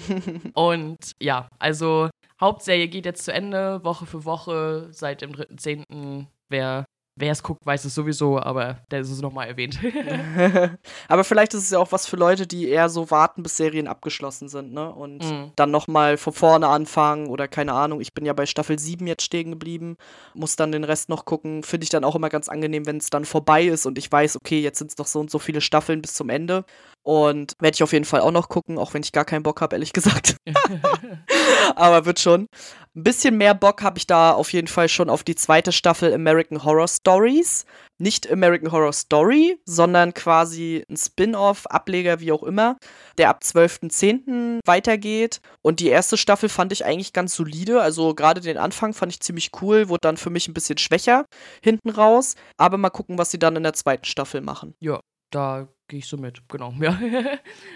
Und 0.56 0.98
ja, 1.22 1.48
also 1.60 2.10
Hauptserie 2.42 2.88
geht 2.88 3.06
jetzt 3.06 3.24
zu 3.24 3.32
Ende, 3.32 3.84
Woche 3.84 4.08
für 4.08 4.26
Woche, 4.26 4.88
seit 4.90 5.22
dem 5.22 5.32
3.10. 5.32 6.26
Wer 6.50 6.86
Wer 7.20 7.32
es 7.32 7.42
guckt, 7.42 7.66
weiß 7.66 7.84
es 7.86 7.96
sowieso, 7.96 8.40
aber 8.40 8.78
da 8.90 9.00
ist 9.00 9.10
es 9.10 9.22
nochmal 9.22 9.48
erwähnt. 9.48 9.80
aber 11.08 11.24
vielleicht 11.24 11.56
ist 11.56 11.64
es 11.64 11.72
ja 11.72 11.80
auch 11.80 11.92
was 11.92 12.06
für 12.06 12.16
Leute, 12.16 12.46
die 12.46 12.70
eher 12.70 12.90
so 12.90 13.10
warten, 13.10 13.42
bis 13.42 13.58
Serien 13.58 13.88
abgeschlossen 13.88 14.50
sind, 14.50 14.72
ne? 14.72 14.94
Und 14.94 15.24
mhm. 15.24 15.52
dann 15.56 15.72
nochmal 15.72 16.18
von 16.18 16.32
vorne 16.32 16.68
anfangen 16.68 17.26
oder 17.26 17.48
keine 17.48 17.74
Ahnung. 17.74 18.02
Ich 18.02 18.14
bin 18.14 18.24
ja 18.24 18.34
bei 18.34 18.46
Staffel 18.46 18.78
7 18.78 19.08
jetzt 19.08 19.24
stehen 19.24 19.50
geblieben, 19.50 19.98
muss 20.36 20.58
dann 20.58 20.72
den 20.72 20.84
Rest 20.84 21.10
noch 21.10 21.26
gucken. 21.26 21.64
Finde 21.64 21.86
ich 21.86 21.90
dann 21.90 22.04
auch 22.04 22.14
immer 22.14 22.30
ganz 22.30 22.50
angenehm, 22.50 22.86
wenn 22.86 22.98
es 22.98 23.10
dann 23.10 23.26
vorbei 23.26 23.66
ist 23.66 23.88
und 23.88 23.98
ich 23.98 24.12
weiß, 24.12 24.36
okay, 24.36 24.60
jetzt 24.60 24.78
sind 24.78 24.92
es 24.92 24.98
noch 25.00 25.08
so 25.08 25.20
und 25.20 25.32
so 25.32 25.40
viele 25.40 25.62
Staffeln 25.62 26.04
bis 26.04 26.14
zum 26.14 26.30
Ende. 26.30 26.66
Und 27.02 27.54
werde 27.60 27.74
ich 27.74 27.84
auf 27.84 27.94
jeden 27.94 28.06
Fall 28.06 28.22
auch 28.22 28.32
noch 28.32 28.50
gucken, 28.50 28.78
auch 28.78 28.94
wenn 28.94 29.02
ich 29.02 29.12
gar 29.12 29.26
keinen 29.26 29.42
Bock 29.42 29.62
habe, 29.62 29.76
ehrlich 29.76 29.94
gesagt. 29.94 30.38
Aber 31.76 32.06
wird 32.06 32.20
schon. 32.20 32.48
Ein 32.96 33.04
bisschen 33.04 33.38
mehr 33.38 33.54
Bock 33.54 33.84
habe 33.84 34.00
ich 34.00 34.08
da 34.08 34.32
auf 34.32 34.52
jeden 34.54 34.68
Fall 34.68 34.90
schon 34.90 35.12
auf 35.12 35.24
die 35.24 35.36
zweite 35.36 35.72
Staffel 35.72 36.12
American 36.16 36.64
Horror 36.64 36.88
Stories. 36.88 37.66
Nicht 38.00 38.32
American 38.32 38.72
Horror 38.72 38.92
Story, 38.92 39.60
sondern 39.66 40.16
quasi 40.16 40.84
ein 40.90 40.98
Spin-off, 40.98 41.68
Ableger, 41.68 42.20
wie 42.22 42.32
auch 42.32 42.42
immer, 42.42 42.78
der 43.20 43.30
ab 43.30 43.42
12.10. 43.44 44.62
weitergeht. 44.66 45.42
Und 45.62 45.80
die 45.80 45.90
erste 45.90 46.18
Staffel 46.18 46.50
fand 46.50 46.72
ich 46.72 46.86
eigentlich 46.86 47.14
ganz 47.14 47.36
solide. 47.36 47.82
Also 47.84 48.16
gerade 48.16 48.42
den 48.42 48.58
Anfang 48.58 48.96
fand 48.96 49.12
ich 49.12 49.20
ziemlich 49.20 49.52
cool, 49.62 49.90
wurde 49.90 50.02
dann 50.02 50.18
für 50.18 50.32
mich 50.32 50.48
ein 50.48 50.56
bisschen 50.56 50.80
schwächer 50.80 51.26
hinten 51.62 51.92
raus. 51.92 52.34
Aber 52.58 52.78
mal 52.78 52.90
gucken, 52.90 53.20
was 53.20 53.30
sie 53.30 53.38
dann 53.40 53.56
in 53.56 53.64
der 53.64 53.74
zweiten 53.74 54.06
Staffel 54.06 54.42
machen. 54.42 54.74
Ja, 54.80 55.02
da 55.30 55.68
gehe 55.88 56.00
ich 56.00 56.08
so 56.08 56.18
mit, 56.18 56.42
genau. 56.50 56.74
Ja. 56.82 56.98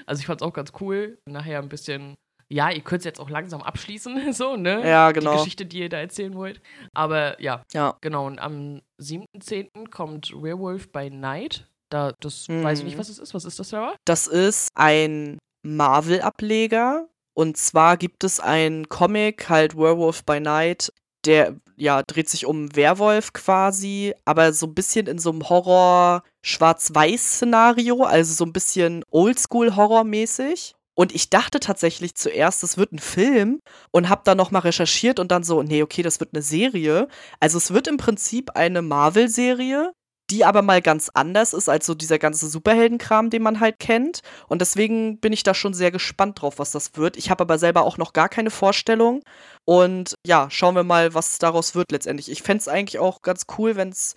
also 0.07 0.19
ich 0.19 0.25
fand 0.25 0.41
es 0.41 0.47
auch 0.47 0.53
ganz 0.53 0.71
cool. 0.81 1.19
Nachher 1.29 1.59
ein 1.59 1.69
bisschen, 1.69 2.15
ja, 2.51 2.69
ihr 2.69 2.81
könnt 2.81 2.99
es 2.99 3.05
jetzt 3.05 3.19
auch 3.19 3.29
langsam 3.29 3.61
abschließen, 3.61 4.33
so, 4.33 4.57
ne? 4.57 4.87
Ja, 4.87 5.11
genau. 5.11 5.31
Die 5.31 5.37
Geschichte, 5.37 5.65
die 5.65 5.79
ihr 5.79 5.89
da 5.89 5.97
erzählen 5.97 6.35
wollt. 6.35 6.61
Aber 6.93 7.41
ja, 7.41 7.63
ja. 7.73 7.97
genau. 8.01 8.27
Und 8.27 8.39
am 8.39 8.81
7.10. 9.01 9.89
kommt 9.89 10.31
Werewolf 10.33 10.91
by 10.91 11.09
Night. 11.09 11.67
Da, 11.89 12.13
das 12.19 12.47
mhm. 12.49 12.63
weiß 12.63 12.79
ich 12.79 12.85
nicht, 12.85 12.95
mhm. 12.95 12.99
was 12.99 13.09
es 13.09 13.19
ist. 13.19 13.33
Was 13.33 13.45
ist 13.45 13.59
das, 13.59 13.69
Sarah? 13.69 13.95
Das 14.05 14.27
ist 14.27 14.69
ein 14.75 15.37
Marvel-Ableger. 15.63 17.07
Und 17.33 17.55
zwar 17.55 17.95
gibt 17.95 18.25
es 18.25 18.41
ein 18.41 18.89
Comic, 18.89 19.49
halt 19.49 19.77
Werewolf 19.77 20.25
by 20.25 20.41
Night, 20.41 20.91
der 21.25 21.55
ja 21.77 22.03
dreht 22.03 22.29
sich 22.29 22.45
um 22.45 22.75
Werwolf 22.75 23.31
quasi, 23.31 24.13
aber 24.25 24.51
so 24.51 24.67
ein 24.67 24.75
bisschen 24.75 25.07
in 25.07 25.17
so 25.17 25.29
einem 25.31 25.47
Horror 25.47 26.23
Schwarz-Weiß-Szenario, 26.43 28.03
also 28.03 28.33
so 28.33 28.43
ein 28.43 28.51
bisschen 28.51 29.03
Oldschool-Horror-mäßig. 29.09 30.75
Und 30.93 31.13
ich 31.13 31.29
dachte 31.29 31.59
tatsächlich 31.59 32.15
zuerst, 32.15 32.63
es 32.63 32.77
wird 32.77 32.91
ein 32.91 32.99
Film 32.99 33.59
und 33.91 34.09
habe 34.09 34.21
dann 34.25 34.37
nochmal 34.37 34.63
recherchiert 34.63 35.19
und 35.19 35.31
dann 35.31 35.43
so, 35.43 35.63
nee, 35.63 35.83
okay, 35.83 36.01
das 36.01 36.19
wird 36.19 36.33
eine 36.33 36.41
Serie. 36.43 37.07
Also 37.39 37.57
es 37.57 37.73
wird 37.73 37.87
im 37.87 37.97
Prinzip 37.97 38.51
eine 38.55 38.81
Marvel-Serie, 38.81 39.93
die 40.29 40.45
aber 40.45 40.61
mal 40.61 40.81
ganz 40.81 41.09
anders 41.13 41.53
ist 41.53 41.67
als 41.67 41.85
so 41.85 41.93
dieser 41.93 42.19
ganze 42.19 42.47
Superheldenkram, 42.47 43.29
den 43.29 43.41
man 43.41 43.59
halt 43.59 43.79
kennt. 43.79 44.21
Und 44.47 44.61
deswegen 44.61 45.19
bin 45.19 45.33
ich 45.33 45.43
da 45.43 45.53
schon 45.53 45.73
sehr 45.73 45.91
gespannt 45.91 46.41
drauf, 46.41 46.59
was 46.59 46.71
das 46.71 46.95
wird. 46.95 47.17
Ich 47.17 47.29
habe 47.29 47.41
aber 47.41 47.57
selber 47.57 47.83
auch 47.83 47.97
noch 47.97 48.13
gar 48.13 48.29
keine 48.29 48.49
Vorstellung. 48.49 49.23
Und 49.65 50.15
ja, 50.25 50.49
schauen 50.49 50.75
wir 50.75 50.83
mal, 50.83 51.13
was 51.13 51.37
daraus 51.39 51.75
wird 51.75 51.91
letztendlich. 51.91 52.31
Ich 52.31 52.43
fände 52.43 52.61
es 52.61 52.67
eigentlich 52.67 52.99
auch 52.99 53.21
ganz 53.21 53.45
cool, 53.57 53.75
wenn 53.75 53.89
es 53.89 54.15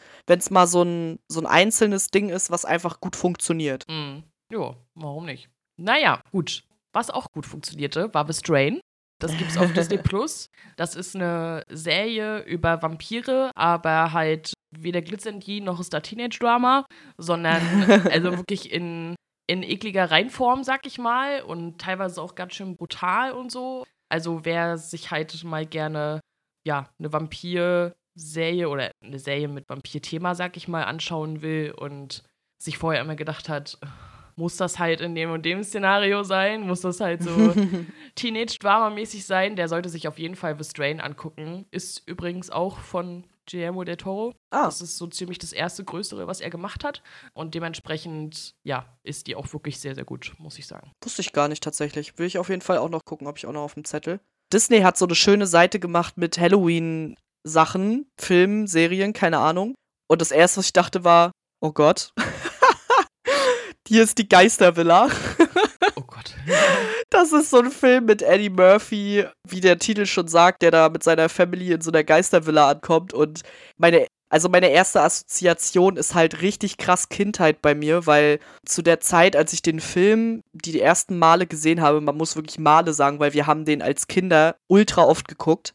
mal 0.51 0.67
so 0.67 0.83
ein, 0.83 1.19
so 1.29 1.41
ein 1.41 1.47
einzelnes 1.47 2.09
Ding 2.09 2.29
ist, 2.29 2.51
was 2.51 2.65
einfach 2.65 3.01
gut 3.01 3.17
funktioniert. 3.17 3.85
Mhm. 3.89 4.25
Ja, 4.53 4.75
warum 4.95 5.27
nicht? 5.27 5.49
Naja, 5.77 6.21
gut. 6.31 6.65
Was 6.93 7.11
auch 7.11 7.27
gut 7.33 7.47
funktionierte, 7.47 8.13
war 8.15 8.27
The 8.27 8.39
Strain. 8.39 8.81
Das 9.21 9.37
gibt's 9.37 9.57
auf 9.57 9.73
Disney 9.73 9.99
Plus. 10.03 10.49
Das 10.77 10.95
ist 10.95 11.15
eine 11.15 11.63
Serie 11.69 12.41
über 12.43 12.83
Vampire, 12.83 13.51
aber 13.55 14.13
halt 14.13 14.53
weder 14.71 15.03
glitzernd 15.03 15.47
noch 15.63 15.81
ist 15.81 15.93
da 15.93 16.01
Teenage-Drama, 16.01 16.87
sondern 17.17 17.63
also 18.11 18.37
wirklich 18.37 18.73
in, 18.73 19.15
in 19.47 19.63
ekliger 19.63 20.11
Reinform, 20.11 20.65
sag 20.65 20.87
ich 20.87 20.99
mal, 20.99 21.43
und 21.43 21.81
teilweise 21.81 22.21
auch 22.21 22.35
ganz 22.35 22.55
schön 22.55 22.77
brutal 22.77 23.33
und 23.33 23.51
so. 23.51 23.85
Also 24.09 24.45
wer 24.45 24.79
sich 24.79 25.11
halt 25.11 25.43
mal 25.45 25.67
gerne, 25.67 26.21
ja, 26.67 26.89
eine 26.99 27.13
Vampir-Serie 27.13 28.69
oder 28.69 28.91
eine 29.03 29.19
Serie 29.19 29.49
mit 29.49 29.69
Vampir-Thema, 29.69 30.35
sag 30.35 30.57
ich 30.57 30.69
mal, 30.69 30.85
anschauen 30.85 31.43
will 31.43 31.73
und 31.77 32.23
sich 32.63 32.79
vorher 32.79 33.01
immer 33.03 33.17
gedacht 33.17 33.49
hat, 33.49 33.79
muss 34.37 34.57
das 34.57 34.79
halt 34.79 35.01
in 35.01 35.15
dem 35.15 35.31
und 35.31 35.45
dem 35.45 35.63
Szenario 35.63 36.23
sein? 36.23 36.67
Muss 36.67 36.81
das 36.81 37.01
halt 37.01 37.23
so 37.23 37.31
Teenage-Drama-mäßig 38.15 39.25
sein? 39.25 39.57
Der 39.57 39.69
sollte 39.69 39.89
sich 39.89 40.09
auf 40.09 40.19
jeden 40.19 40.37
Fall 40.37 40.57
The 40.59 40.69
Strain 40.69 41.01
angucken. 41.01 41.67
Ist 41.71 42.03
übrigens 42.07 42.51
auch 42.51 42.79
von 42.79 43.25
Guillermo 43.51 43.85
del 43.85 43.97
Toro. 43.97 44.35
Ah. 44.51 44.65
Das 44.65 44.81
ist 44.81 44.97
so 44.97 45.07
ziemlich 45.07 45.39
das 45.39 45.53
erste 45.53 45.85
größere, 45.85 46.27
was 46.27 46.41
er 46.41 46.51
gemacht 46.51 46.85
hat. 46.85 47.03
Und 47.33 47.55
dementsprechend, 47.55 48.55
ja, 48.63 48.87
ist 49.03 49.27
die 49.27 49.37
auch 49.37 49.53
wirklich 49.53 49.79
sehr, 49.79 49.95
sehr 49.95 50.05
gut, 50.05 50.33
muss 50.39 50.59
ich 50.59 50.67
sagen. 50.67 50.91
Wusste 51.03 51.23
ich 51.23 51.33
gar 51.33 51.49
nicht 51.49 51.63
tatsächlich. 51.63 52.19
Will 52.19 52.27
ich 52.27 52.39
auf 52.39 52.49
jeden 52.49 52.63
Fall 52.63 52.79
auch 52.79 52.89
noch 52.89 53.05
gucken, 53.05 53.27
habe 53.27 53.39
ich 53.39 53.47
auch 53.47 53.53
noch 53.53 53.63
auf 53.63 53.75
dem 53.75 53.85
Zettel. 53.85 54.21
Disney 54.53 54.81
hat 54.81 54.97
so 54.97 55.07
eine 55.07 55.15
schöne 55.15 55.47
Seite 55.47 55.81
gemacht 55.81 56.17
mit 56.17 56.39
Halloween-Sachen, 56.39 58.07
Filmen, 58.19 58.67
Serien, 58.67 59.13
keine 59.13 59.39
Ahnung. 59.39 59.75
Und 60.09 60.21
das 60.21 60.31
erste, 60.31 60.59
was 60.59 60.67
ich 60.67 60.73
dachte, 60.73 61.05
war, 61.05 61.33
oh 61.61 61.73
Gott. 61.73 62.13
Hier 63.87 64.03
ist 64.03 64.19
die 64.19 64.29
Geistervilla. 64.29 65.09
Oh 65.97 66.03
Gott. 66.07 66.35
Das 67.11 67.33
ist 67.33 67.51
so 67.51 67.59
ein 67.59 67.71
Film 67.71 68.07
mit 68.07 68.23
Eddie 68.23 68.51
Murphy, 68.51 69.27
wie 69.47 69.61
der 69.61 69.79
Titel 69.79 70.07
schon 70.07 70.27
sagt, 70.27 70.63
der 70.63 70.71
da 70.71 70.89
mit 70.89 71.05
seiner 71.05 71.29
Family 71.29 71.73
in 71.73 71.83
so 71.83 71.91
einer 71.91 72.03
Geistervilla 72.03 72.71
ankommt. 72.71 73.13
Und 73.13 73.43
meine, 73.77 74.07
also 74.29 74.49
meine 74.49 74.71
erste 74.71 75.03
Assoziation 75.03 75.97
ist 75.97 76.15
halt 76.15 76.41
richtig 76.43 76.79
krass 76.79 77.11
Kindheit 77.11 77.63
bei 77.63 77.75
mir, 77.75 78.07
weil 78.07 78.41
zu 78.65 78.83
der 78.83 78.99
Zeit, 79.01 79.37
als 79.37 79.53
ich 79.53 79.63
den 79.63 79.79
Film 79.79 80.43
die 80.53 80.81
ersten 80.81 81.19
Male 81.19 81.47
gesehen 81.47 81.81
habe, 81.81 82.01
man 82.01 82.17
muss 82.17 82.35
wirklich 82.35 82.59
Male 82.59 82.93
sagen, 82.95 83.21
weil 83.21 83.35
wir 83.35 83.47
haben 83.47 83.65
den 83.65 83.83
als 83.83 84.09
Kinder 84.09 84.57
ultra 84.67 85.05
oft 85.05 85.29
geguckt, 85.29 85.75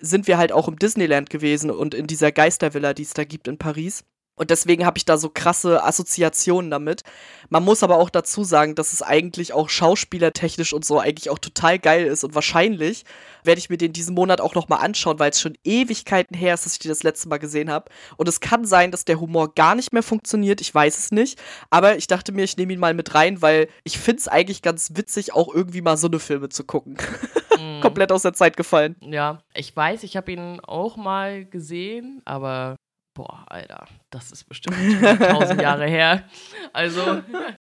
sind 0.00 0.26
wir 0.26 0.38
halt 0.38 0.52
auch 0.52 0.66
im 0.66 0.78
Disneyland 0.78 1.30
gewesen 1.30 1.70
und 1.70 1.94
in 1.94 2.06
dieser 2.06 2.32
Geistervilla, 2.32 2.94
die 2.94 3.02
es 3.02 3.12
da 3.12 3.24
gibt 3.24 3.46
in 3.46 3.58
Paris. 3.58 4.04
Und 4.40 4.48
deswegen 4.48 4.86
habe 4.86 4.96
ich 4.96 5.04
da 5.04 5.18
so 5.18 5.28
krasse 5.28 5.84
Assoziationen 5.84 6.70
damit. 6.70 7.02
Man 7.50 7.62
muss 7.62 7.82
aber 7.82 7.98
auch 7.98 8.08
dazu 8.08 8.42
sagen, 8.42 8.74
dass 8.74 8.94
es 8.94 9.02
eigentlich 9.02 9.52
auch 9.52 9.68
schauspielertechnisch 9.68 10.72
und 10.72 10.82
so 10.82 10.98
eigentlich 10.98 11.28
auch 11.28 11.38
total 11.38 11.78
geil 11.78 12.06
ist. 12.06 12.24
Und 12.24 12.34
wahrscheinlich 12.34 13.04
werde 13.44 13.58
ich 13.58 13.68
mir 13.68 13.76
den 13.76 13.92
diesen 13.92 14.14
Monat 14.14 14.40
auch 14.40 14.54
noch 14.54 14.70
mal 14.70 14.78
anschauen, 14.78 15.18
weil 15.18 15.28
es 15.28 15.42
schon 15.42 15.58
Ewigkeiten 15.62 16.34
her 16.34 16.54
ist, 16.54 16.64
dass 16.64 16.72
ich 16.72 16.78
den 16.78 16.88
das 16.88 17.02
letzte 17.02 17.28
Mal 17.28 17.36
gesehen 17.36 17.70
habe. 17.70 17.90
Und 18.16 18.30
es 18.30 18.40
kann 18.40 18.64
sein, 18.64 18.90
dass 18.90 19.04
der 19.04 19.20
Humor 19.20 19.52
gar 19.54 19.74
nicht 19.74 19.92
mehr 19.92 20.02
funktioniert. 20.02 20.62
Ich 20.62 20.74
weiß 20.74 20.96
es 20.96 21.12
nicht. 21.12 21.38
Aber 21.68 21.98
ich 21.98 22.06
dachte 22.06 22.32
mir, 22.32 22.44
ich 22.44 22.56
nehme 22.56 22.72
ihn 22.72 22.80
mal 22.80 22.94
mit 22.94 23.14
rein, 23.14 23.42
weil 23.42 23.68
ich 23.84 23.98
finde 23.98 24.20
es 24.20 24.28
eigentlich 24.28 24.62
ganz 24.62 24.92
witzig, 24.94 25.34
auch 25.34 25.54
irgendwie 25.54 25.82
mal 25.82 25.98
so 25.98 26.06
eine 26.06 26.18
Filme 26.18 26.48
zu 26.48 26.64
gucken. 26.64 26.96
Mm. 27.60 27.80
Komplett 27.80 28.10
aus 28.10 28.22
der 28.22 28.32
Zeit 28.32 28.56
gefallen. 28.56 28.96
Ja, 29.02 29.42
ich 29.52 29.76
weiß, 29.76 30.04
ich 30.04 30.16
habe 30.16 30.32
ihn 30.32 30.60
auch 30.60 30.96
mal 30.96 31.44
gesehen, 31.44 32.22
aber 32.24 32.76
Boah, 33.14 33.44
Alter, 33.48 33.86
das 34.10 34.30
ist 34.30 34.44
bestimmt 34.44 34.76
tausend 35.18 35.60
Jahre 35.62 35.86
her. 35.86 36.28
Also, 36.72 37.22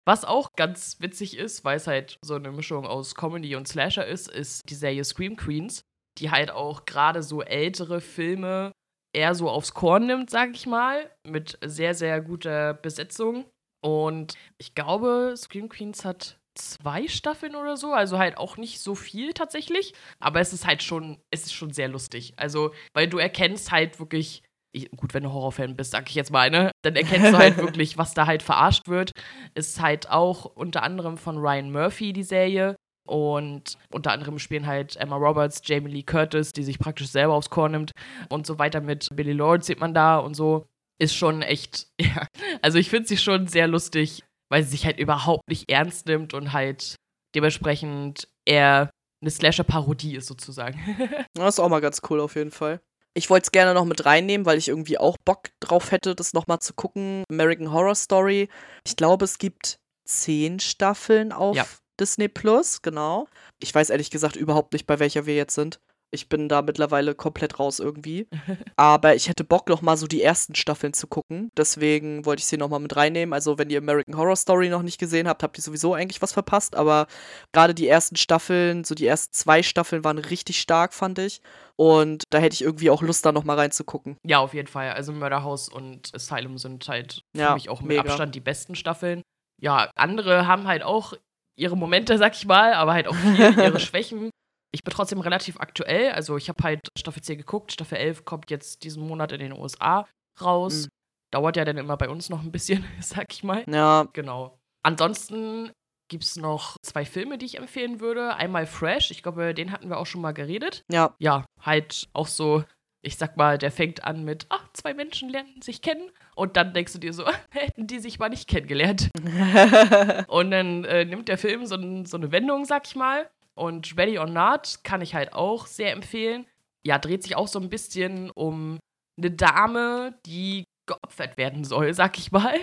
was 0.05 0.23
auch 0.23 0.49
ganz 0.55 1.01
witzig 1.01 1.37
ist, 1.37 1.65
weil 1.65 1.77
es 1.77 1.87
halt 1.87 2.17
so 2.23 2.35
eine 2.35 2.51
Mischung 2.51 2.85
aus 2.85 3.15
Comedy 3.15 3.55
und 3.55 3.67
Slasher 3.67 4.05
ist, 4.05 4.29
ist 4.29 4.61
die 4.69 4.75
Serie 4.75 5.03
Scream 5.03 5.35
Queens, 5.35 5.83
die 6.17 6.31
halt 6.31 6.51
auch 6.51 6.85
gerade 6.85 7.23
so 7.23 7.41
ältere 7.41 7.99
Filme 7.99 8.71
eher 9.15 9.35
so 9.35 9.49
aufs 9.49 9.73
Korn 9.73 10.07
nimmt, 10.07 10.29
sag 10.29 10.51
ich 10.55 10.65
mal, 10.65 11.11
mit 11.27 11.59
sehr, 11.63 11.93
sehr 11.93 12.21
guter 12.21 12.73
Besetzung. 12.73 13.45
Und 13.83 14.35
ich 14.57 14.75
glaube, 14.75 15.35
Scream 15.37 15.69
Queens 15.69 16.05
hat 16.05 16.37
zwei 16.55 17.07
Staffeln 17.07 17.55
oder 17.55 17.77
so, 17.77 17.93
also 17.93 18.17
halt 18.17 18.37
auch 18.37 18.57
nicht 18.57 18.79
so 18.79 18.95
viel 18.95 19.33
tatsächlich, 19.33 19.93
aber 20.19 20.39
es 20.39 20.53
ist 20.53 20.65
halt 20.65 20.83
schon, 20.83 21.19
es 21.31 21.43
ist 21.43 21.53
schon 21.53 21.73
sehr 21.73 21.87
lustig. 21.87 22.33
Also, 22.37 22.73
weil 22.93 23.07
du 23.07 23.17
erkennst 23.17 23.71
halt 23.71 23.99
wirklich 23.99 24.43
ich, 24.73 24.89
gut, 24.91 25.13
wenn 25.13 25.23
du 25.23 25.31
Horrorfan 25.31 25.75
bist, 25.75 25.91
sag 25.91 26.09
ich 26.09 26.15
jetzt 26.15 26.31
mal, 26.31 26.49
ne? 26.49 26.71
Dann 26.83 26.95
erkennst 26.95 27.31
du 27.31 27.37
halt 27.37 27.57
wirklich, 27.57 27.97
was 27.97 28.13
da 28.13 28.25
halt 28.25 28.43
verarscht 28.43 28.87
wird. 28.87 29.11
Ist 29.53 29.81
halt 29.81 30.09
auch 30.09 30.45
unter 30.45 30.83
anderem 30.83 31.17
von 31.17 31.37
Ryan 31.37 31.71
Murphy 31.71 32.11
die 32.11 32.23
Serie. 32.23 32.75
Und 33.05 33.77
unter 33.91 34.11
anderem 34.11 34.39
spielen 34.39 34.65
halt 34.65 34.95
Emma 34.95 35.15
Roberts, 35.15 35.61
Jamie 35.63 35.91
Lee 35.91 36.03
Curtis, 36.03 36.53
die 36.53 36.63
sich 36.63 36.79
praktisch 36.79 37.09
selber 37.09 37.33
aufs 37.33 37.49
Korn 37.49 37.73
nimmt 37.73 37.91
und 38.29 38.47
so 38.47 38.59
weiter 38.59 38.79
mit 38.81 39.09
Billy 39.13 39.33
Lord 39.33 39.63
sieht 39.63 39.79
man 39.79 39.93
da 39.93 40.17
und 40.17 40.35
so. 40.35 40.65
Ist 40.99 41.15
schon 41.15 41.41
echt, 41.41 41.87
ja. 42.01 42.27
Also 42.61 42.77
ich 42.77 42.89
finde 42.89 43.07
sie 43.07 43.17
schon 43.17 43.47
sehr 43.47 43.67
lustig, 43.67 44.23
weil 44.49 44.63
sie 44.63 44.69
sich 44.69 44.85
halt 44.85 44.99
überhaupt 44.99 45.49
nicht 45.49 45.69
ernst 45.69 46.07
nimmt 46.07 46.33
und 46.33 46.53
halt 46.53 46.95
dementsprechend 47.35 48.27
eher 48.45 48.89
eine 49.21 49.31
Slasher-Parodie 49.31 50.15
ist 50.15 50.27
sozusagen. 50.27 50.79
das 51.33 51.55
ist 51.55 51.59
auch 51.59 51.69
mal 51.69 51.81
ganz 51.81 52.01
cool 52.09 52.19
auf 52.21 52.35
jeden 52.35 52.51
Fall. 52.51 52.79
Ich 53.15 53.29
wollte 53.29 53.45
es 53.45 53.51
gerne 53.51 53.73
noch 53.73 53.85
mit 53.85 54.05
reinnehmen, 54.05 54.45
weil 54.45 54.57
ich 54.57 54.67
irgendwie 54.67 54.97
auch 54.97 55.17
Bock 55.23 55.49
drauf 55.59 55.91
hätte, 55.91 56.15
das 56.15 56.33
nochmal 56.33 56.59
zu 56.59 56.73
gucken. 56.73 57.23
American 57.29 57.71
Horror 57.71 57.95
Story. 57.95 58.49
Ich 58.85 58.95
glaube, 58.95 59.25
es 59.25 59.37
gibt 59.37 59.79
zehn 60.05 60.59
Staffeln 60.59 61.31
auf 61.31 61.55
ja. 61.55 61.65
Disney 61.99 62.27
Plus, 62.27 62.81
genau. 62.81 63.27
Ich 63.59 63.73
weiß 63.73 63.91
ehrlich 63.91 64.09
gesagt 64.09 64.35
überhaupt 64.35 64.73
nicht, 64.73 64.87
bei 64.87 64.99
welcher 64.99 65.25
wir 65.25 65.35
jetzt 65.35 65.55
sind. 65.55 65.79
Ich 66.13 66.29
bin 66.29 66.47
da 66.47 66.61
mittlerweile 66.61 67.15
komplett 67.15 67.59
raus 67.59 67.79
irgendwie. 67.79 68.27
Aber 68.77 69.15
ich 69.15 69.27
hätte 69.27 69.43
Bock, 69.43 69.67
noch 69.67 69.81
mal 69.81 69.97
so 69.97 70.05
die 70.05 70.21
ersten 70.21 70.53
Staffeln 70.53 70.93
zu 70.93 71.07
gucken. 71.07 71.49
Deswegen 71.57 72.25
wollte 72.25 72.41
ich 72.41 72.45
sie 72.45 72.57
noch 72.57 72.69
mal 72.69 72.79
mit 72.79 72.95
reinnehmen. 72.95 73.33
Also, 73.33 73.57
wenn 73.57 73.71
ihr 73.71 73.79
American 73.79 74.15
Horror 74.15 74.35
Story 74.35 74.69
noch 74.69 74.83
nicht 74.83 74.99
gesehen 74.99 75.27
habt, 75.27 75.41
habt 75.41 75.57
ihr 75.57 75.63
sowieso 75.63 75.95
eigentlich 75.95 76.21
was 76.21 76.31
verpasst. 76.31 76.75
Aber 76.75 77.07
gerade 77.51 77.73
die 77.73 77.87
ersten 77.87 78.15
Staffeln, 78.15 78.83
so 78.83 78.93
die 78.93 79.07
ersten 79.07 79.33
zwei 79.33 79.63
Staffeln 79.63 80.03
waren 80.03 80.19
richtig 80.19 80.61
stark, 80.61 80.93
fand 80.93 81.17
ich. 81.17 81.41
Und 81.75 82.25
da 82.29 82.37
hätte 82.37 82.53
ich 82.53 82.61
irgendwie 82.61 82.91
auch 82.91 83.01
Lust, 83.01 83.25
da 83.25 83.31
noch 83.31 83.43
mal 83.43 83.57
reinzugucken. 83.57 84.17
Ja, 84.23 84.37
auf 84.37 84.53
jeden 84.53 84.67
Fall. 84.67 84.91
Also, 84.91 85.11
Mörderhaus 85.13 85.67
und 85.67 86.13
Asylum 86.13 86.59
sind 86.59 86.87
halt 86.87 87.23
ja, 87.35 87.47
für 87.47 87.53
mich 87.55 87.69
auch 87.69 87.81
mit 87.81 87.89
mega. 87.89 88.01
Abstand 88.01 88.35
die 88.35 88.39
besten 88.39 88.75
Staffeln. 88.75 89.23
Ja, 89.59 89.89
andere 89.95 90.45
haben 90.45 90.67
halt 90.67 90.83
auch 90.83 91.13
ihre 91.55 91.77
Momente, 91.77 92.17
sag 92.17 92.33
ich 92.35 92.45
mal, 92.45 92.73
aber 92.73 92.93
halt 92.93 93.07
auch 93.07 93.15
ihre 93.37 93.79
Schwächen. 93.79 94.29
Ich 94.73 94.83
bin 94.83 94.93
trotzdem 94.93 95.19
relativ 95.19 95.59
aktuell. 95.59 96.11
Also 96.11 96.35
ich 96.35 96.49
habe 96.49 96.63
halt 96.63 96.89
Staffel 96.97 97.21
10 97.21 97.37
geguckt. 97.37 97.71
Staffel 97.71 97.97
11 97.97 98.25
kommt 98.25 98.49
jetzt 98.49 98.83
diesen 98.83 99.05
Monat 99.07 99.31
in 99.31 99.39
den 99.39 99.53
USA 99.53 100.07
raus. 100.41 100.85
Mhm. 100.85 100.89
Dauert 101.31 101.57
ja 101.57 101.65
dann 101.65 101.77
immer 101.77 101.95
bei 101.95 102.09
uns 102.09 102.29
noch 102.29 102.41
ein 102.41 102.51
bisschen, 102.51 102.83
sag 102.99 103.31
ich 103.31 103.43
mal. 103.43 103.63
Ja. 103.67 104.07
Genau. 104.13 104.59
Ansonsten 104.83 105.71
gibt 106.09 106.23
es 106.23 106.35
noch 106.35 106.77
zwei 106.81 107.05
Filme, 107.05 107.37
die 107.37 107.45
ich 107.45 107.57
empfehlen 107.57 107.99
würde. 107.99 108.35
Einmal 108.35 108.65
Fresh, 108.65 109.11
ich 109.11 109.23
glaube, 109.23 109.53
den 109.53 109.71
hatten 109.71 109.89
wir 109.89 109.97
auch 109.97 110.05
schon 110.05 110.21
mal 110.21 110.33
geredet. 110.33 110.83
Ja. 110.91 111.15
Ja, 111.19 111.45
halt 111.61 112.07
auch 112.13 112.27
so, 112.27 112.63
ich 113.01 113.17
sag 113.17 113.37
mal, 113.37 113.57
der 113.57 113.71
fängt 113.71 114.03
an 114.03 114.23
mit, 114.23 114.45
ach, 114.49 114.67
zwei 114.73 114.93
Menschen 114.93 115.29
lernen 115.29 115.61
sich 115.61 115.81
kennen. 115.81 116.11
Und 116.35 116.57
dann 116.57 116.73
denkst 116.73 116.93
du 116.93 116.99
dir 116.99 117.13
so, 117.13 117.25
hätten 117.51 117.87
die 117.87 117.99
sich 117.99 118.19
mal 118.19 118.29
nicht 118.29 118.47
kennengelernt. 118.47 119.09
und 120.27 120.51
dann 120.51 120.83
äh, 120.85 121.05
nimmt 121.05 121.29
der 121.29 121.37
Film 121.37 121.65
so, 121.65 121.77
so 122.05 122.17
eine 122.17 122.31
Wendung, 122.31 122.65
sag 122.65 122.85
ich 122.87 122.95
mal. 122.95 123.29
Und 123.55 123.97
Ready 123.97 124.17
or 124.17 124.27
Not 124.27 124.79
kann 124.83 125.01
ich 125.01 125.13
halt 125.15 125.33
auch 125.33 125.67
sehr 125.67 125.91
empfehlen. 125.91 126.45
Ja, 126.85 126.97
dreht 126.97 127.23
sich 127.23 127.35
auch 127.35 127.47
so 127.47 127.59
ein 127.59 127.69
bisschen 127.69 128.31
um 128.31 128.79
eine 129.17 129.31
Dame, 129.31 130.19
die 130.25 130.65
geopfert 130.85 131.37
werden 131.37 131.63
soll, 131.63 131.93
sag 131.93 132.17
ich 132.17 132.31
mal, 132.31 132.55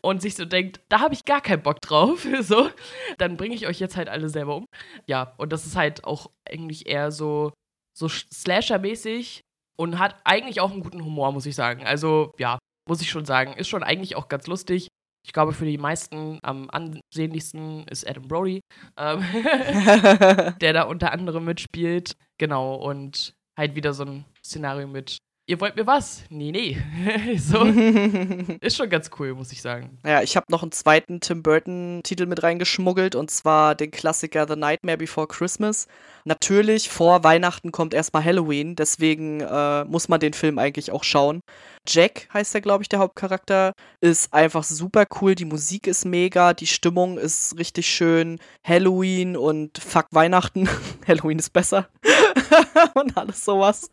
und 0.00 0.22
sich 0.22 0.34
so 0.34 0.44
denkt, 0.44 0.80
da 0.88 1.00
habe 1.00 1.14
ich 1.14 1.24
gar 1.24 1.40
keinen 1.40 1.62
Bock 1.62 1.80
drauf, 1.80 2.26
so, 2.40 2.70
dann 3.18 3.36
bringe 3.36 3.54
ich 3.54 3.66
euch 3.66 3.80
jetzt 3.80 3.96
halt 3.96 4.08
alle 4.08 4.28
selber 4.28 4.56
um. 4.56 4.66
Ja, 5.06 5.34
und 5.36 5.52
das 5.52 5.66
ist 5.66 5.76
halt 5.76 6.04
auch 6.04 6.30
eigentlich 6.48 6.86
eher 6.86 7.10
so, 7.10 7.52
so 7.96 8.08
Slasher-mäßig 8.08 9.40
und 9.76 9.98
hat 9.98 10.16
eigentlich 10.24 10.60
auch 10.60 10.70
einen 10.70 10.82
guten 10.82 11.04
Humor, 11.04 11.32
muss 11.32 11.46
ich 11.46 11.54
sagen. 11.54 11.84
Also, 11.84 12.32
ja, 12.38 12.58
muss 12.88 13.02
ich 13.02 13.10
schon 13.10 13.24
sagen, 13.24 13.52
ist 13.54 13.68
schon 13.68 13.82
eigentlich 13.82 14.16
auch 14.16 14.28
ganz 14.28 14.46
lustig. 14.46 14.88
Ich 15.26 15.32
glaube, 15.32 15.52
für 15.52 15.64
die 15.64 15.76
meisten 15.76 16.38
am 16.42 16.70
ansehnlichsten 16.70 17.82
ist 17.88 18.08
Adam 18.08 18.28
Brody, 18.28 18.62
ähm, 18.96 19.22
der 20.60 20.72
da 20.72 20.82
unter 20.82 21.10
anderem 21.10 21.44
mitspielt. 21.44 22.16
Genau, 22.38 22.76
und 22.76 23.34
halt 23.58 23.74
wieder 23.74 23.92
so 23.92 24.04
ein 24.04 24.24
Szenario 24.44 24.86
mit 24.86 25.18
ihr 25.46 25.60
wollt 25.60 25.76
mir 25.76 25.86
was? 25.86 26.24
Nee, 26.28 26.50
nee. 26.50 26.78
so. 27.38 27.64
ist 28.60 28.76
schon 28.76 28.90
ganz 28.90 29.10
cool, 29.18 29.34
muss 29.34 29.52
ich 29.52 29.62
sagen. 29.62 29.98
Ja, 30.04 30.22
ich 30.22 30.36
habe 30.36 30.46
noch 30.50 30.62
einen 30.62 30.72
zweiten 30.72 31.20
Tim 31.20 31.42
Burton-Titel 31.42 32.26
mit 32.26 32.42
reingeschmuggelt 32.42 33.14
und 33.14 33.30
zwar 33.30 33.74
den 33.74 33.90
Klassiker 33.90 34.46
The 34.48 34.56
Nightmare 34.56 34.98
Before 34.98 35.26
Christmas. 35.26 35.86
Natürlich, 36.28 36.88
vor 36.88 37.22
Weihnachten 37.22 37.70
kommt 37.70 37.94
erstmal 37.94 38.24
Halloween, 38.24 38.74
deswegen 38.74 39.40
äh, 39.42 39.84
muss 39.84 40.08
man 40.08 40.18
den 40.18 40.32
Film 40.32 40.58
eigentlich 40.58 40.90
auch 40.90 41.04
schauen. 41.04 41.40
Jack 41.86 42.28
heißt 42.34 42.52
der, 42.52 42.62
glaube 42.62 42.82
ich, 42.82 42.88
der 42.88 42.98
Hauptcharakter. 42.98 43.74
Ist 44.00 44.34
einfach 44.34 44.64
super 44.64 45.04
cool. 45.20 45.36
Die 45.36 45.44
Musik 45.44 45.86
ist 45.86 46.04
mega, 46.04 46.52
die 46.52 46.66
Stimmung 46.66 47.16
ist 47.16 47.56
richtig 47.60 47.86
schön. 47.86 48.40
Halloween 48.66 49.36
und 49.36 49.78
fuck 49.78 50.06
Weihnachten. 50.10 50.68
Halloween 51.06 51.38
ist 51.38 51.52
besser. 51.52 51.88
und 52.94 53.16
alles 53.16 53.44
sowas. 53.44 53.92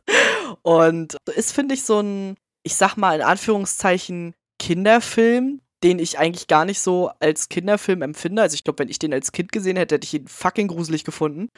Und 0.63 1.15
ist, 1.35 1.51
finde 1.51 1.75
ich, 1.75 1.83
so 1.83 1.99
ein, 1.99 2.35
ich 2.63 2.73
sag 2.73 2.97
mal 2.97 3.17
in 3.17 3.25
Anführungszeichen, 3.25 4.33
Kinderfilm, 4.57 5.61
den 5.83 5.99
ich 5.99 6.17
eigentlich 6.17 6.47
gar 6.47 6.65
nicht 6.65 6.79
so 6.79 7.11
als 7.19 7.49
Kinderfilm 7.49 8.01
empfinde. 8.01 8.41
Also 8.41 8.55
ich 8.55 8.63
glaube, 8.63 8.79
wenn 8.79 8.89
ich 8.89 8.99
den 8.99 9.13
als 9.13 9.33
Kind 9.33 9.51
gesehen 9.51 9.75
hätte, 9.75 9.95
hätte 9.95 10.05
ich 10.05 10.13
ihn 10.13 10.27
fucking 10.27 10.69
gruselig 10.69 11.03
gefunden. 11.03 11.49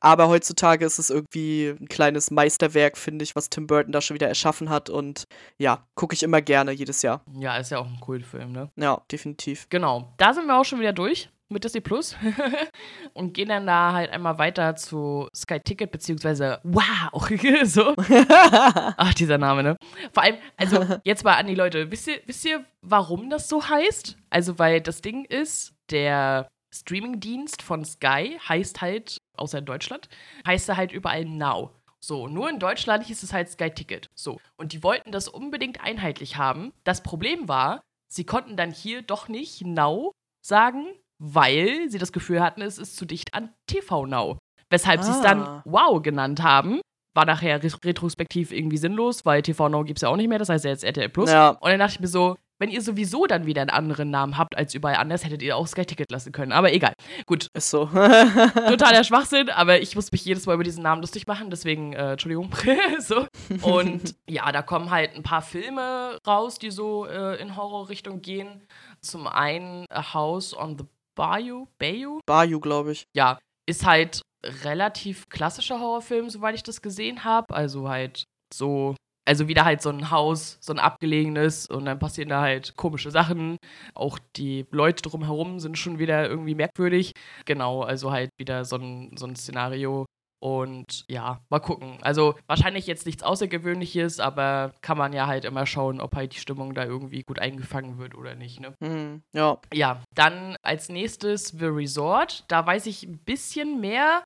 Aber 0.00 0.28
heutzutage 0.28 0.86
ist 0.86 0.98
es 0.98 1.10
irgendwie 1.10 1.74
ein 1.78 1.88
kleines 1.88 2.30
Meisterwerk, 2.30 2.96
finde 2.96 3.22
ich, 3.22 3.36
was 3.36 3.50
Tim 3.50 3.66
Burton 3.66 3.92
da 3.92 4.00
schon 4.00 4.14
wieder 4.14 4.28
erschaffen 4.28 4.70
hat. 4.70 4.88
Und 4.88 5.24
ja, 5.58 5.86
gucke 5.94 6.14
ich 6.14 6.22
immer 6.22 6.40
gerne 6.40 6.72
jedes 6.72 7.02
Jahr. 7.02 7.22
Ja, 7.38 7.56
ist 7.58 7.70
ja 7.70 7.78
auch 7.78 7.86
ein 7.86 8.00
Kultfilm, 8.00 8.52
ne? 8.52 8.70
Ja, 8.76 9.02
definitiv. 9.12 9.66
Genau. 9.68 10.14
Da 10.16 10.32
sind 10.32 10.46
wir 10.46 10.58
auch 10.58 10.64
schon 10.64 10.80
wieder 10.80 10.92
durch 10.92 11.28
mit 11.48 11.64
Disney 11.64 11.80
Plus 11.80 12.16
und 13.14 13.34
gehen 13.34 13.48
dann 13.48 13.66
da 13.66 13.92
halt 13.92 14.10
einmal 14.10 14.38
weiter 14.38 14.76
zu 14.76 15.28
Sky 15.34 15.60
Ticket 15.60 15.90
beziehungsweise 15.90 16.60
Wow, 16.62 17.28
so. 17.64 17.94
Ach, 17.98 19.14
dieser 19.14 19.38
Name, 19.38 19.62
ne? 19.62 19.76
Vor 20.12 20.22
allem, 20.22 20.36
also 20.56 20.98
jetzt 21.04 21.24
mal 21.24 21.34
an 21.34 21.46
die 21.46 21.54
Leute, 21.54 21.90
wisst 21.90 22.08
ihr, 22.08 22.20
wisst 22.26 22.44
ihr, 22.44 22.64
warum 22.82 23.30
das 23.30 23.48
so 23.48 23.68
heißt? 23.68 24.16
Also, 24.30 24.58
weil 24.58 24.80
das 24.80 25.00
Ding 25.00 25.24
ist, 25.24 25.74
der 25.90 26.48
Streamingdienst 26.74 27.62
von 27.62 27.84
Sky 27.84 28.38
heißt 28.48 28.80
halt, 28.80 29.18
außer 29.36 29.58
in 29.58 29.64
Deutschland, 29.64 30.08
heißt 30.46 30.68
er 30.68 30.76
halt 30.76 30.92
überall 30.92 31.24
Now. 31.24 31.70
So, 32.00 32.28
nur 32.28 32.50
in 32.50 32.58
Deutschland 32.58 33.04
hieß 33.04 33.22
es 33.22 33.32
halt 33.32 33.48
Sky 33.48 33.70
Ticket. 33.70 34.10
So, 34.14 34.38
und 34.56 34.72
die 34.72 34.82
wollten 34.82 35.12
das 35.12 35.28
unbedingt 35.28 35.82
einheitlich 35.82 36.36
haben. 36.36 36.72
Das 36.84 37.02
Problem 37.02 37.48
war, 37.48 37.80
sie 38.08 38.24
konnten 38.24 38.56
dann 38.56 38.72
hier 38.72 39.02
doch 39.02 39.28
nicht 39.28 39.64
Now 39.64 40.12
sagen, 40.42 40.86
weil 41.18 41.88
sie 41.88 41.98
das 41.98 42.12
Gefühl 42.12 42.40
hatten, 42.40 42.62
es 42.62 42.78
ist 42.78 42.96
zu 42.96 43.04
dicht 43.04 43.34
an 43.34 43.50
TV 43.66 44.06
Now. 44.06 44.38
Weshalb 44.70 45.00
ah. 45.00 45.02
sie 45.02 45.12
es 45.12 45.20
dann 45.20 45.62
Wow 45.64 46.02
genannt 46.02 46.42
haben. 46.42 46.80
War 47.16 47.26
nachher 47.26 47.62
retrospektiv 47.62 48.50
irgendwie 48.50 48.76
sinnlos, 48.76 49.24
weil 49.24 49.42
TV 49.42 49.68
Now 49.68 49.84
gibt 49.84 49.98
es 49.98 50.02
ja 50.02 50.08
auch 50.08 50.16
nicht 50.16 50.28
mehr, 50.28 50.40
das 50.40 50.48
heißt 50.48 50.64
ja 50.64 50.70
jetzt 50.72 50.82
RTL 50.82 51.08
Plus. 51.08 51.30
Ja. 51.30 51.50
Und 51.50 51.70
dann 51.70 51.78
dachte 51.78 51.94
ich 51.94 52.00
mir 52.00 52.08
so, 52.08 52.36
wenn 52.58 52.70
ihr 52.70 52.82
sowieso 52.82 53.26
dann 53.26 53.46
wieder 53.46 53.62
einen 53.62 53.70
anderen 53.70 54.10
Namen 54.10 54.38
habt 54.38 54.56
als 54.56 54.74
überall 54.74 54.96
anders, 54.96 55.24
hättet 55.24 55.42
ihr 55.42 55.56
auch 55.56 55.66
Sky 55.66 55.84
Ticket 55.84 56.10
lassen 56.10 56.30
können. 56.32 56.52
Aber 56.52 56.72
egal. 56.72 56.92
Gut. 57.26 57.48
Ist 57.52 57.70
so. 57.70 57.86
Totaler 58.68 59.04
Schwachsinn, 59.04 59.50
aber 59.50 59.80
ich 59.80 59.96
muss 59.96 60.12
mich 60.12 60.24
jedes 60.24 60.46
Mal 60.46 60.54
über 60.54 60.62
diesen 60.62 60.82
Namen 60.82 61.02
lustig 61.02 61.26
machen, 61.26 61.50
deswegen, 61.50 61.94
äh, 61.94 62.12
Entschuldigung. 62.12 62.50
so. 63.00 63.26
Und 63.62 64.14
ja, 64.28 64.50
da 64.52 64.62
kommen 64.62 64.90
halt 64.90 65.14
ein 65.16 65.24
paar 65.24 65.42
Filme 65.42 66.18
raus, 66.26 66.58
die 66.58 66.70
so 66.70 67.06
äh, 67.06 67.40
in 67.40 67.56
Horrorrichtung 67.56 68.22
gehen. 68.22 68.62
Zum 69.00 69.26
einen 69.26 69.84
A 69.90 70.14
House 70.14 70.56
on 70.56 70.78
the 70.78 70.84
Bayou. 71.14 71.68
Bayou? 71.78 72.20
Bayou, 72.26 72.60
glaube 72.60 72.92
ich. 72.92 73.04
Ja. 73.14 73.38
Ist 73.66 73.86
halt 73.86 74.22
relativ 74.44 75.28
klassischer 75.28 75.80
Horrorfilm, 75.80 76.28
soweit 76.28 76.54
ich 76.54 76.62
das 76.62 76.82
gesehen 76.82 77.24
habe. 77.24 77.54
Also 77.54 77.88
halt 77.88 78.24
so 78.52 78.94
also 79.26 79.48
wieder 79.48 79.64
halt 79.64 79.80
so 79.80 79.90
ein 79.90 80.10
Haus, 80.10 80.58
so 80.60 80.72
ein 80.72 80.78
abgelegenes 80.78 81.66
und 81.66 81.86
dann 81.86 81.98
passieren 81.98 82.28
da 82.28 82.42
halt 82.42 82.76
komische 82.76 83.10
Sachen. 83.10 83.56
Auch 83.94 84.18
die 84.36 84.66
Leute 84.70 85.02
drumherum 85.02 85.60
sind 85.60 85.78
schon 85.78 85.98
wieder 85.98 86.28
irgendwie 86.28 86.54
merkwürdig. 86.54 87.12
Genau, 87.46 87.82
also 87.82 88.12
halt 88.12 88.30
wieder 88.38 88.64
so 88.64 88.76
ein, 88.76 89.16
so 89.16 89.26
ein 89.26 89.36
Szenario. 89.36 90.04
Und 90.44 91.06
ja, 91.08 91.40
mal 91.48 91.58
gucken. 91.58 91.96
Also 92.02 92.34
wahrscheinlich 92.46 92.86
jetzt 92.86 93.06
nichts 93.06 93.22
Außergewöhnliches, 93.22 94.20
aber 94.20 94.74
kann 94.82 94.98
man 94.98 95.14
ja 95.14 95.26
halt 95.26 95.46
immer 95.46 95.64
schauen, 95.64 96.02
ob 96.02 96.14
halt 96.14 96.34
die 96.34 96.38
Stimmung 96.38 96.74
da 96.74 96.84
irgendwie 96.84 97.22
gut 97.22 97.38
eingefangen 97.38 97.96
wird 97.96 98.14
oder 98.14 98.34
nicht. 98.34 98.60
Ne? 98.60 98.74
Mhm, 98.80 99.22
ja. 99.32 99.56
Ja, 99.72 100.02
dann 100.14 100.56
als 100.62 100.90
nächstes 100.90 101.48
The 101.48 101.64
Resort. 101.64 102.44
Da 102.48 102.66
weiß 102.66 102.84
ich 102.84 103.04
ein 103.04 103.20
bisschen 103.24 103.80
mehr. 103.80 104.22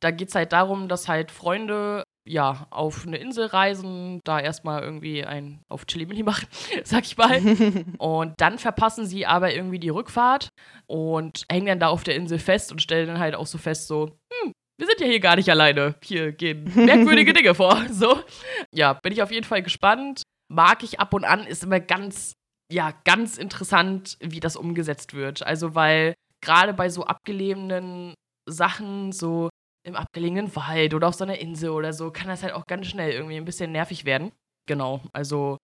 Da 0.00 0.10
geht 0.10 0.30
es 0.30 0.34
halt 0.34 0.54
darum, 0.54 0.88
dass 0.88 1.06
halt 1.06 1.30
Freunde 1.30 2.02
ja, 2.24 2.66
auf 2.70 3.06
eine 3.06 3.16
Insel 3.16 3.46
reisen, 3.46 4.20
da 4.24 4.38
erstmal 4.40 4.82
irgendwie 4.82 5.24
ein 5.24 5.60
auf 5.68 5.86
Chili 5.86 6.22
machen, 6.22 6.46
sag 6.84 7.04
ich 7.04 7.16
mal. 7.16 7.40
und 7.98 8.34
dann 8.38 8.58
verpassen 8.58 9.06
sie 9.06 9.26
aber 9.26 9.54
irgendwie 9.54 9.78
die 9.78 9.88
Rückfahrt 9.88 10.48
und 10.86 11.44
hängen 11.50 11.66
dann 11.66 11.80
da 11.80 11.88
auf 11.88 12.04
der 12.04 12.16
Insel 12.16 12.38
fest 12.38 12.72
und 12.72 12.82
stellen 12.82 13.08
dann 13.08 13.18
halt 13.18 13.34
auch 13.34 13.46
so 13.46 13.58
fest, 13.58 13.86
so, 13.86 14.18
hm, 14.32 14.52
wir 14.78 14.86
sind 14.86 15.00
ja 15.00 15.06
hier 15.06 15.20
gar 15.20 15.36
nicht 15.36 15.50
alleine. 15.50 15.96
Hier 16.02 16.32
gehen 16.32 16.70
merkwürdige 16.74 17.32
Dinge 17.34 17.54
vor. 17.54 17.84
So. 17.90 18.20
Ja, 18.72 18.94
bin 18.94 19.12
ich 19.12 19.22
auf 19.22 19.32
jeden 19.32 19.46
Fall 19.46 19.62
gespannt. 19.62 20.22
Mag 20.50 20.82
ich 20.82 21.00
ab 21.00 21.12
und 21.12 21.24
an, 21.24 21.46
ist 21.46 21.64
immer 21.64 21.80
ganz, 21.80 22.32
ja, 22.72 22.92
ganz 23.04 23.36
interessant, 23.36 24.16
wie 24.20 24.40
das 24.40 24.56
umgesetzt 24.56 25.14
wird. 25.14 25.42
Also, 25.42 25.74
weil 25.74 26.14
gerade 26.40 26.72
bei 26.72 26.88
so 26.88 27.04
abgelegenen 27.04 28.14
Sachen, 28.48 29.12
so 29.12 29.50
im 29.86 29.96
abgelegenen 29.96 30.54
Wald 30.54 30.94
oder 30.94 31.08
auf 31.08 31.14
so 31.14 31.24
einer 31.24 31.38
Insel 31.38 31.70
oder 31.70 31.92
so, 31.92 32.10
kann 32.10 32.28
das 32.28 32.42
halt 32.42 32.54
auch 32.54 32.66
ganz 32.66 32.86
schnell 32.86 33.10
irgendwie 33.12 33.36
ein 33.36 33.44
bisschen 33.44 33.72
nervig 33.72 34.04
werden. 34.04 34.32
Genau, 34.66 35.00
also 35.12 35.56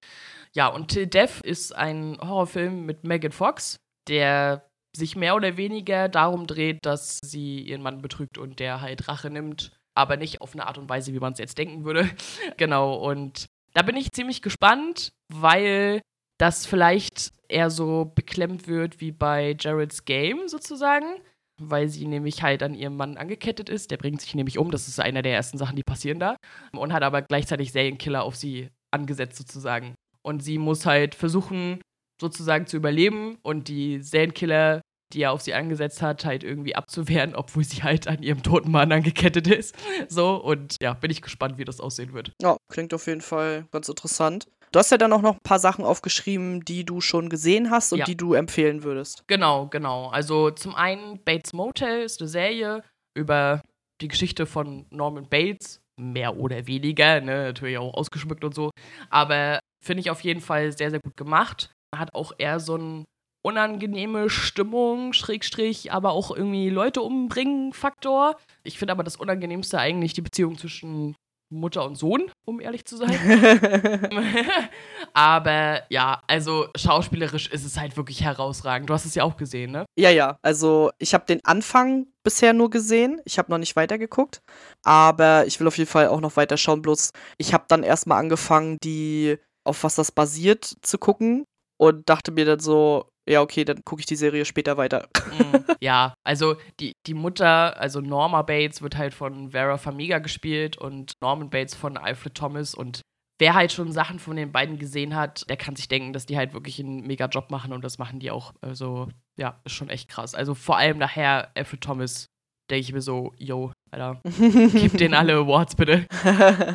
ja, 0.55 0.67
und 0.69 0.89
Till 0.89 1.07
Death 1.07 1.41
ist 1.43 1.75
ein 1.75 2.17
Horrorfilm 2.21 2.87
mit 2.87 3.05
Megan 3.05 3.33
Fox, 3.33 3.77
der 4.09 4.67
sich 4.97 5.16
mehr 5.16 5.34
oder 5.34 5.57
weniger 5.57 6.09
darum 6.09 6.47
dreht, 6.47 6.86
dass 6.86 7.18
sie 7.22 7.61
ihren 7.61 7.82
Mann 7.82 8.03
betrügt 8.03 8.38
und 8.38 8.61
der 8.61 8.80
halt 8.80 9.09
Rache 9.09 9.30
nimmt, 9.30 9.72
aber 9.95 10.16
nicht 10.16 10.40
auf 10.40 10.55
eine 10.55 10.66
Art 10.66 10.78
und 10.78 10.88
Weise, 10.88 11.12
wie 11.12 11.20
man 11.20 11.32
es 11.32 11.38
jetzt 11.38 11.59
denken 11.59 11.84
würde. 11.84 12.09
genau, 12.57 12.95
und 12.95 13.47
da 13.72 13.82
bin 13.82 13.97
ich 13.97 14.12
ziemlich 14.12 14.42
gespannt, 14.42 15.12
weil 15.32 16.01
das 16.38 16.66
vielleicht 16.66 17.32
eher 17.49 17.70
so 17.70 18.12
beklemmt 18.14 18.68
wird 18.68 19.01
wie 19.01 19.12
bei 19.12 19.57
Jared's 19.59 20.05
Game 20.05 20.49
sozusagen 20.49 21.16
weil 21.59 21.88
sie 21.88 22.07
nämlich 22.07 22.42
halt 22.42 22.62
an 22.62 22.74
ihrem 22.74 22.97
Mann 22.97 23.16
angekettet 23.16 23.68
ist. 23.68 23.90
Der 23.90 23.97
bringt 23.97 24.20
sich 24.20 24.34
nämlich 24.34 24.59
um. 24.59 24.70
Das 24.70 24.88
ist 24.88 25.01
einer 25.01 25.22
der 25.22 25.34
ersten 25.34 25.59
Sachen, 25.59 25.76
die 25.76 25.82
passieren 25.82 26.18
da. 26.18 26.36
Und 26.72 26.92
hat 26.92 27.03
aber 27.03 27.22
gleichzeitig 27.22 27.72
Serienkiller 27.72 28.22
auf 28.22 28.36
sie 28.36 28.68
angesetzt, 28.90 29.36
sozusagen. 29.36 29.95
Und 30.22 30.42
sie 30.42 30.59
muss 30.59 30.86
halt 30.86 31.14
versuchen, 31.14 31.80
sozusagen 32.21 32.67
zu 32.67 32.77
überleben 32.77 33.39
und 33.43 33.69
die 33.69 34.03
Serienkiller, 34.03 34.81
die 35.12 35.23
er 35.23 35.33
auf 35.33 35.43
sie 35.43 35.55
angesetzt 35.55 36.03
hat, 36.03 36.25
halt 36.25 36.45
irgendwie 36.45 36.75
abzuwehren, 36.75 37.35
obwohl 37.35 37.65
sie 37.65 37.83
halt 37.83 38.09
an 38.09 38.23
ihrem 38.23 38.43
toten 38.43 38.71
Mann 38.71 38.93
angekettet 38.93 39.47
ist. 39.47 39.75
So, 40.09 40.37
und 40.37 40.77
ja, 40.83 40.95
bin 40.95 41.11
ich 41.11 41.23
gespannt, 41.23 41.59
wie 41.59 41.65
das 41.65 41.81
aussehen 41.81 42.12
wird. 42.12 42.33
Ja, 42.43 42.57
klingt 42.71 42.95
auf 42.95 43.07
jeden 43.07 43.21
Fall 43.21 43.67
ganz 43.71 43.89
interessant. 43.89 44.47
Du 44.73 44.81
hast 44.81 44.91
ja 44.91 44.99
dann 44.99 45.12
auch 45.12 45.23
noch 45.23 45.35
ein 45.35 45.43
paar 45.45 45.61
Sachen 45.61 45.85
aufgeschrieben, 45.85 46.65
die 46.65 46.85
du 46.85 47.01
schon 47.01 47.29
gesehen 47.29 47.71
hast 47.71 47.93
und 47.93 48.01
ja. 48.01 48.05
die 48.05 48.17
du 48.17 48.35
empfehlen 48.35 48.83
würdest. 48.83 49.23
Genau, 49.29 49.69
genau. 49.69 50.09
Also 50.09 50.51
zum 50.51 50.75
einen 50.75 51.23
Bates 51.23 51.53
Motel 51.53 52.03
ist 52.03 52.21
eine 52.21 52.29
Serie 52.29 52.83
über 53.17 53.62
die 54.01 54.09
Geschichte 54.09 54.47
von 54.47 54.87
Norman 54.91 55.29
Bates, 55.29 55.81
mehr 55.97 56.37
oder 56.37 56.67
weniger, 56.67 57.21
ne? 57.21 57.45
natürlich 57.45 57.79
auch 57.79 57.95
ausgeschmückt 57.95 58.43
und 58.43 58.55
so. 58.55 58.71
Aber 59.11 59.61
finde 59.81 60.01
ich 60.01 60.11
auf 60.11 60.23
jeden 60.23 60.41
Fall 60.41 60.77
sehr, 60.77 60.91
sehr 60.91 61.01
gut 61.01 61.17
gemacht. 61.17 61.74
Hat 61.99 62.14
auch 62.14 62.32
eher 62.38 62.61
so 62.61 62.74
eine 62.74 63.05
unangenehme 63.42 64.30
Stimmung, 64.30 65.12
Schrägstrich, 65.12 65.92
aber 65.92 66.12
auch 66.12 66.34
irgendwie 66.34 66.70
Leute 66.70 67.03
umbringen 67.03 67.72
Faktor. 67.72 68.36
Ich 68.62 68.78
finde 68.78 68.92
aber 68.92 69.05
das 69.05 69.16
Unangenehmste 69.16 69.78
eigentlich 69.78 70.14
die 70.14 70.22
Beziehung 70.22 70.57
zwischen 70.57 71.14
Mutter 71.51 71.84
und 71.84 71.97
Sohn, 71.97 72.30
um 72.45 72.61
ehrlich 72.61 72.84
zu 72.84 72.97
sein. 72.97 73.11
Aber 75.12 75.82
ja, 75.90 76.22
also 76.26 76.66
schauspielerisch 76.76 77.49
ist 77.49 77.64
es 77.64 77.78
halt 77.78 77.97
wirklich 77.97 78.22
herausragend. 78.22 78.90
Du 78.90 78.95
hast 78.95 79.05
es 79.05 79.14
ja 79.14 79.24
auch 79.24 79.36
gesehen, 79.36 79.72
ne? 79.72 79.84
Ja, 79.99 80.11
ja. 80.11 80.38
Also 80.42 80.90
ich 80.99 81.14
habe 81.14 81.24
den 81.26 81.40
Anfang 81.45 82.07
bisher 82.22 82.53
nur 82.53 82.70
gesehen. 82.70 83.20
Ich 83.24 83.38
habe 83.38 83.51
noch 83.51 83.59
nicht 83.59 83.76
weitergeguckt. 83.76 84.40
Aber 84.82 85.47
ich 85.47 85.61
will 85.61 85.66
auf 85.66 85.78
jeden 85.78 85.90
Fall 85.90 86.09
auch 86.09 86.20
noch 86.20 86.36
weiter 86.36 86.57
schauen. 86.57 86.82
Bloß 86.82 87.12
ich 87.38 87.55
habe 87.55 87.64
dann 87.68 87.82
erstmal 87.82 88.18
angefangen, 88.18 88.78
die, 88.82 89.38
auf 89.64 89.84
was 89.84 89.95
das 89.95 90.11
basiert, 90.12 90.64
zu 90.82 90.99
gucken. 90.99 91.45
Und 91.77 92.09
dachte 92.09 92.31
mir 92.33 92.45
dann 92.45 92.61
so, 92.61 93.09
ja, 93.29 93.41
okay, 93.41 93.64
dann 93.64 93.83
gucke 93.85 94.01
ich 94.01 94.07
die 94.07 94.16
Serie 94.16 94.45
später 94.45 94.77
weiter. 94.77 95.09
Mm, 95.33 95.57
ja, 95.81 96.14
also 96.25 96.57
die, 96.79 96.93
die 97.07 97.14
Mutter, 97.14 97.79
also 97.79 98.01
Norma 98.01 98.43
Bates, 98.43 98.83
wird 98.83 98.97
halt 98.97 99.14
von 99.14 99.51
Vera 99.51 99.79
Famiga 99.79 100.18
gespielt 100.18 100.77
und 100.77 101.12
Norman 101.22 101.51
Bates 101.51 101.75
von 101.75 101.97
Alfred 101.97 102.35
Thomas. 102.35 102.75
Und 102.75 103.01
wer 103.39 103.55
halt 103.55 103.72
schon 103.72 103.93
Sachen 103.93 104.18
von 104.18 104.37
den 104.37 104.53
beiden 104.53 104.79
gesehen 104.79 105.14
hat, 105.14 105.49
der 105.49 105.57
kann 105.57 105.75
sich 105.75 105.89
denken, 105.89 106.12
dass 106.12 106.27
die 106.27 106.37
halt 106.37 106.53
wirklich 106.53 106.79
einen 106.81 107.07
mega 107.07 107.27
Job 107.27 107.51
machen 107.51 107.72
und 107.72 107.83
das 107.83 107.99
machen 107.99 108.20
die 108.20 108.31
auch. 108.31 108.53
Also, 108.61 109.09
ja, 109.37 109.61
ist 109.64 109.72
schon 109.72 109.89
echt 109.89 110.09
krass. 110.09 110.35
Also 110.35 110.55
vor 110.55 110.77
allem 110.77 110.99
nachher 110.99 111.51
Alfred 111.57 111.81
Thomas, 111.81 112.27
denke 112.70 112.83
ich 112.83 112.93
mir 112.93 113.03
so, 113.03 113.33
yo, 113.39 113.72
Alter, 113.91 114.20
gib 114.22 114.99
denen 114.99 115.14
alle 115.14 115.35
Awards 115.35 115.77
bitte. 115.77 116.07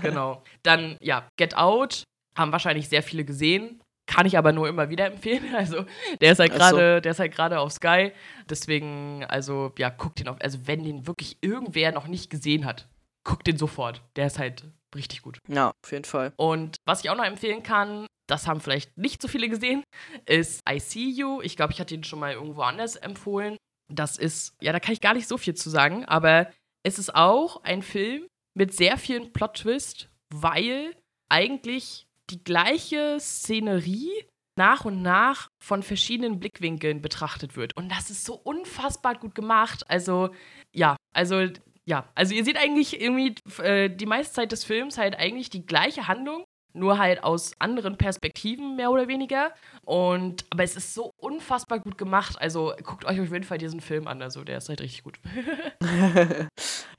genau. 0.02 0.44
Dann, 0.64 0.98
ja, 1.00 1.28
Get 1.38 1.56
Out 1.56 2.04
haben 2.36 2.52
wahrscheinlich 2.52 2.90
sehr 2.90 3.04
viele 3.04 3.24
gesehen 3.24 3.82
kann 4.10 4.26
ich 4.26 4.38
aber 4.40 4.52
nur 4.52 4.68
immer 4.68 4.90
wieder 4.90 5.06
empfehlen. 5.06 5.54
Also 5.56 5.86
der 6.20 6.32
ist 6.32 6.40
halt 6.40 6.52
gerade, 6.54 6.96
so. 6.96 7.02
der 7.02 7.12
ist 7.12 7.20
halt 7.20 7.34
gerade 7.34 7.60
auf 7.60 7.72
Sky. 7.72 8.12
Deswegen, 8.50 9.24
also 9.26 9.72
ja, 9.78 9.90
guckt 9.90 10.20
den 10.20 10.28
auf. 10.28 10.38
Also 10.42 10.66
wenn 10.66 10.84
den 10.84 11.06
wirklich 11.06 11.38
irgendwer 11.42 11.92
noch 11.92 12.08
nicht 12.08 12.30
gesehen 12.30 12.66
hat, 12.66 12.88
guckt 13.24 13.46
den 13.46 13.58
sofort. 13.58 14.02
Der 14.16 14.28
ist 14.28 14.40
halt 14.40 14.64
richtig 14.96 15.22
gut. 15.22 15.40
Ja, 15.48 15.72
auf 15.84 15.92
jeden 15.92 16.06
Fall. 16.06 16.34
Und 16.38 16.78
was 16.86 17.04
ich 17.04 17.10
auch 17.10 17.16
noch 17.16 17.26
empfehlen 17.26 17.62
kann, 17.62 18.08
das 18.28 18.48
haben 18.48 18.62
vielleicht 18.62 18.98
nicht 18.98 19.22
so 19.22 19.28
viele 19.28 19.48
gesehen, 19.48 19.84
ist 20.26 20.62
I 20.68 20.80
See 20.80 21.10
You. 21.10 21.42
Ich 21.42 21.56
glaube, 21.56 21.74
ich 21.74 21.80
hatte 21.80 21.94
ihn 21.94 22.04
schon 22.04 22.20
mal 22.20 22.34
irgendwo 22.34 22.62
anders 22.62 22.96
empfohlen. 22.96 23.58
Das 23.92 24.18
ist, 24.18 24.56
ja, 24.62 24.72
da 24.72 24.80
kann 24.80 24.94
ich 24.94 25.02
gar 25.02 25.14
nicht 25.14 25.28
so 25.28 25.38
viel 25.38 25.54
zu 25.54 25.70
sagen, 25.70 26.06
aber 26.06 26.52
es 26.84 26.98
ist 26.98 27.14
auch 27.14 27.64
ein 27.64 27.84
Film 27.84 28.28
mit 28.56 28.74
sehr 28.74 28.98
vielen 28.98 29.34
Plot-Twist, 29.34 30.10
weil 30.34 30.96
eigentlich 31.30 32.08
die 32.30 32.44
gleiche 32.44 33.18
Szenerie 33.20 34.12
nach 34.58 34.84
und 34.84 35.02
nach 35.02 35.48
von 35.64 35.84
verschiedenen 35.84 36.40
Blickwinkeln 36.40 37.02
betrachtet 37.02 37.56
wird. 37.56 37.76
Und 37.78 37.90
das 37.90 38.10
ist 38.10 38.26
so 38.26 38.36
unfassbar 38.36 39.16
gut 39.16 39.34
gemacht. 39.34 39.90
Also, 39.90 40.30
ja, 40.74 40.98
also, 41.14 41.48
ja, 41.86 42.10
also 42.14 42.36
ihr 42.36 42.44
seht 42.44 42.58
eigentlich 42.58 43.00
irgendwie 43.00 43.36
äh, 43.64 43.90
die 43.90 44.06
meiste 44.06 44.34
Zeit 44.34 44.52
des 44.52 44.66
Films 44.66 44.98
halt 44.98 45.18
eigentlich 45.18 45.50
die 45.50 45.66
gleiche 45.66 46.08
Handlung, 46.08 46.44
nur 46.74 46.98
halt 46.98 47.24
aus 47.24 47.54
anderen 47.60 47.98
Perspektiven 47.98 48.76
mehr 48.76 48.92
oder 48.92 49.08
weniger. 49.08 49.54
Und, 49.90 50.46
aber 50.52 50.64
es 50.64 50.76
ist 50.76 50.94
so 50.94 51.16
unfassbar 51.18 51.80
gut 51.80 51.98
gemacht. 51.98 52.36
Also 52.40 52.74
guckt 52.84 53.06
euch 53.06 53.20
auf 53.20 53.32
jeden 53.32 53.44
Fall 53.44 53.58
diesen 53.58 53.82
Film 53.82 54.08
an. 54.08 54.22
Also 54.22 54.44
der 54.44 54.60
ist 54.60 54.70
halt 54.70 54.82
richtig 54.82 55.04
gut. 55.04 55.20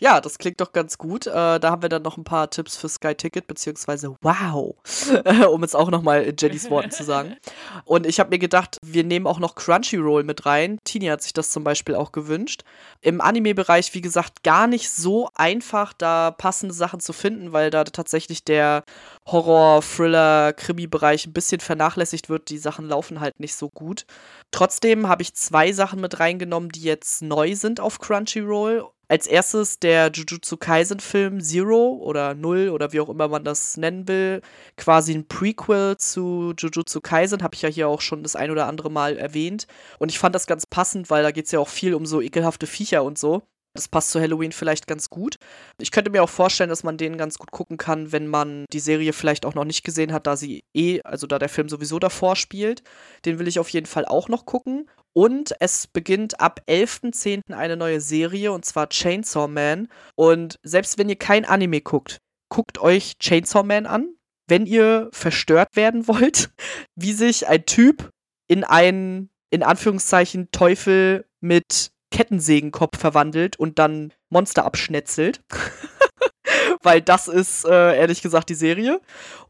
ja, 0.01 0.20
das 0.20 0.38
klingt 0.38 0.61
doch 0.61 0.72
ganz 0.72 0.99
gut. 0.99 1.28
Äh, 1.28 1.61
da 1.61 1.70
haben 1.70 1.82
wir 1.82 1.88
dann 1.88 2.03
noch 2.03 2.16
ein 2.16 2.24
paar 2.24 2.51
Tipps 2.51 2.76
für 2.76 2.88
Sky 2.88 3.14
Ticket, 3.14 3.47
beziehungsweise 3.47 4.16
wow, 4.22 4.74
um 5.53 5.62
es 5.62 5.76
auch 5.76 5.88
nochmal 5.93 6.24
in 6.24 6.34
Jennys 6.36 6.68
Worten 6.68 6.91
zu 6.91 7.05
sagen. 7.05 7.36
Und 7.84 8.07
ich 8.07 8.18
habe 8.18 8.30
mir 8.30 8.41
gedacht, 8.41 8.78
wir 8.84 9.05
nehmen 9.05 9.28
auch 9.28 9.38
noch 9.38 9.55
Crunchyroll 9.55 10.24
mit 10.24 10.45
rein. 10.45 10.80
Tini 10.82 11.07
hat 11.07 11.22
sich 11.22 11.32
das 11.32 11.51
zum 11.51 11.62
Beispiel 11.62 11.95
auch 11.95 12.11
gewünscht. 12.11 12.64
Im 13.03 13.20
Anime-Bereich, 13.20 13.95
wie 13.95 14.01
gesagt, 14.01 14.43
gar 14.43 14.66
nicht 14.66 14.91
so 14.91 15.30
einfach, 15.36 15.93
da 15.93 16.32
passende 16.32 16.74
Sachen 16.74 16.99
zu 16.99 17.12
finden, 17.12 17.53
weil 17.53 17.70
da 17.70 17.84
tatsächlich 17.84 18.43
der 18.43 18.82
Horror, 19.26 19.80
Thriller, 19.80 20.53
Krimi-Bereich 20.55 21.28
ein 21.28 21.32
bisschen 21.32 21.61
vernachlässigt 21.61 22.28
wird. 22.28 22.51
Die 22.51 22.59
Sachen 22.59 22.79
laufen 22.86 23.20
halt 23.20 23.40
nicht 23.40 23.54
so 23.54 23.68
gut. 23.68 24.04
Trotzdem 24.50 25.08
habe 25.08 25.22
ich 25.22 25.34
zwei 25.34 25.72
Sachen 25.72 26.00
mit 26.00 26.20
reingenommen, 26.20 26.70
die 26.70 26.82
jetzt 26.82 27.22
neu 27.22 27.54
sind 27.54 27.80
auf 27.80 27.98
Crunchyroll. 27.98 28.84
Als 29.08 29.26
erstes 29.26 29.80
der 29.80 30.12
Jujutsu 30.12 30.56
Kaisen-Film 30.56 31.40
Zero 31.40 31.98
oder 32.00 32.34
Null 32.34 32.68
oder 32.68 32.92
wie 32.92 33.00
auch 33.00 33.08
immer 33.08 33.26
man 33.26 33.42
das 33.42 33.76
nennen 33.76 34.06
will. 34.06 34.40
Quasi 34.76 35.12
ein 35.12 35.26
Prequel 35.26 35.96
zu 35.96 36.54
Jujutsu 36.56 37.00
Kaisen, 37.00 37.42
habe 37.42 37.56
ich 37.56 37.62
ja 37.62 37.68
hier 37.68 37.88
auch 37.88 38.00
schon 38.00 38.22
das 38.22 38.36
ein 38.36 38.52
oder 38.52 38.66
andere 38.66 38.90
Mal 38.90 39.16
erwähnt. 39.16 39.66
Und 39.98 40.10
ich 40.10 40.20
fand 40.20 40.34
das 40.36 40.46
ganz 40.46 40.64
passend, 40.64 41.10
weil 41.10 41.24
da 41.24 41.32
geht 41.32 41.46
es 41.46 41.50
ja 41.50 41.58
auch 41.58 41.68
viel 41.68 41.94
um 41.94 42.06
so 42.06 42.20
ekelhafte 42.20 42.68
Viecher 42.68 43.02
und 43.02 43.18
so. 43.18 43.42
Das 43.74 43.86
passt 43.86 44.10
zu 44.10 44.20
Halloween 44.20 44.50
vielleicht 44.50 44.88
ganz 44.88 45.10
gut. 45.10 45.36
Ich 45.78 45.92
könnte 45.92 46.10
mir 46.10 46.24
auch 46.24 46.28
vorstellen, 46.28 46.70
dass 46.70 46.82
man 46.82 46.96
den 46.96 47.16
ganz 47.16 47.38
gut 47.38 47.52
gucken 47.52 47.76
kann, 47.76 48.10
wenn 48.10 48.26
man 48.26 48.64
die 48.72 48.80
Serie 48.80 49.12
vielleicht 49.12 49.46
auch 49.46 49.54
noch 49.54 49.64
nicht 49.64 49.84
gesehen 49.84 50.12
hat, 50.12 50.26
da 50.26 50.36
sie 50.36 50.64
eh, 50.74 51.00
also 51.02 51.28
da 51.28 51.38
der 51.38 51.48
Film 51.48 51.68
sowieso 51.68 52.00
davor 52.00 52.34
spielt. 52.34 52.82
Den 53.24 53.38
will 53.38 53.46
ich 53.46 53.60
auf 53.60 53.68
jeden 53.68 53.86
Fall 53.86 54.06
auch 54.06 54.28
noch 54.28 54.44
gucken. 54.44 54.88
Und 55.12 55.54
es 55.60 55.86
beginnt 55.86 56.40
ab 56.40 56.62
11.10. 56.68 57.52
eine 57.52 57.76
neue 57.76 58.00
Serie, 58.00 58.52
und 58.52 58.64
zwar 58.64 58.88
Chainsaw 58.88 59.48
Man. 59.48 59.88
Und 60.16 60.58
selbst 60.62 60.98
wenn 60.98 61.08
ihr 61.08 61.16
kein 61.16 61.44
Anime 61.44 61.80
guckt, 61.80 62.18
guckt 62.48 62.78
euch 62.78 63.18
Chainsaw 63.18 63.62
Man 63.64 63.86
an, 63.86 64.14
wenn 64.48 64.66
ihr 64.66 65.08
verstört 65.12 65.76
werden 65.76 66.08
wollt, 66.08 66.50
wie 66.96 67.12
sich 67.12 67.46
ein 67.46 67.66
Typ 67.66 68.10
in 68.48 68.64
einen, 68.64 69.30
in 69.50 69.62
Anführungszeichen, 69.62 70.50
Teufel 70.50 71.24
mit 71.40 71.92
Kettensägenkopf 72.11 72.98
verwandelt 72.98 73.56
und 73.56 73.78
dann 73.78 74.12
Monster 74.28 74.64
abschnetzelt. 74.64 75.42
Weil 76.82 77.02
das 77.02 77.28
ist, 77.28 77.64
äh, 77.64 77.96
ehrlich 77.96 78.22
gesagt, 78.22 78.48
die 78.48 78.54
Serie. 78.54 79.00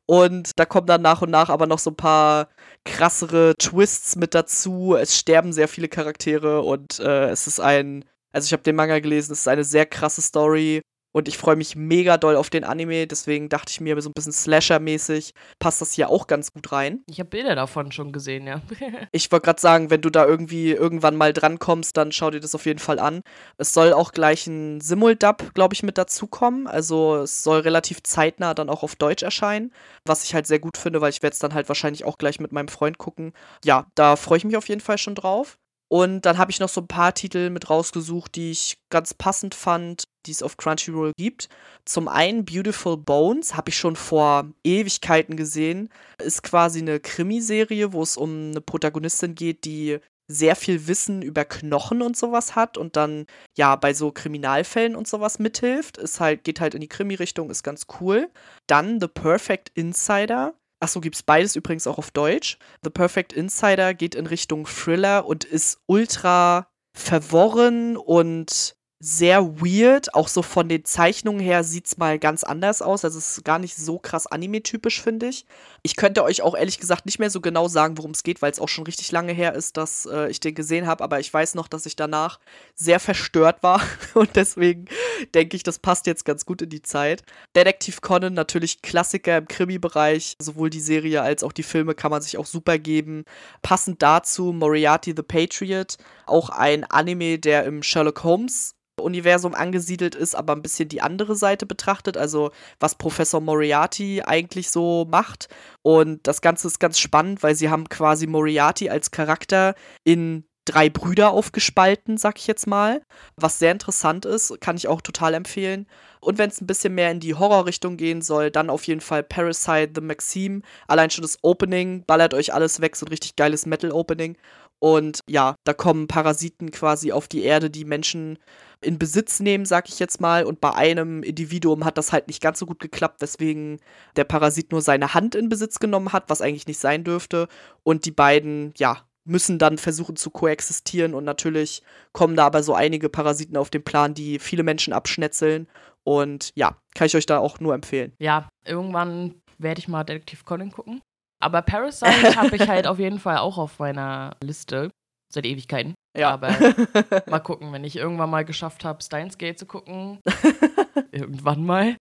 Und 0.06 0.52
da 0.56 0.64
kommen 0.64 0.86
dann 0.86 1.02
nach 1.02 1.22
und 1.22 1.30
nach 1.30 1.50
aber 1.50 1.66
noch 1.66 1.78
so 1.78 1.90
ein 1.90 1.96
paar 1.96 2.48
krassere 2.84 3.54
Twists 3.56 4.16
mit 4.16 4.34
dazu. 4.34 4.96
Es 4.96 5.16
sterben 5.16 5.52
sehr 5.52 5.68
viele 5.68 5.88
Charaktere 5.88 6.62
und 6.62 6.98
äh, 6.98 7.28
es 7.28 7.46
ist 7.46 7.60
ein, 7.60 8.04
also 8.32 8.46
ich 8.46 8.52
habe 8.52 8.62
den 8.62 8.76
Manga 8.76 8.98
gelesen, 8.98 9.32
es 9.32 9.40
ist 9.40 9.48
eine 9.48 9.64
sehr 9.64 9.86
krasse 9.86 10.22
Story. 10.22 10.82
Und 11.12 11.28
ich 11.28 11.38
freue 11.38 11.56
mich 11.56 11.74
mega 11.74 12.16
doll 12.18 12.36
auf 12.36 12.50
den 12.50 12.64
Anime, 12.64 13.06
deswegen 13.06 13.48
dachte 13.48 13.70
ich 13.70 13.80
mir, 13.80 14.00
so 14.00 14.10
ein 14.10 14.12
bisschen 14.14 14.32
Slasher-mäßig 14.32 15.34
passt 15.58 15.80
das 15.80 15.92
hier 15.92 16.08
auch 16.08 16.26
ganz 16.26 16.52
gut 16.52 16.70
rein. 16.70 17.02
Ich 17.06 17.18
habe 17.18 17.30
Bilder 17.30 17.54
davon 17.54 17.90
schon 17.90 18.12
gesehen, 18.12 18.46
ja. 18.46 18.60
ich 19.12 19.30
wollte 19.32 19.44
gerade 19.44 19.60
sagen, 19.60 19.90
wenn 19.90 20.00
du 20.00 20.10
da 20.10 20.24
irgendwie 20.24 20.70
irgendwann 20.70 21.16
mal 21.16 21.32
drankommst, 21.32 21.96
dann 21.96 22.12
schau 22.12 22.30
dir 22.30 22.40
das 22.40 22.54
auf 22.54 22.66
jeden 22.66 22.78
Fall 22.78 22.98
an. 22.98 23.22
Es 23.58 23.74
soll 23.74 23.92
auch 23.92 24.12
gleich 24.12 24.46
ein 24.46 24.80
Simuldub, 24.80 25.52
glaube 25.54 25.74
ich, 25.74 25.82
mit 25.82 25.98
dazukommen. 25.98 26.66
Also 26.66 27.16
es 27.16 27.42
soll 27.42 27.60
relativ 27.60 28.02
zeitnah 28.02 28.54
dann 28.54 28.70
auch 28.70 28.82
auf 28.82 28.96
Deutsch 28.96 29.22
erscheinen, 29.22 29.72
was 30.04 30.24
ich 30.24 30.34
halt 30.34 30.46
sehr 30.46 30.60
gut 30.60 30.76
finde, 30.76 31.00
weil 31.00 31.10
ich 31.10 31.22
werde 31.22 31.34
es 31.34 31.40
dann 31.40 31.54
halt 31.54 31.68
wahrscheinlich 31.68 32.04
auch 32.04 32.18
gleich 32.18 32.40
mit 32.40 32.52
meinem 32.52 32.68
Freund 32.68 32.98
gucken. 32.98 33.32
Ja, 33.64 33.86
da 33.94 34.16
freue 34.16 34.38
ich 34.38 34.44
mich 34.44 34.56
auf 34.56 34.68
jeden 34.68 34.80
Fall 34.80 34.98
schon 34.98 35.14
drauf. 35.14 35.58
Und 35.92 36.22
dann 36.22 36.38
habe 36.38 36.52
ich 36.52 36.60
noch 36.60 36.68
so 36.68 36.82
ein 36.82 36.86
paar 36.86 37.14
Titel 37.14 37.50
mit 37.50 37.68
rausgesucht, 37.68 38.36
die 38.36 38.52
ich 38.52 38.78
ganz 38.90 39.12
passend 39.12 39.56
fand, 39.56 40.04
die 40.24 40.30
es 40.30 40.42
auf 40.42 40.56
Crunchyroll 40.56 41.12
gibt. 41.18 41.48
Zum 41.84 42.06
einen 42.06 42.44
Beautiful 42.44 42.96
Bones, 42.96 43.56
habe 43.56 43.70
ich 43.70 43.76
schon 43.76 43.96
vor 43.96 44.48
Ewigkeiten 44.62 45.36
gesehen. 45.36 45.88
Ist 46.22 46.44
quasi 46.44 46.80
eine 46.80 47.00
Krimiserie, 47.00 47.92
wo 47.92 48.02
es 48.02 48.16
um 48.16 48.50
eine 48.50 48.60
Protagonistin 48.60 49.34
geht, 49.34 49.64
die 49.64 49.98
sehr 50.28 50.54
viel 50.54 50.86
Wissen 50.86 51.22
über 51.22 51.44
Knochen 51.44 52.02
und 52.02 52.16
sowas 52.16 52.54
hat 52.54 52.78
und 52.78 52.94
dann 52.94 53.26
ja 53.58 53.74
bei 53.74 53.92
so 53.92 54.12
Kriminalfällen 54.12 54.94
und 54.94 55.08
sowas 55.08 55.40
mithilft. 55.40 55.96
Ist 55.98 56.20
halt, 56.20 56.44
geht 56.44 56.60
halt 56.60 56.76
in 56.76 56.80
die 56.82 56.88
Krimi-Richtung, 56.88 57.50
ist 57.50 57.64
ganz 57.64 57.88
cool. 58.00 58.30
Dann 58.68 59.00
The 59.00 59.08
Perfect 59.08 59.72
Insider 59.74 60.54
Achso, 60.80 61.00
gibt 61.00 61.16
es 61.16 61.22
beides 61.22 61.56
übrigens 61.56 61.86
auch 61.86 61.98
auf 61.98 62.10
Deutsch. 62.10 62.58
The 62.82 62.90
Perfect 62.90 63.34
Insider 63.34 63.92
geht 63.92 64.14
in 64.14 64.26
Richtung 64.26 64.66
Thriller 64.66 65.26
und 65.26 65.44
ist 65.44 65.78
ultra 65.86 66.68
verworren 66.94 67.96
und 67.98 68.76
sehr 68.98 69.60
weird. 69.60 70.14
Auch 70.14 70.28
so 70.28 70.42
von 70.42 70.68
den 70.68 70.84
Zeichnungen 70.84 71.40
her 71.40 71.64
sieht 71.64 71.86
es 71.86 71.98
mal 71.98 72.18
ganz 72.18 72.44
anders 72.44 72.82
aus. 72.82 73.04
Also 73.04 73.18
es 73.18 73.38
ist 73.38 73.44
gar 73.44 73.58
nicht 73.58 73.76
so 73.76 73.98
krass 73.98 74.26
anime-typisch, 74.26 75.02
finde 75.02 75.28
ich. 75.28 75.46
Ich 75.82 75.96
könnte 75.96 76.24
euch 76.24 76.42
auch 76.42 76.54
ehrlich 76.54 76.78
gesagt 76.78 77.06
nicht 77.06 77.18
mehr 77.18 77.30
so 77.30 77.40
genau 77.40 77.68
sagen, 77.68 77.96
worum 77.96 78.10
es 78.10 78.22
geht, 78.22 78.42
weil 78.42 78.52
es 78.52 78.60
auch 78.60 78.68
schon 78.68 78.84
richtig 78.84 79.12
lange 79.12 79.32
her 79.32 79.54
ist, 79.54 79.76
dass 79.76 80.06
äh, 80.06 80.28
ich 80.28 80.40
den 80.40 80.54
gesehen 80.54 80.86
habe. 80.86 81.02
Aber 81.02 81.20
ich 81.20 81.32
weiß 81.32 81.54
noch, 81.54 81.68
dass 81.68 81.86
ich 81.86 81.96
danach 81.96 82.38
sehr 82.74 83.00
verstört 83.00 83.62
war. 83.62 83.82
Und 84.14 84.36
deswegen 84.36 84.86
denke 85.34 85.56
ich, 85.56 85.62
das 85.62 85.78
passt 85.78 86.06
jetzt 86.06 86.24
ganz 86.24 86.44
gut 86.44 86.62
in 86.62 86.70
die 86.70 86.82
Zeit. 86.82 87.22
Detektiv 87.56 88.00
Conan, 88.00 88.34
natürlich 88.34 88.82
Klassiker 88.82 89.38
im 89.38 89.48
Krimi-Bereich. 89.48 90.36
Sowohl 90.40 90.70
die 90.70 90.80
Serie 90.80 91.22
als 91.22 91.42
auch 91.42 91.52
die 91.52 91.62
Filme 91.62 91.94
kann 91.94 92.10
man 92.10 92.22
sich 92.22 92.36
auch 92.36 92.46
super 92.46 92.78
geben. 92.78 93.24
Passend 93.62 94.02
dazu 94.02 94.52
Moriarty 94.52 95.14
the 95.16 95.22
Patriot. 95.22 95.96
Auch 96.26 96.50
ein 96.50 96.84
Anime, 96.84 97.38
der 97.38 97.64
im 97.64 97.82
Sherlock 97.82 98.22
Holmes 98.24 98.74
Universum 99.00 99.54
angesiedelt 99.54 100.14
ist, 100.14 100.34
aber 100.34 100.54
ein 100.54 100.62
bisschen 100.62 100.88
die 100.88 101.02
andere 101.02 101.34
Seite 101.34 101.66
betrachtet, 101.66 102.16
also 102.16 102.50
was 102.78 102.94
Professor 102.94 103.40
Moriarty 103.40 104.22
eigentlich 104.22 104.70
so 104.70 105.06
macht. 105.10 105.48
Und 105.82 106.26
das 106.26 106.40
Ganze 106.42 106.66
ist 106.66 106.78
ganz 106.78 106.98
spannend, 106.98 107.42
weil 107.42 107.54
sie 107.54 107.70
haben 107.70 107.88
quasi 107.88 108.26
Moriarty 108.26 108.90
als 108.90 109.10
Charakter 109.10 109.74
in 110.04 110.44
drei 110.66 110.90
Brüder 110.90 111.30
aufgespalten, 111.30 112.16
sag 112.16 112.38
ich 112.38 112.46
jetzt 112.46 112.66
mal. 112.66 113.02
Was 113.36 113.58
sehr 113.58 113.72
interessant 113.72 114.24
ist, 114.24 114.60
kann 114.60 114.76
ich 114.76 114.88
auch 114.88 115.00
total 115.00 115.34
empfehlen. 115.34 115.86
Und 116.20 116.38
wenn 116.38 116.50
es 116.50 116.60
ein 116.60 116.66
bisschen 116.66 116.94
mehr 116.94 117.10
in 117.10 117.20
die 117.20 117.34
Horrorrichtung 117.34 117.96
gehen 117.96 118.22
soll, 118.22 118.50
dann 118.50 118.70
auf 118.70 118.84
jeden 118.86 119.00
Fall 119.00 119.22
Parasite 119.22 119.92
The 119.94 120.00
Maxime. 120.02 120.60
Allein 120.86 121.10
schon 121.10 121.22
das 121.22 121.38
Opening 121.42 122.04
ballert 122.04 122.34
euch 122.34 122.52
alles 122.52 122.80
weg, 122.80 122.94
so 122.96 123.06
ein 123.06 123.10
richtig 123.10 123.36
geiles 123.36 123.66
Metal-Opening. 123.66 124.36
Und 124.80 125.20
ja, 125.28 125.54
da 125.64 125.74
kommen 125.74 126.08
Parasiten 126.08 126.70
quasi 126.70 127.12
auf 127.12 127.28
die 127.28 127.44
Erde, 127.44 127.70
die 127.70 127.84
Menschen 127.84 128.38
in 128.80 128.98
Besitz 128.98 129.38
nehmen, 129.38 129.66
sag 129.66 129.88
ich 129.88 129.98
jetzt 129.98 130.20
mal. 130.20 130.44
Und 130.44 130.60
bei 130.60 130.74
einem 130.74 131.22
Individuum 131.22 131.84
hat 131.84 131.98
das 131.98 132.12
halt 132.12 132.26
nicht 132.28 132.42
ganz 132.42 132.58
so 132.58 132.66
gut 132.66 132.80
geklappt, 132.80 133.20
weswegen 133.20 133.78
der 134.16 134.24
Parasit 134.24 134.72
nur 134.72 134.80
seine 134.80 135.12
Hand 135.14 135.34
in 135.34 135.50
Besitz 135.50 135.78
genommen 135.78 136.12
hat, 136.12 136.30
was 136.30 136.40
eigentlich 136.40 136.66
nicht 136.66 136.80
sein 136.80 137.04
dürfte. 137.04 137.46
Und 137.82 138.06
die 138.06 138.10
beiden, 138.10 138.72
ja, 138.78 139.04
müssen 139.24 139.58
dann 139.58 139.76
versuchen 139.76 140.16
zu 140.16 140.30
koexistieren. 140.30 141.14
Und 141.14 141.24
natürlich 141.24 141.82
kommen 142.12 142.36
da 142.36 142.46
aber 142.46 142.62
so 142.62 142.74
einige 142.74 143.10
Parasiten 143.10 143.58
auf 143.58 143.68
den 143.68 143.84
Plan, 143.84 144.14
die 144.14 144.38
viele 144.38 144.62
Menschen 144.62 144.94
abschnetzeln. 144.94 145.68
Und 146.04 146.52
ja, 146.54 146.78
kann 146.94 147.06
ich 147.06 147.16
euch 147.16 147.26
da 147.26 147.38
auch 147.38 147.60
nur 147.60 147.74
empfehlen. 147.74 148.14
Ja, 148.18 148.48
irgendwann 148.64 149.34
werde 149.58 149.78
ich 149.78 149.88
mal 149.88 150.04
Detektiv 150.04 150.46
Conan 150.46 150.72
gucken. 150.72 151.02
Aber 151.40 151.62
Parasite 151.62 152.36
habe 152.36 152.56
ich 152.56 152.68
halt 152.68 152.86
auf 152.86 152.98
jeden 152.98 153.18
Fall 153.18 153.38
auch 153.38 153.58
auf 153.58 153.78
meiner 153.78 154.36
Liste 154.42 154.90
seit 155.32 155.46
Ewigkeiten. 155.46 155.94
Ja. 156.16 156.30
Aber 156.30 156.50
mal 157.30 157.38
gucken, 157.40 157.72
wenn 157.72 157.84
ich 157.84 157.96
irgendwann 157.96 158.30
mal 158.30 158.44
geschafft 158.44 158.84
habe, 158.84 159.02
Steins 159.02 159.38
Gate 159.38 159.58
zu 159.58 159.66
gucken, 159.66 160.20
irgendwann 161.12 161.64
mal, 161.64 161.96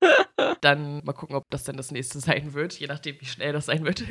dann 0.61 1.03
mal 1.05 1.13
gucken, 1.13 1.35
ob 1.35 1.43
das 1.49 1.63
denn 1.63 1.77
das 1.77 1.91
nächste 1.91 2.19
sein 2.19 2.53
wird, 2.53 2.73
je 2.79 2.87
nachdem, 2.87 3.19
wie 3.21 3.25
schnell 3.25 3.53
das 3.53 3.67
sein 3.67 3.85
wird. 3.85 4.03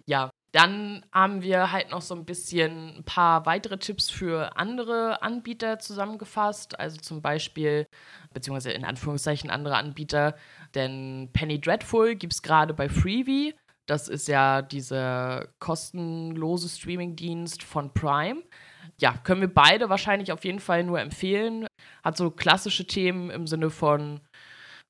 ja, 0.06 0.30
dann 0.52 1.04
haben 1.12 1.42
wir 1.42 1.72
halt 1.72 1.90
noch 1.90 2.00
so 2.00 2.14
ein 2.14 2.24
bisschen 2.24 2.98
ein 2.98 3.04
paar 3.04 3.44
weitere 3.44 3.76
Tipps 3.76 4.08
für 4.08 4.56
andere 4.56 5.20
Anbieter 5.20 5.78
zusammengefasst. 5.80 6.78
Also 6.78 6.98
zum 6.98 7.20
Beispiel, 7.20 7.86
beziehungsweise 8.32 8.70
in 8.70 8.84
Anführungszeichen 8.84 9.50
andere 9.50 9.76
Anbieter, 9.76 10.36
denn 10.74 11.30
Penny 11.32 11.60
Dreadful 11.60 12.14
gibt 12.14 12.34
es 12.34 12.42
gerade 12.42 12.72
bei 12.72 12.88
Freebie. 12.88 13.54
Das 13.86 14.08
ist 14.08 14.28
ja 14.28 14.62
dieser 14.62 15.48
kostenlose 15.60 16.68
Streamingdienst 16.68 17.62
von 17.62 17.92
Prime 17.94 18.42
ja, 18.98 19.14
können 19.24 19.40
wir 19.40 19.52
beide 19.52 19.88
wahrscheinlich 19.88 20.32
auf 20.32 20.44
jeden 20.44 20.60
Fall 20.60 20.84
nur 20.84 21.00
empfehlen. 21.00 21.66
Hat 22.02 22.16
so 22.16 22.30
klassische 22.30 22.86
Themen 22.86 23.30
im 23.30 23.46
Sinne 23.46 23.70
von 23.70 24.20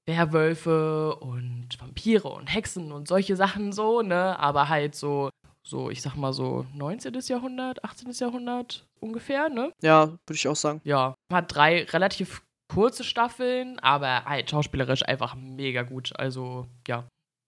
Werwölfe 0.06 1.16
und 1.16 1.68
Vampire 1.78 2.28
und 2.28 2.46
Hexen 2.46 2.92
und 2.92 3.08
solche 3.08 3.36
Sachen 3.36 3.72
so, 3.72 4.02
ne? 4.02 4.38
Aber 4.38 4.68
halt 4.68 4.94
so, 4.94 5.30
so, 5.66 5.90
ich 5.90 6.02
sag 6.02 6.14
mal 6.14 6.32
so 6.32 6.64
19. 6.74 7.18
Jahrhundert, 7.26 7.84
18. 7.84 8.12
Jahrhundert 8.12 8.86
ungefähr, 9.00 9.48
ne? 9.48 9.72
Ja, 9.82 10.06
würde 10.06 10.34
ich 10.34 10.46
auch 10.46 10.56
sagen. 10.56 10.80
Ja. 10.84 11.14
Hat 11.32 11.54
drei 11.54 11.84
relativ 11.84 12.42
kurze 12.72 13.02
Staffeln, 13.02 13.78
aber 13.80 14.24
halt 14.24 14.50
schauspielerisch 14.50 15.04
einfach 15.04 15.34
mega 15.34 15.82
gut. 15.82 16.12
Also, 16.16 16.66
ja, 16.86 17.04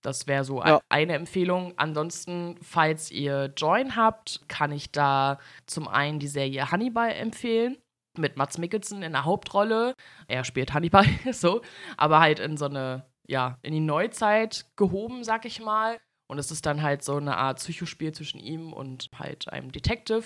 Das 0.09 0.27
wäre 0.27 0.45
so 0.45 0.63
Ja. 0.65 0.81
eine 0.89 1.13
Empfehlung. 1.15 1.75
Ansonsten, 1.77 2.57
falls 2.63 3.11
ihr 3.11 3.53
Join 3.57 3.95
habt, 3.97 4.41
kann 4.49 4.73
ich 4.73 4.91
da 4.91 5.39
zum 5.67 5.87
einen 5.89 6.19
die 6.19 6.29
Serie 6.29 6.71
Hannibal 6.71 7.11
empfehlen. 7.11 7.77
Mit 8.19 8.37
Mats 8.37 8.59
Mikkelsen 8.59 9.03
in 9.03 9.13
der 9.13 9.25
Hauptrolle. 9.25 9.95
Er 10.27 10.45
spielt 10.45 10.73
Hannibal, 10.75 11.05
so. 11.33 11.61
Aber 11.97 12.21
halt 12.21 12.41
in 12.41 12.57
so 12.57 12.65
eine, 12.65 13.05
ja, 13.29 13.59
in 13.63 13.73
die 13.73 13.81
Neuzeit 13.81 14.65
gehoben, 14.77 15.25
sag 15.25 15.45
ich 15.45 15.61
mal. 15.61 15.99
Und 16.31 16.39
es 16.39 16.51
ist 16.51 16.67
dann 16.67 16.83
halt 16.83 17.03
so 17.05 17.17
eine 17.17 17.37
Art 17.37 17.59
Psychospiel 17.59 18.13
zwischen 18.13 18.39
ihm 18.41 18.73
und 18.73 19.09
halt 19.19 19.49
einem 19.53 19.71
Detective. 19.73 20.25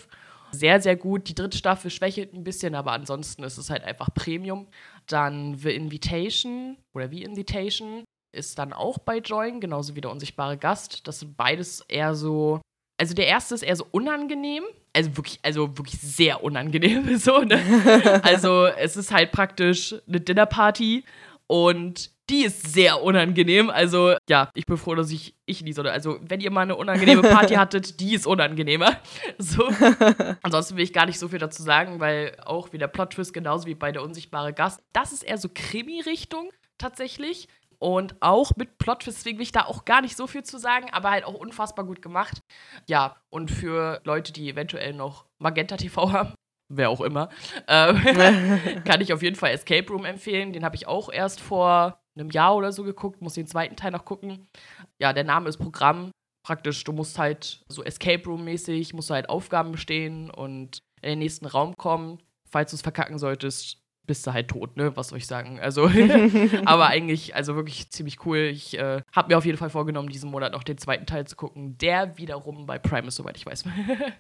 Sehr, 0.53 0.80
sehr 0.80 0.97
gut. 0.97 1.28
Die 1.28 1.35
dritte 1.35 1.57
Staffel 1.57 1.91
schwächelt 1.91 2.35
ein 2.35 2.45
bisschen, 2.45 2.74
aber 2.74 2.93
ansonsten 2.93 3.43
ist 3.43 3.57
es 3.59 3.70
halt 3.70 3.85
einfach 3.85 4.09
Premium. 4.14 4.68
Dann 5.07 5.57
The 5.57 5.74
Invitation 5.74 6.76
oder 6.95 7.09
The 7.09 7.22
Invitation 7.22 8.05
ist 8.33 8.59
dann 8.59 8.72
auch 8.72 8.99
bei 8.99 9.18
Join, 9.18 9.61
genauso 9.61 9.95
wie 9.95 10.01
der 10.01 10.11
unsichtbare 10.11 10.57
Gast. 10.57 11.07
Das 11.07 11.20
sind 11.20 11.37
beides 11.37 11.83
eher 11.89 12.14
so. 12.14 12.61
Also 12.99 13.14
der 13.14 13.26
erste 13.26 13.55
ist 13.55 13.62
eher 13.62 13.76
so 13.76 13.87
unangenehm. 13.91 14.64
Also 14.95 15.16
wirklich, 15.16 15.39
also 15.43 15.76
wirklich 15.78 16.01
sehr 16.01 16.43
unangenehm. 16.43 17.16
So, 17.18 17.41
ne? 17.41 17.61
Also 18.22 18.66
es 18.66 18.97
ist 18.97 19.12
halt 19.12 19.33
praktisch 19.33 19.95
eine 20.07 20.20
Dinnerparty 20.20 21.05
und 21.47 22.11
die 22.30 22.45
ist 22.45 22.72
sehr 22.72 23.03
unangenehm. 23.03 23.68
Also 23.68 24.14
ja, 24.28 24.51
ich 24.55 24.64
bin 24.64 24.76
froh, 24.76 24.95
dass 24.95 25.11
ich, 25.11 25.35
ich 25.45 25.61
in 25.61 25.66
die 25.66 25.72
Sonne. 25.72 25.91
Also 25.91 26.18
wenn 26.22 26.41
ihr 26.41 26.51
mal 26.51 26.62
eine 26.62 26.76
unangenehme 26.76 27.22
Party 27.22 27.55
hattet, 27.57 28.01
die 28.01 28.14
ist 28.14 28.26
unangenehmer. 28.26 28.97
So. 29.39 29.68
Ansonsten 30.43 30.76
will 30.76 30.85
ich 30.85 30.93
gar 30.93 31.07
nicht 31.07 31.18
so 31.18 31.28
viel 31.28 31.39
dazu 31.39 31.62
sagen, 31.62 32.01
weil 32.01 32.37
auch 32.45 32.72
wie 32.72 32.78
der 32.78 32.89
Plot-Twist, 32.89 33.35
genauso 33.35 33.66
wie 33.66 33.74
bei 33.74 33.93
der 33.93 34.03
unsichtbare 34.03 34.53
Gast, 34.53 34.80
das 34.93 35.12
ist 35.12 35.22
eher 35.24 35.37
so 35.37 35.51
Krimi-Richtung 35.53 36.51
tatsächlich. 36.78 37.49
Und 37.83 38.14
auch 38.20 38.53
mit 38.55 38.78
Plot-Twist, 38.78 39.18
deswegen 39.18 39.39
will 39.39 39.43
ich 39.43 39.51
da 39.51 39.64
auch 39.64 39.85
gar 39.85 40.03
nicht 40.03 40.16
so 40.16 40.28
viel 40.28 40.45
zu 40.45 40.57
sagen, 40.57 40.87
aber 40.93 41.11
halt 41.11 41.24
auch 41.24 41.35
unfassbar 41.35 41.85
gut 41.85 42.01
gemacht. 42.01 42.41
Ja, 42.89 43.16
und 43.28 43.51
für 43.51 44.01
Leute, 44.05 44.33
die 44.33 44.49
eventuell 44.49 44.93
noch 44.93 45.26
Magenta 45.41 45.76
TV 45.76 46.12
haben, 46.12 46.33
wer 46.68 46.91
auch 46.91 47.01
immer, 47.01 47.28
äh, 47.66 47.93
kann 48.85 49.01
ich 49.01 49.12
auf 49.12 49.20
jeden 49.20 49.35
Fall 49.35 49.51
Escape 49.51 49.93
Room 49.93 50.05
empfehlen. 50.05 50.53
Den 50.53 50.64
habe 50.64 50.76
ich 50.76 50.87
auch 50.87 51.12
erst 51.12 51.41
vor 51.41 51.99
einem 52.16 52.30
Jahr 52.30 52.55
oder 52.55 52.70
so 52.70 52.85
geguckt, 52.85 53.20
muss 53.20 53.35
den 53.35 53.49
zweiten 53.49 53.74
Teil 53.74 53.91
noch 53.91 54.05
gucken. 54.05 54.47
Ja, 55.01 55.12
der 55.12 55.24
Name 55.24 55.49
ist 55.49 55.57
Programm. 55.57 56.12
Praktisch, 56.47 56.85
du 56.85 56.93
musst 56.93 57.18
halt 57.18 57.64
so 57.66 57.83
Escape 57.83 58.22
Room-mäßig, 58.24 58.95
musst 58.95 59.11
du 59.11 59.14
halt 59.14 59.28
Aufgaben 59.28 59.72
bestehen 59.72 60.30
und 60.30 60.78
in 61.01 61.11
den 61.11 61.18
nächsten 61.18 61.47
Raum 61.47 61.76
kommen. 61.76 62.22
Falls 62.49 62.70
du 62.70 62.76
es 62.76 62.83
verkacken 62.83 63.18
solltest, 63.18 63.82
bist 64.07 64.27
du 64.27 64.33
halt 64.33 64.49
tot, 64.49 64.77
ne? 64.77 64.97
Was 64.97 65.09
soll 65.09 65.19
ich 65.19 65.27
sagen? 65.27 65.61
Also, 65.61 65.91
aber 66.65 66.89
eigentlich, 66.89 67.35
also 67.35 67.55
wirklich 67.57 67.91
ziemlich 67.91 68.25
cool. 68.27 68.39
Ich 68.39 68.79
äh, 68.79 69.03
habe 69.13 69.29
mir 69.29 69.39
auf 69.39 69.45
jeden 69.45 69.59
Fall 69.59 69.71
vorgenommen, 69.71 70.09
diesen 70.09 70.31
Monat 70.31 70.53
noch 70.53 70.65
den 70.65 70.79
zweiten 70.79 71.07
Teil 71.07 71.27
zu 71.27 71.37
gucken, 71.37 71.79
der 71.79 72.19
wiederum 72.19 72.67
bei 72.67 72.79
Prime 72.79 73.09
ist, 73.09 73.17
soweit 73.17 73.37
ich 73.37 73.47
weiß. 73.47 73.65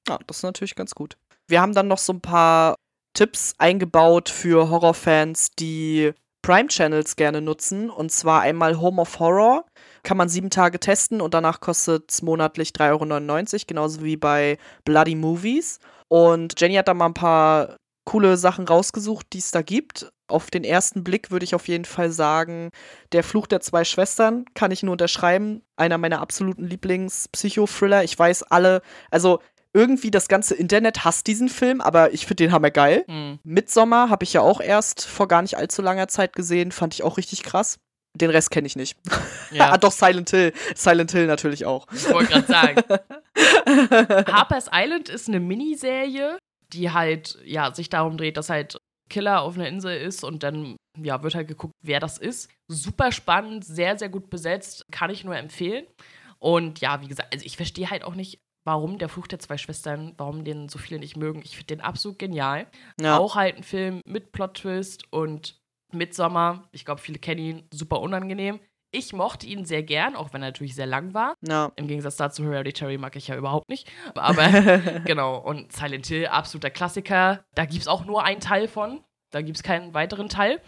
Ja, 0.08 0.18
das 0.26 0.38
ist 0.38 0.42
natürlich 0.42 0.74
ganz 0.74 0.94
gut. 0.94 1.16
Wir 1.48 1.60
haben 1.60 1.74
dann 1.74 1.88
noch 1.88 1.98
so 1.98 2.12
ein 2.12 2.20
paar 2.20 2.76
Tipps 3.14 3.54
eingebaut 3.58 4.28
für 4.28 4.70
Horrorfans, 4.70 5.50
die 5.58 6.12
Prime-Channels 6.42 7.16
gerne 7.16 7.40
nutzen. 7.40 7.90
Und 7.90 8.10
zwar 8.10 8.42
einmal 8.42 8.80
Home 8.80 9.00
of 9.00 9.18
Horror. 9.18 9.64
Kann 10.02 10.16
man 10.16 10.28
sieben 10.28 10.50
Tage 10.50 10.80
testen 10.80 11.20
und 11.20 11.34
danach 11.34 11.60
kostet 11.60 12.10
es 12.10 12.22
monatlich 12.22 12.70
3,99 12.70 13.52
Euro, 13.54 13.64
genauso 13.68 14.02
wie 14.02 14.16
bei 14.16 14.58
Bloody 14.84 15.14
Movies. 15.14 15.78
Und 16.08 16.60
Jenny 16.60 16.74
hat 16.74 16.88
da 16.88 16.94
mal 16.94 17.06
ein 17.06 17.14
paar 17.14 17.76
coole 18.04 18.36
Sachen 18.36 18.66
rausgesucht, 18.66 19.26
die 19.32 19.38
es 19.38 19.50
da 19.50 19.62
gibt. 19.62 20.12
Auf 20.28 20.50
den 20.50 20.64
ersten 20.64 21.04
Blick 21.04 21.30
würde 21.30 21.44
ich 21.44 21.54
auf 21.54 21.68
jeden 21.68 21.84
Fall 21.84 22.10
sagen, 22.10 22.70
Der 23.12 23.22
Fluch 23.22 23.46
der 23.46 23.60
zwei 23.60 23.84
Schwestern 23.84 24.44
kann 24.54 24.70
ich 24.70 24.82
nur 24.82 24.92
unterschreiben. 24.92 25.62
Einer 25.76 25.98
meiner 25.98 26.20
absoluten 26.20 26.64
Lieblings-Psycho-Thriller. 26.64 28.02
Ich 28.04 28.18
weiß 28.18 28.44
alle, 28.44 28.82
also 29.10 29.40
irgendwie 29.74 30.10
das 30.10 30.28
ganze 30.28 30.54
Internet 30.54 31.04
hasst 31.04 31.26
diesen 31.26 31.48
Film, 31.48 31.80
aber 31.80 32.12
ich 32.12 32.26
finde 32.26 32.44
den 32.44 32.52
hammergeil. 32.52 33.04
hm. 33.06 33.38
Midsommar 33.42 34.10
habe 34.10 34.24
ich 34.24 34.32
ja 34.34 34.40
auch 34.42 34.60
erst 34.60 35.06
vor 35.06 35.28
gar 35.28 35.42
nicht 35.42 35.56
allzu 35.56 35.80
langer 35.80 36.08
Zeit 36.08 36.34
gesehen, 36.34 36.72
fand 36.72 36.92
ich 36.94 37.02
auch 37.02 37.16
richtig 37.16 37.42
krass. 37.42 37.78
Den 38.14 38.28
Rest 38.30 38.50
kenne 38.50 38.66
ich 38.66 38.76
nicht. 38.76 38.98
Ja. 39.52 39.72
ah, 39.72 39.76
doch, 39.76 39.92
Silent 39.92 40.30
Hill. 40.30 40.54
Silent 40.74 41.12
Hill 41.12 41.26
natürlich 41.26 41.66
auch. 41.66 41.86
Ich 41.92 42.08
wollte 42.10 42.32
gerade 42.32 42.46
sagen. 42.46 42.82
Harper's 44.32 44.70
Island 44.72 45.10
ist 45.10 45.28
eine 45.28 45.40
Miniserie, 45.40 46.38
die 46.72 46.90
halt, 46.90 47.38
ja, 47.44 47.74
sich 47.74 47.88
darum 47.88 48.16
dreht, 48.16 48.36
dass 48.36 48.50
halt 48.50 48.78
Killer 49.08 49.42
auf 49.42 49.54
einer 49.54 49.68
Insel 49.68 49.96
ist 49.96 50.24
und 50.24 50.42
dann, 50.42 50.76
ja, 50.98 51.22
wird 51.22 51.34
halt 51.34 51.48
geguckt, 51.48 51.74
wer 51.84 52.00
das 52.00 52.18
ist. 52.18 52.50
Super 52.68 53.12
spannend, 53.12 53.64
sehr, 53.64 53.98
sehr 53.98 54.08
gut 54.08 54.30
besetzt, 54.30 54.84
kann 54.90 55.10
ich 55.10 55.24
nur 55.24 55.36
empfehlen. 55.36 55.86
Und 56.38 56.80
ja, 56.80 57.00
wie 57.02 57.08
gesagt, 57.08 57.32
also 57.32 57.44
ich 57.44 57.56
verstehe 57.56 57.90
halt 57.90 58.04
auch 58.04 58.14
nicht, 58.14 58.40
warum 58.64 58.98
der 58.98 59.08
Fluch 59.08 59.26
der 59.26 59.38
zwei 59.38 59.58
Schwestern, 59.58 60.14
warum 60.16 60.44
den 60.44 60.68
so 60.68 60.78
viele 60.78 61.00
nicht 61.00 61.16
mögen. 61.16 61.42
Ich 61.44 61.56
finde 61.56 61.76
den 61.76 61.80
absolut 61.80 62.18
genial. 62.18 62.66
Ja. 63.00 63.18
Auch 63.18 63.36
halt 63.36 63.56
ein 63.56 63.62
Film 63.62 64.00
mit 64.06 64.32
Plot-Twist 64.32 65.12
und 65.12 65.60
Midsommar. 65.92 66.68
Ich 66.72 66.84
glaube, 66.84 67.00
viele 67.00 67.18
kennen 67.18 67.40
ihn, 67.40 67.68
super 67.72 68.00
unangenehm. 68.00 68.60
Ich 68.94 69.14
mochte 69.14 69.46
ihn 69.46 69.64
sehr 69.64 69.82
gern, 69.82 70.14
auch 70.14 70.34
wenn 70.34 70.42
er 70.42 70.48
natürlich 70.48 70.74
sehr 70.74 70.86
lang 70.86 71.14
war. 71.14 71.34
ja. 71.40 71.72
Im 71.76 71.88
Gegensatz 71.88 72.16
dazu, 72.16 72.44
Hereditary 72.44 72.98
mag 72.98 73.16
ich 73.16 73.26
ja 73.26 73.36
überhaupt 73.36 73.70
nicht. 73.70 73.90
Aber 74.14 74.46
genau, 75.06 75.38
und 75.38 75.72
Silent 75.72 76.06
Hill, 76.06 76.26
absoluter 76.26 76.70
Klassiker. 76.70 77.42
Da 77.54 77.64
gibt 77.64 77.80
es 77.80 77.88
auch 77.88 78.04
nur 78.04 78.22
einen 78.22 78.40
Teil 78.40 78.68
von. 78.68 79.02
Da 79.30 79.40
gibt 79.40 79.56
es 79.56 79.62
keinen 79.62 79.94
weiteren 79.94 80.28
Teil. 80.28 80.60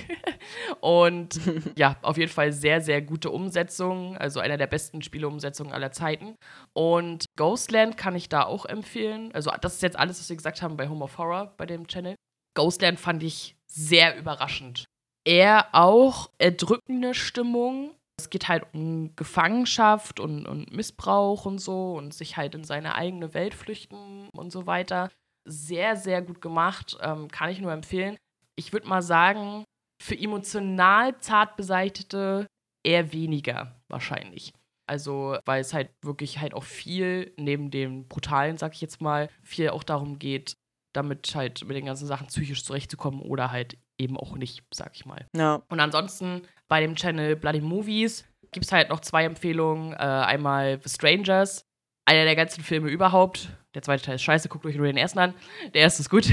und 0.80 1.40
ja, 1.74 1.96
auf 2.02 2.18
jeden 2.18 2.30
Fall 2.30 2.52
sehr, 2.52 2.82
sehr 2.82 3.00
gute 3.00 3.30
Umsetzung. 3.30 4.18
Also 4.18 4.40
einer 4.40 4.58
der 4.58 4.66
besten 4.66 5.00
Spieleumsetzungen 5.00 5.72
aller 5.72 5.90
Zeiten. 5.90 6.36
Und 6.74 7.24
Ghostland 7.36 7.96
kann 7.96 8.14
ich 8.14 8.28
da 8.28 8.42
auch 8.42 8.66
empfehlen. 8.66 9.32
Also, 9.32 9.50
das 9.62 9.76
ist 9.76 9.82
jetzt 9.82 9.98
alles, 9.98 10.20
was 10.20 10.28
wir 10.28 10.36
gesagt 10.36 10.60
haben 10.60 10.76
bei 10.76 10.90
Home 10.90 11.02
of 11.02 11.16
Horror 11.16 11.54
bei 11.56 11.64
dem 11.64 11.86
Channel. 11.86 12.14
Ghostland 12.54 13.00
fand 13.00 13.22
ich 13.22 13.56
sehr 13.66 14.18
überraschend. 14.18 14.84
Eher 15.28 15.68
auch 15.72 16.30
erdrückende 16.38 17.12
Stimmung. 17.12 17.94
Es 18.18 18.30
geht 18.30 18.48
halt 18.48 18.64
um 18.72 19.14
Gefangenschaft 19.14 20.20
und, 20.20 20.46
und 20.46 20.72
Missbrauch 20.72 21.44
und 21.44 21.58
so 21.58 21.92
und 21.98 22.14
sich 22.14 22.38
halt 22.38 22.54
in 22.54 22.64
seine 22.64 22.94
eigene 22.94 23.34
Welt 23.34 23.52
flüchten 23.52 24.30
und 24.30 24.50
so 24.50 24.66
weiter. 24.66 25.10
Sehr, 25.46 25.96
sehr 25.96 26.22
gut 26.22 26.40
gemacht. 26.40 26.96
Ähm, 27.02 27.28
kann 27.28 27.50
ich 27.50 27.60
nur 27.60 27.72
empfehlen. 27.72 28.16
Ich 28.56 28.72
würde 28.72 28.88
mal 28.88 29.02
sagen, 29.02 29.64
für 30.02 30.18
emotional 30.18 31.18
zart 31.18 31.56
Beseitigte 31.56 32.46
eher 32.82 33.12
weniger 33.12 33.76
wahrscheinlich. 33.88 34.54
Also, 34.88 35.36
weil 35.44 35.60
es 35.60 35.74
halt 35.74 35.90
wirklich 36.00 36.38
halt 36.38 36.54
auch 36.54 36.64
viel, 36.64 37.34
neben 37.36 37.70
dem 37.70 38.08
Brutalen, 38.08 38.56
sag 38.56 38.72
ich 38.72 38.80
jetzt 38.80 39.02
mal, 39.02 39.28
viel 39.42 39.68
auch 39.68 39.84
darum 39.84 40.18
geht, 40.18 40.56
damit 40.94 41.34
halt 41.34 41.66
mit 41.66 41.76
den 41.76 41.84
ganzen 41.84 42.06
Sachen 42.06 42.28
psychisch 42.28 42.64
zurechtzukommen 42.64 43.20
oder 43.20 43.50
halt 43.50 43.76
eben 43.98 44.16
auch 44.16 44.36
nicht, 44.36 44.62
sag 44.72 44.94
ich 44.94 45.06
mal. 45.06 45.26
Ja. 45.36 45.62
Und 45.68 45.80
ansonsten 45.80 46.42
bei 46.68 46.80
dem 46.80 46.94
Channel 46.94 47.36
Bloody 47.36 47.60
Movies 47.60 48.24
gibt 48.52 48.66
es 48.66 48.72
halt 48.72 48.88
noch 48.88 49.00
zwei 49.00 49.24
Empfehlungen. 49.24 49.92
Äh, 49.92 49.96
einmal 49.96 50.80
The 50.82 50.88
Strangers, 50.88 51.62
einer 52.06 52.24
der 52.24 52.36
ganzen 52.36 52.62
Filme 52.62 52.88
überhaupt. 52.88 53.50
Der 53.74 53.82
zweite 53.82 54.04
Teil 54.04 54.14
ist 54.16 54.22
scheiße, 54.22 54.48
guckt 54.48 54.66
euch 54.66 54.76
nur 54.76 54.86
den 54.86 54.96
ersten 54.96 55.18
an. 55.18 55.34
Der 55.74 55.82
erste 55.82 56.02
ist 56.02 56.10
gut. 56.10 56.26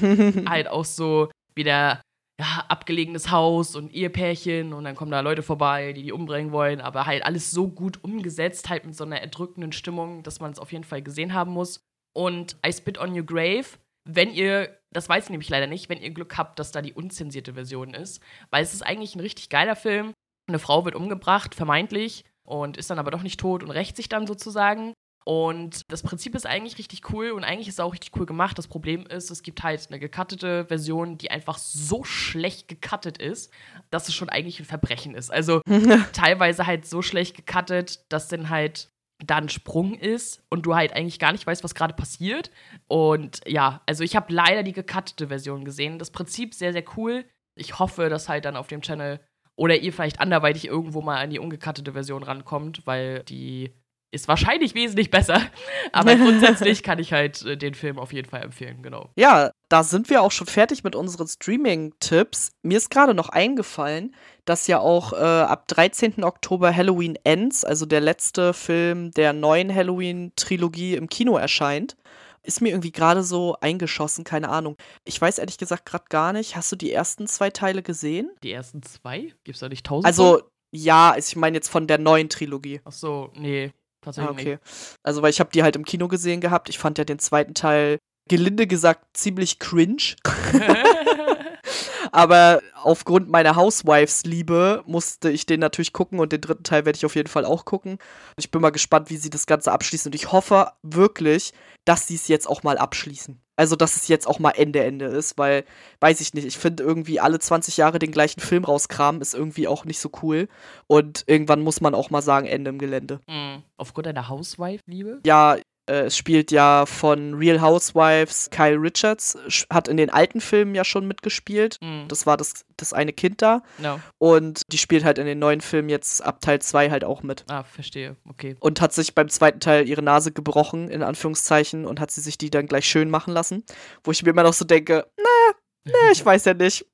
halt 0.48 0.68
auch 0.68 0.84
so 0.84 1.30
wieder 1.54 2.00
ja, 2.38 2.64
abgelegenes 2.68 3.30
Haus 3.30 3.74
und 3.76 3.94
Ehepärchen 3.94 4.72
und 4.74 4.84
dann 4.84 4.94
kommen 4.94 5.10
da 5.10 5.20
Leute 5.20 5.42
vorbei, 5.42 5.94
die 5.94 6.02
die 6.02 6.12
umbringen 6.12 6.52
wollen, 6.52 6.82
aber 6.82 7.06
halt 7.06 7.24
alles 7.24 7.50
so 7.50 7.68
gut 7.68 8.04
umgesetzt, 8.04 8.68
halt 8.68 8.84
mit 8.84 8.94
so 8.94 9.04
einer 9.04 9.20
erdrückenden 9.20 9.72
Stimmung, 9.72 10.22
dass 10.22 10.40
man 10.40 10.52
es 10.52 10.58
auf 10.58 10.72
jeden 10.72 10.84
Fall 10.84 11.00
gesehen 11.02 11.32
haben 11.32 11.52
muss. 11.52 11.80
Und 12.14 12.56
I 12.66 12.72
Spit 12.72 12.98
on 12.98 13.12
Your 13.12 13.24
Grave, 13.24 13.66
wenn 14.06 14.32
ihr, 14.32 14.78
das 14.92 15.08
weiß 15.08 15.24
ich 15.24 15.30
nämlich 15.30 15.50
leider 15.50 15.66
nicht, 15.66 15.88
wenn 15.88 16.00
ihr 16.00 16.10
Glück 16.10 16.38
habt, 16.38 16.58
dass 16.58 16.72
da 16.72 16.80
die 16.80 16.94
unzensierte 16.94 17.54
Version 17.54 17.92
ist, 17.92 18.22
weil 18.50 18.62
es 18.62 18.72
ist 18.72 18.82
eigentlich 18.82 19.14
ein 19.14 19.20
richtig 19.20 19.48
geiler 19.48 19.76
Film. 19.76 20.12
Eine 20.48 20.60
Frau 20.60 20.84
wird 20.84 20.94
umgebracht, 20.94 21.54
vermeintlich, 21.54 22.24
und 22.44 22.76
ist 22.76 22.88
dann 22.88 23.00
aber 23.00 23.10
doch 23.10 23.22
nicht 23.22 23.40
tot 23.40 23.62
und 23.62 23.70
rächt 23.70 23.96
sich 23.96 24.08
dann 24.08 24.26
sozusagen. 24.26 24.94
Und 25.24 25.82
das 25.90 26.04
Prinzip 26.04 26.36
ist 26.36 26.46
eigentlich 26.46 26.78
richtig 26.78 27.12
cool 27.12 27.32
und 27.32 27.42
eigentlich 27.42 27.66
ist 27.66 27.74
es 27.74 27.80
auch 27.80 27.92
richtig 27.92 28.16
cool 28.16 28.26
gemacht. 28.26 28.56
Das 28.56 28.68
Problem 28.68 29.06
ist, 29.06 29.28
es 29.32 29.42
gibt 29.42 29.64
halt 29.64 29.84
eine 29.88 29.98
gecuttete 29.98 30.66
Version, 30.66 31.18
die 31.18 31.32
einfach 31.32 31.58
so 31.58 32.04
schlecht 32.04 32.68
gecuttet 32.68 33.18
ist, 33.18 33.52
dass 33.90 34.06
es 34.06 34.14
schon 34.14 34.28
eigentlich 34.28 34.60
ein 34.60 34.66
Verbrechen 34.66 35.16
ist. 35.16 35.32
Also 35.32 35.62
teilweise 36.12 36.64
halt 36.64 36.86
so 36.86 37.02
schlecht 37.02 37.36
gecuttet, 37.36 38.04
dass 38.12 38.28
dann 38.28 38.50
halt 38.50 38.88
da 39.24 39.36
ein 39.36 39.48
Sprung 39.48 39.94
ist 39.94 40.44
und 40.50 40.66
du 40.66 40.74
halt 40.74 40.92
eigentlich 40.92 41.18
gar 41.18 41.32
nicht 41.32 41.46
weißt, 41.46 41.64
was 41.64 41.74
gerade 41.74 41.94
passiert. 41.94 42.50
Und 42.86 43.40
ja, 43.46 43.80
also 43.86 44.04
ich 44.04 44.14
habe 44.14 44.32
leider 44.32 44.62
die 44.62 44.72
gecuttete 44.72 45.28
Version 45.28 45.64
gesehen. 45.64 45.98
Das 45.98 46.10
Prinzip 46.10 46.54
sehr, 46.54 46.72
sehr 46.72 46.84
cool. 46.96 47.24
Ich 47.54 47.78
hoffe, 47.78 48.08
dass 48.08 48.28
halt 48.28 48.44
dann 48.44 48.56
auf 48.56 48.66
dem 48.66 48.82
Channel 48.82 49.20
oder 49.56 49.76
ihr 49.76 49.92
vielleicht 49.92 50.20
anderweitig 50.20 50.66
irgendwo 50.66 51.00
mal 51.00 51.16
an 51.16 51.30
die 51.30 51.38
ungecuttete 51.38 51.92
Version 51.92 52.22
rankommt, 52.22 52.86
weil 52.86 53.22
die 53.24 53.72
ist 54.10 54.28
wahrscheinlich 54.28 54.74
wesentlich 54.74 55.10
besser. 55.10 55.40
Aber 55.92 56.14
grundsätzlich 56.16 56.82
kann 56.82 56.98
ich 56.98 57.12
halt 57.12 57.44
äh, 57.44 57.56
den 57.56 57.74
Film 57.74 57.98
auf 57.98 58.12
jeden 58.12 58.28
Fall 58.28 58.42
empfehlen, 58.42 58.82
genau. 58.82 59.10
Ja, 59.16 59.50
da 59.68 59.82
sind 59.82 60.08
wir 60.10 60.22
auch 60.22 60.30
schon 60.30 60.46
fertig 60.46 60.84
mit 60.84 60.94
unseren 60.94 61.26
Streaming-Tipps. 61.26 62.52
Mir 62.62 62.78
ist 62.78 62.90
gerade 62.90 63.14
noch 63.14 63.28
eingefallen, 63.28 64.14
dass 64.44 64.66
ja 64.68 64.78
auch 64.78 65.12
äh, 65.12 65.16
ab 65.16 65.68
13. 65.68 66.24
Oktober 66.24 66.74
Halloween 66.74 67.18
Ends, 67.24 67.64
also 67.64 67.84
der 67.84 68.00
letzte 68.00 68.54
Film 68.54 69.10
der 69.12 69.32
neuen 69.32 69.74
Halloween-Trilogie 69.74 70.94
im 70.94 71.08
Kino 71.08 71.36
erscheint. 71.36 71.96
Ist 72.42 72.60
mir 72.60 72.68
irgendwie 72.68 72.92
gerade 72.92 73.24
so 73.24 73.56
eingeschossen, 73.60 74.22
keine 74.22 74.50
Ahnung. 74.50 74.76
Ich 75.04 75.20
weiß 75.20 75.38
ehrlich 75.38 75.58
gesagt 75.58 75.84
gerade 75.84 76.04
gar 76.08 76.32
nicht. 76.32 76.54
Hast 76.54 76.70
du 76.70 76.76
die 76.76 76.92
ersten 76.92 77.26
zwei 77.26 77.50
Teile 77.50 77.82
gesehen? 77.82 78.30
Die 78.44 78.52
ersten 78.52 78.82
zwei? 78.82 79.34
Gibt's 79.42 79.60
da 79.60 79.68
nicht 79.68 79.84
tausend? 79.84 80.06
Also, 80.06 80.42
ja, 80.70 81.16
ich 81.18 81.34
meine 81.34 81.56
jetzt 81.56 81.68
von 81.68 81.88
der 81.88 81.98
neuen 81.98 82.28
Trilogie. 82.28 82.80
Ach 82.84 82.92
so, 82.92 83.32
nee, 83.34 83.72
tatsächlich 84.06 84.30
ah, 84.30 84.32
okay. 84.32 84.58
Also, 85.02 85.22
weil 85.22 85.30
ich 85.30 85.40
habe 85.40 85.50
die 85.52 85.62
halt 85.62 85.76
im 85.76 85.84
Kino 85.84 86.08
gesehen 86.08 86.40
gehabt. 86.40 86.68
Ich 86.68 86.78
fand 86.78 86.98
ja 86.98 87.04
den 87.04 87.18
zweiten 87.18 87.54
Teil 87.54 87.98
gelinde 88.28 88.66
gesagt 88.66 89.16
ziemlich 89.16 89.58
cringe. 89.58 90.16
Aber 92.12 92.62
aufgrund 92.82 93.28
meiner 93.28 93.56
Housewives-Liebe 93.56 94.84
musste 94.86 95.30
ich 95.30 95.44
den 95.44 95.60
natürlich 95.60 95.92
gucken 95.92 96.18
und 96.20 96.32
den 96.32 96.40
dritten 96.40 96.62
Teil 96.62 96.86
werde 96.86 96.96
ich 96.96 97.04
auf 97.04 97.16
jeden 97.16 97.28
Fall 97.28 97.44
auch 97.44 97.64
gucken. 97.64 97.98
Ich 98.38 98.50
bin 98.50 98.62
mal 98.62 98.70
gespannt, 98.70 99.10
wie 99.10 99.16
sie 99.16 99.28
das 99.28 99.46
Ganze 99.46 99.72
abschließen 99.72 100.08
und 100.10 100.14
ich 100.14 100.32
hoffe 100.32 100.72
wirklich, 100.82 101.52
dass 101.84 102.06
sie 102.06 102.14
es 102.14 102.28
jetzt 102.28 102.48
auch 102.48 102.62
mal 102.62 102.78
abschließen. 102.78 103.40
Also, 103.56 103.74
dass 103.74 103.96
es 103.96 104.08
jetzt 104.08 104.26
auch 104.26 104.38
mal 104.38 104.50
Ende 104.50 104.84
Ende 104.84 105.06
ist, 105.06 105.38
weil, 105.38 105.64
weiß 106.00 106.20
ich 106.20 106.34
nicht, 106.34 106.46
ich 106.46 106.58
finde 106.58 106.82
irgendwie 106.82 107.20
alle 107.20 107.38
20 107.38 107.76
Jahre 107.76 107.98
den 107.98 108.12
gleichen 108.12 108.40
Film 108.40 108.64
rauskramen, 108.64 109.22
ist 109.22 109.34
irgendwie 109.34 109.66
auch 109.66 109.84
nicht 109.84 109.98
so 109.98 110.10
cool. 110.22 110.48
Und 110.86 111.24
irgendwann 111.26 111.62
muss 111.62 111.80
man 111.80 111.94
auch 111.94 112.10
mal 112.10 112.22
sagen, 112.22 112.46
Ende 112.46 112.70
im 112.70 112.78
Gelände. 112.78 113.20
Mhm. 113.26 113.62
Aufgrund 113.78 114.06
deiner 114.06 114.28
Housewife-Liebe? 114.28 115.20
Ja, 115.24 115.56
es 115.86 116.16
spielt 116.16 116.50
ja 116.50 116.84
von 116.86 117.34
Real 117.34 117.60
Housewives 117.60 118.50
Kyle 118.50 118.80
Richards, 118.80 119.38
hat 119.70 119.88
in 119.88 119.96
den 119.96 120.10
alten 120.10 120.40
Filmen 120.40 120.74
ja 120.74 120.84
schon 120.84 121.06
mitgespielt. 121.06 121.78
Mhm. 121.80 122.08
Das 122.08 122.26
war 122.26 122.36
das, 122.36 122.64
das 122.76 122.92
eine 122.92 123.12
Kind 123.12 123.40
da. 123.42 123.62
No. 123.78 124.00
Und 124.18 124.62
die 124.72 124.78
spielt 124.78 125.04
halt 125.04 125.18
in 125.18 125.26
den 125.26 125.38
neuen 125.38 125.60
Filmen 125.60 125.88
jetzt 125.88 126.24
ab 126.24 126.40
Teil 126.40 126.60
2 126.60 126.90
halt 126.90 127.04
auch 127.04 127.22
mit. 127.22 127.44
Ah, 127.48 127.62
verstehe, 127.62 128.16
okay. 128.28 128.56
Und 128.60 128.80
hat 128.80 128.92
sich 128.92 129.14
beim 129.14 129.28
zweiten 129.28 129.60
Teil 129.60 129.88
ihre 129.88 130.02
Nase 130.02 130.32
gebrochen, 130.32 130.88
in 130.88 131.02
Anführungszeichen, 131.02 131.86
und 131.86 132.00
hat 132.00 132.10
sie 132.10 132.20
sich 132.20 132.36
die 132.36 132.50
dann 132.50 132.66
gleich 132.66 132.86
schön 132.86 133.08
machen 133.08 133.32
lassen. 133.32 133.64
Wo 134.02 134.10
ich 134.10 134.22
mir 134.22 134.30
immer 134.30 134.42
noch 134.42 134.54
so 134.54 134.64
denke, 134.64 135.06
na, 135.16 135.54
na, 135.84 136.10
ich 136.12 136.24
weiß 136.24 136.44
ja 136.46 136.54
nicht. 136.54 136.84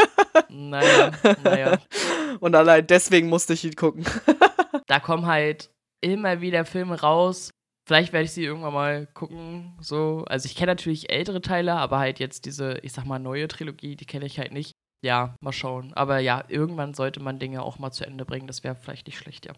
naja, 0.50 1.12
naja. 1.42 1.78
Und 2.40 2.54
allein 2.54 2.86
deswegen 2.86 3.28
musste 3.28 3.54
ich 3.54 3.64
ihn 3.64 3.74
gucken. 3.74 4.04
da 4.86 5.00
kommen 5.00 5.26
halt 5.26 5.70
immer 6.02 6.40
wieder 6.42 6.66
Filme 6.66 7.00
raus, 7.00 7.50
Vielleicht 7.86 8.12
werde 8.12 8.24
ich 8.24 8.32
sie 8.32 8.44
irgendwann 8.44 8.72
mal 8.72 9.06
gucken. 9.08 9.74
So. 9.80 10.24
Also 10.26 10.46
ich 10.46 10.56
kenne 10.56 10.72
natürlich 10.72 11.10
ältere 11.10 11.42
Teile, 11.42 11.74
aber 11.74 11.98
halt 11.98 12.18
jetzt 12.18 12.46
diese, 12.46 12.78
ich 12.82 12.92
sag 12.92 13.04
mal, 13.04 13.18
neue 13.18 13.46
Trilogie, 13.46 13.94
die 13.96 14.06
kenne 14.06 14.24
ich 14.26 14.38
halt 14.38 14.52
nicht. 14.52 14.72
Ja, 15.04 15.36
mal 15.40 15.52
schauen. 15.52 15.92
Aber 15.92 16.18
ja, 16.18 16.44
irgendwann 16.48 16.94
sollte 16.94 17.20
man 17.20 17.38
Dinge 17.38 17.62
auch 17.62 17.78
mal 17.78 17.90
zu 17.90 18.06
Ende 18.06 18.24
bringen. 18.24 18.46
Das 18.46 18.64
wäre 18.64 18.74
vielleicht 18.74 19.06
nicht 19.06 19.18
schlecht, 19.18 19.44
ja. 19.44 19.52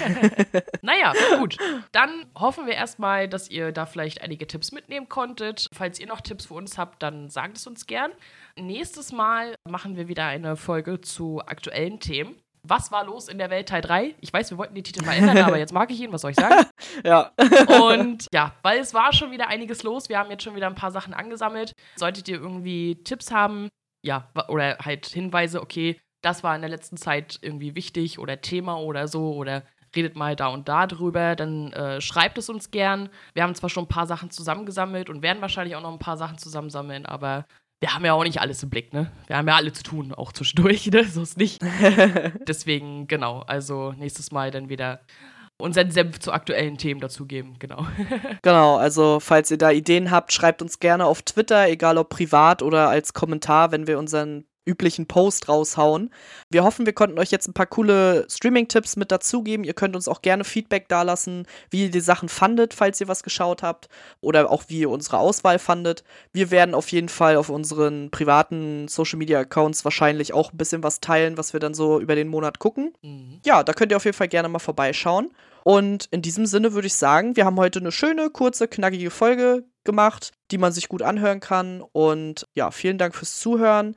naja, 0.80 1.12
gut. 1.38 1.58
Dann 1.92 2.24
hoffen 2.34 2.64
wir 2.64 2.72
erstmal, 2.72 3.28
dass 3.28 3.50
ihr 3.50 3.70
da 3.70 3.84
vielleicht 3.84 4.22
einige 4.22 4.46
Tipps 4.46 4.72
mitnehmen 4.72 5.10
konntet. 5.10 5.66
Falls 5.74 6.00
ihr 6.00 6.06
noch 6.06 6.22
Tipps 6.22 6.46
für 6.46 6.54
uns 6.54 6.78
habt, 6.78 7.02
dann 7.02 7.28
sagt 7.28 7.58
es 7.58 7.66
uns 7.66 7.84
gern. 7.86 8.12
Nächstes 8.56 9.12
Mal 9.12 9.56
machen 9.68 9.96
wir 9.96 10.08
wieder 10.08 10.24
eine 10.24 10.56
Folge 10.56 11.02
zu 11.02 11.42
aktuellen 11.44 12.00
Themen. 12.00 12.36
Was 12.64 12.92
war 12.92 13.04
los 13.04 13.28
in 13.28 13.38
der 13.38 13.50
Welt 13.50 13.68
Teil 13.68 13.82
3? 13.82 14.14
Ich 14.20 14.32
weiß, 14.32 14.50
wir 14.50 14.58
wollten 14.58 14.74
den 14.74 14.84
Titel 14.84 15.04
mal 15.04 15.14
ändern, 15.14 15.38
aber 15.38 15.58
jetzt 15.58 15.72
mag 15.72 15.90
ich 15.90 16.00
ihn, 16.00 16.12
was 16.12 16.20
soll 16.20 16.30
ich 16.30 16.36
sagen? 16.36 16.66
ja. 17.04 17.32
Und 17.82 18.26
ja, 18.32 18.54
weil 18.62 18.78
es 18.78 18.94
war 18.94 19.12
schon 19.12 19.32
wieder 19.32 19.48
einiges 19.48 19.82
los. 19.82 20.08
Wir 20.08 20.18
haben 20.18 20.30
jetzt 20.30 20.44
schon 20.44 20.54
wieder 20.54 20.68
ein 20.68 20.76
paar 20.76 20.92
Sachen 20.92 21.12
angesammelt. 21.12 21.74
Solltet 21.96 22.28
ihr 22.28 22.36
irgendwie 22.36 23.02
Tipps 23.02 23.32
haben, 23.32 23.68
ja, 24.02 24.30
oder 24.48 24.78
halt 24.78 25.06
Hinweise, 25.06 25.60
okay, 25.60 26.00
das 26.22 26.44
war 26.44 26.54
in 26.54 26.62
der 26.62 26.70
letzten 26.70 26.96
Zeit 26.96 27.38
irgendwie 27.42 27.74
wichtig 27.74 28.18
oder 28.18 28.40
Thema 28.40 28.78
oder 28.78 29.08
so 29.08 29.34
oder 29.34 29.64
redet 29.94 30.16
mal 30.16 30.36
da 30.36 30.48
und 30.48 30.68
da 30.68 30.86
drüber, 30.86 31.36
dann 31.36 31.72
äh, 31.72 32.00
schreibt 32.00 32.38
es 32.38 32.48
uns 32.48 32.70
gern. 32.70 33.10
Wir 33.34 33.42
haben 33.42 33.54
zwar 33.54 33.68
schon 33.68 33.84
ein 33.84 33.88
paar 33.88 34.06
Sachen 34.06 34.30
zusammengesammelt 34.30 35.10
und 35.10 35.22
werden 35.22 35.42
wahrscheinlich 35.42 35.76
auch 35.76 35.82
noch 35.82 35.92
ein 35.92 35.98
paar 35.98 36.16
Sachen 36.16 36.38
zusammensammeln, 36.38 37.04
aber 37.06 37.44
wir 37.82 37.92
haben 37.92 38.04
ja 38.04 38.12
auch 38.12 38.22
nicht 38.22 38.40
alles 38.40 38.62
im 38.62 38.70
Blick, 38.70 38.92
ne? 38.92 39.10
Wir 39.26 39.36
haben 39.36 39.48
ja 39.48 39.56
alle 39.56 39.72
zu 39.72 39.82
tun, 39.82 40.14
auch 40.14 40.30
zwischendurch, 40.32 40.86
ne? 40.92 41.02
So 41.04 41.20
ist 41.22 41.36
nicht. 41.36 41.60
Deswegen, 42.46 43.08
genau, 43.08 43.40
also 43.40 43.92
nächstes 43.98 44.30
Mal 44.30 44.52
dann 44.52 44.68
wieder 44.68 45.00
unseren 45.58 45.90
Senf 45.90 46.20
zu 46.20 46.30
aktuellen 46.30 46.78
Themen 46.78 47.00
dazugeben, 47.00 47.56
genau. 47.58 47.84
genau, 48.42 48.76
also 48.76 49.18
falls 49.18 49.50
ihr 49.50 49.58
da 49.58 49.72
Ideen 49.72 50.12
habt, 50.12 50.32
schreibt 50.32 50.62
uns 50.62 50.78
gerne 50.78 51.06
auf 51.06 51.22
Twitter, 51.22 51.68
egal 51.68 51.98
ob 51.98 52.08
privat 52.08 52.62
oder 52.62 52.88
als 52.88 53.14
Kommentar, 53.14 53.72
wenn 53.72 53.88
wir 53.88 53.98
unseren 53.98 54.44
üblichen 54.64 55.06
Post 55.06 55.48
raushauen. 55.48 56.10
Wir 56.50 56.62
hoffen, 56.64 56.86
wir 56.86 56.92
konnten 56.92 57.18
euch 57.18 57.30
jetzt 57.30 57.48
ein 57.48 57.54
paar 57.54 57.66
coole 57.66 58.26
Streaming-Tipps 58.30 58.96
mit 58.96 59.10
dazugeben. 59.10 59.64
Ihr 59.64 59.74
könnt 59.74 59.96
uns 59.96 60.08
auch 60.08 60.22
gerne 60.22 60.44
Feedback 60.44 60.88
dalassen, 60.88 61.46
wie 61.70 61.84
ihr 61.84 61.90
die 61.90 62.00
Sachen 62.00 62.28
fandet, 62.28 62.74
falls 62.74 63.00
ihr 63.00 63.08
was 63.08 63.22
geschaut 63.22 63.62
habt 63.62 63.88
oder 64.20 64.50
auch 64.50 64.64
wie 64.68 64.80
ihr 64.80 64.90
unsere 64.90 65.18
Auswahl 65.18 65.58
fandet. 65.58 66.04
Wir 66.32 66.50
werden 66.50 66.74
auf 66.74 66.88
jeden 66.92 67.08
Fall 67.08 67.36
auf 67.36 67.48
unseren 67.48 68.10
privaten 68.10 68.86
Social-Media-Accounts 68.88 69.84
wahrscheinlich 69.84 70.32
auch 70.32 70.52
ein 70.52 70.58
bisschen 70.58 70.82
was 70.82 71.00
teilen, 71.00 71.36
was 71.36 71.52
wir 71.52 71.60
dann 71.60 71.74
so 71.74 72.00
über 72.00 72.14
den 72.14 72.28
Monat 72.28 72.58
gucken. 72.58 72.92
Mhm. 73.02 73.40
Ja, 73.44 73.64
da 73.64 73.72
könnt 73.72 73.92
ihr 73.92 73.96
auf 73.96 74.04
jeden 74.04 74.16
Fall 74.16 74.28
gerne 74.28 74.48
mal 74.48 74.58
vorbeischauen. 74.58 75.32
Und 75.64 76.08
in 76.10 76.22
diesem 76.22 76.46
Sinne 76.46 76.72
würde 76.72 76.88
ich 76.88 76.94
sagen, 76.94 77.36
wir 77.36 77.44
haben 77.44 77.56
heute 77.56 77.78
eine 77.78 77.92
schöne, 77.92 78.30
kurze, 78.30 78.66
knackige 78.66 79.10
Folge 79.10 79.64
gemacht, 79.84 80.32
die 80.50 80.58
man 80.58 80.72
sich 80.72 80.88
gut 80.88 81.02
anhören 81.02 81.40
kann. 81.40 81.82
Und 81.92 82.46
ja, 82.54 82.70
vielen 82.70 82.98
Dank 82.98 83.14
fürs 83.14 83.38
Zuhören 83.38 83.96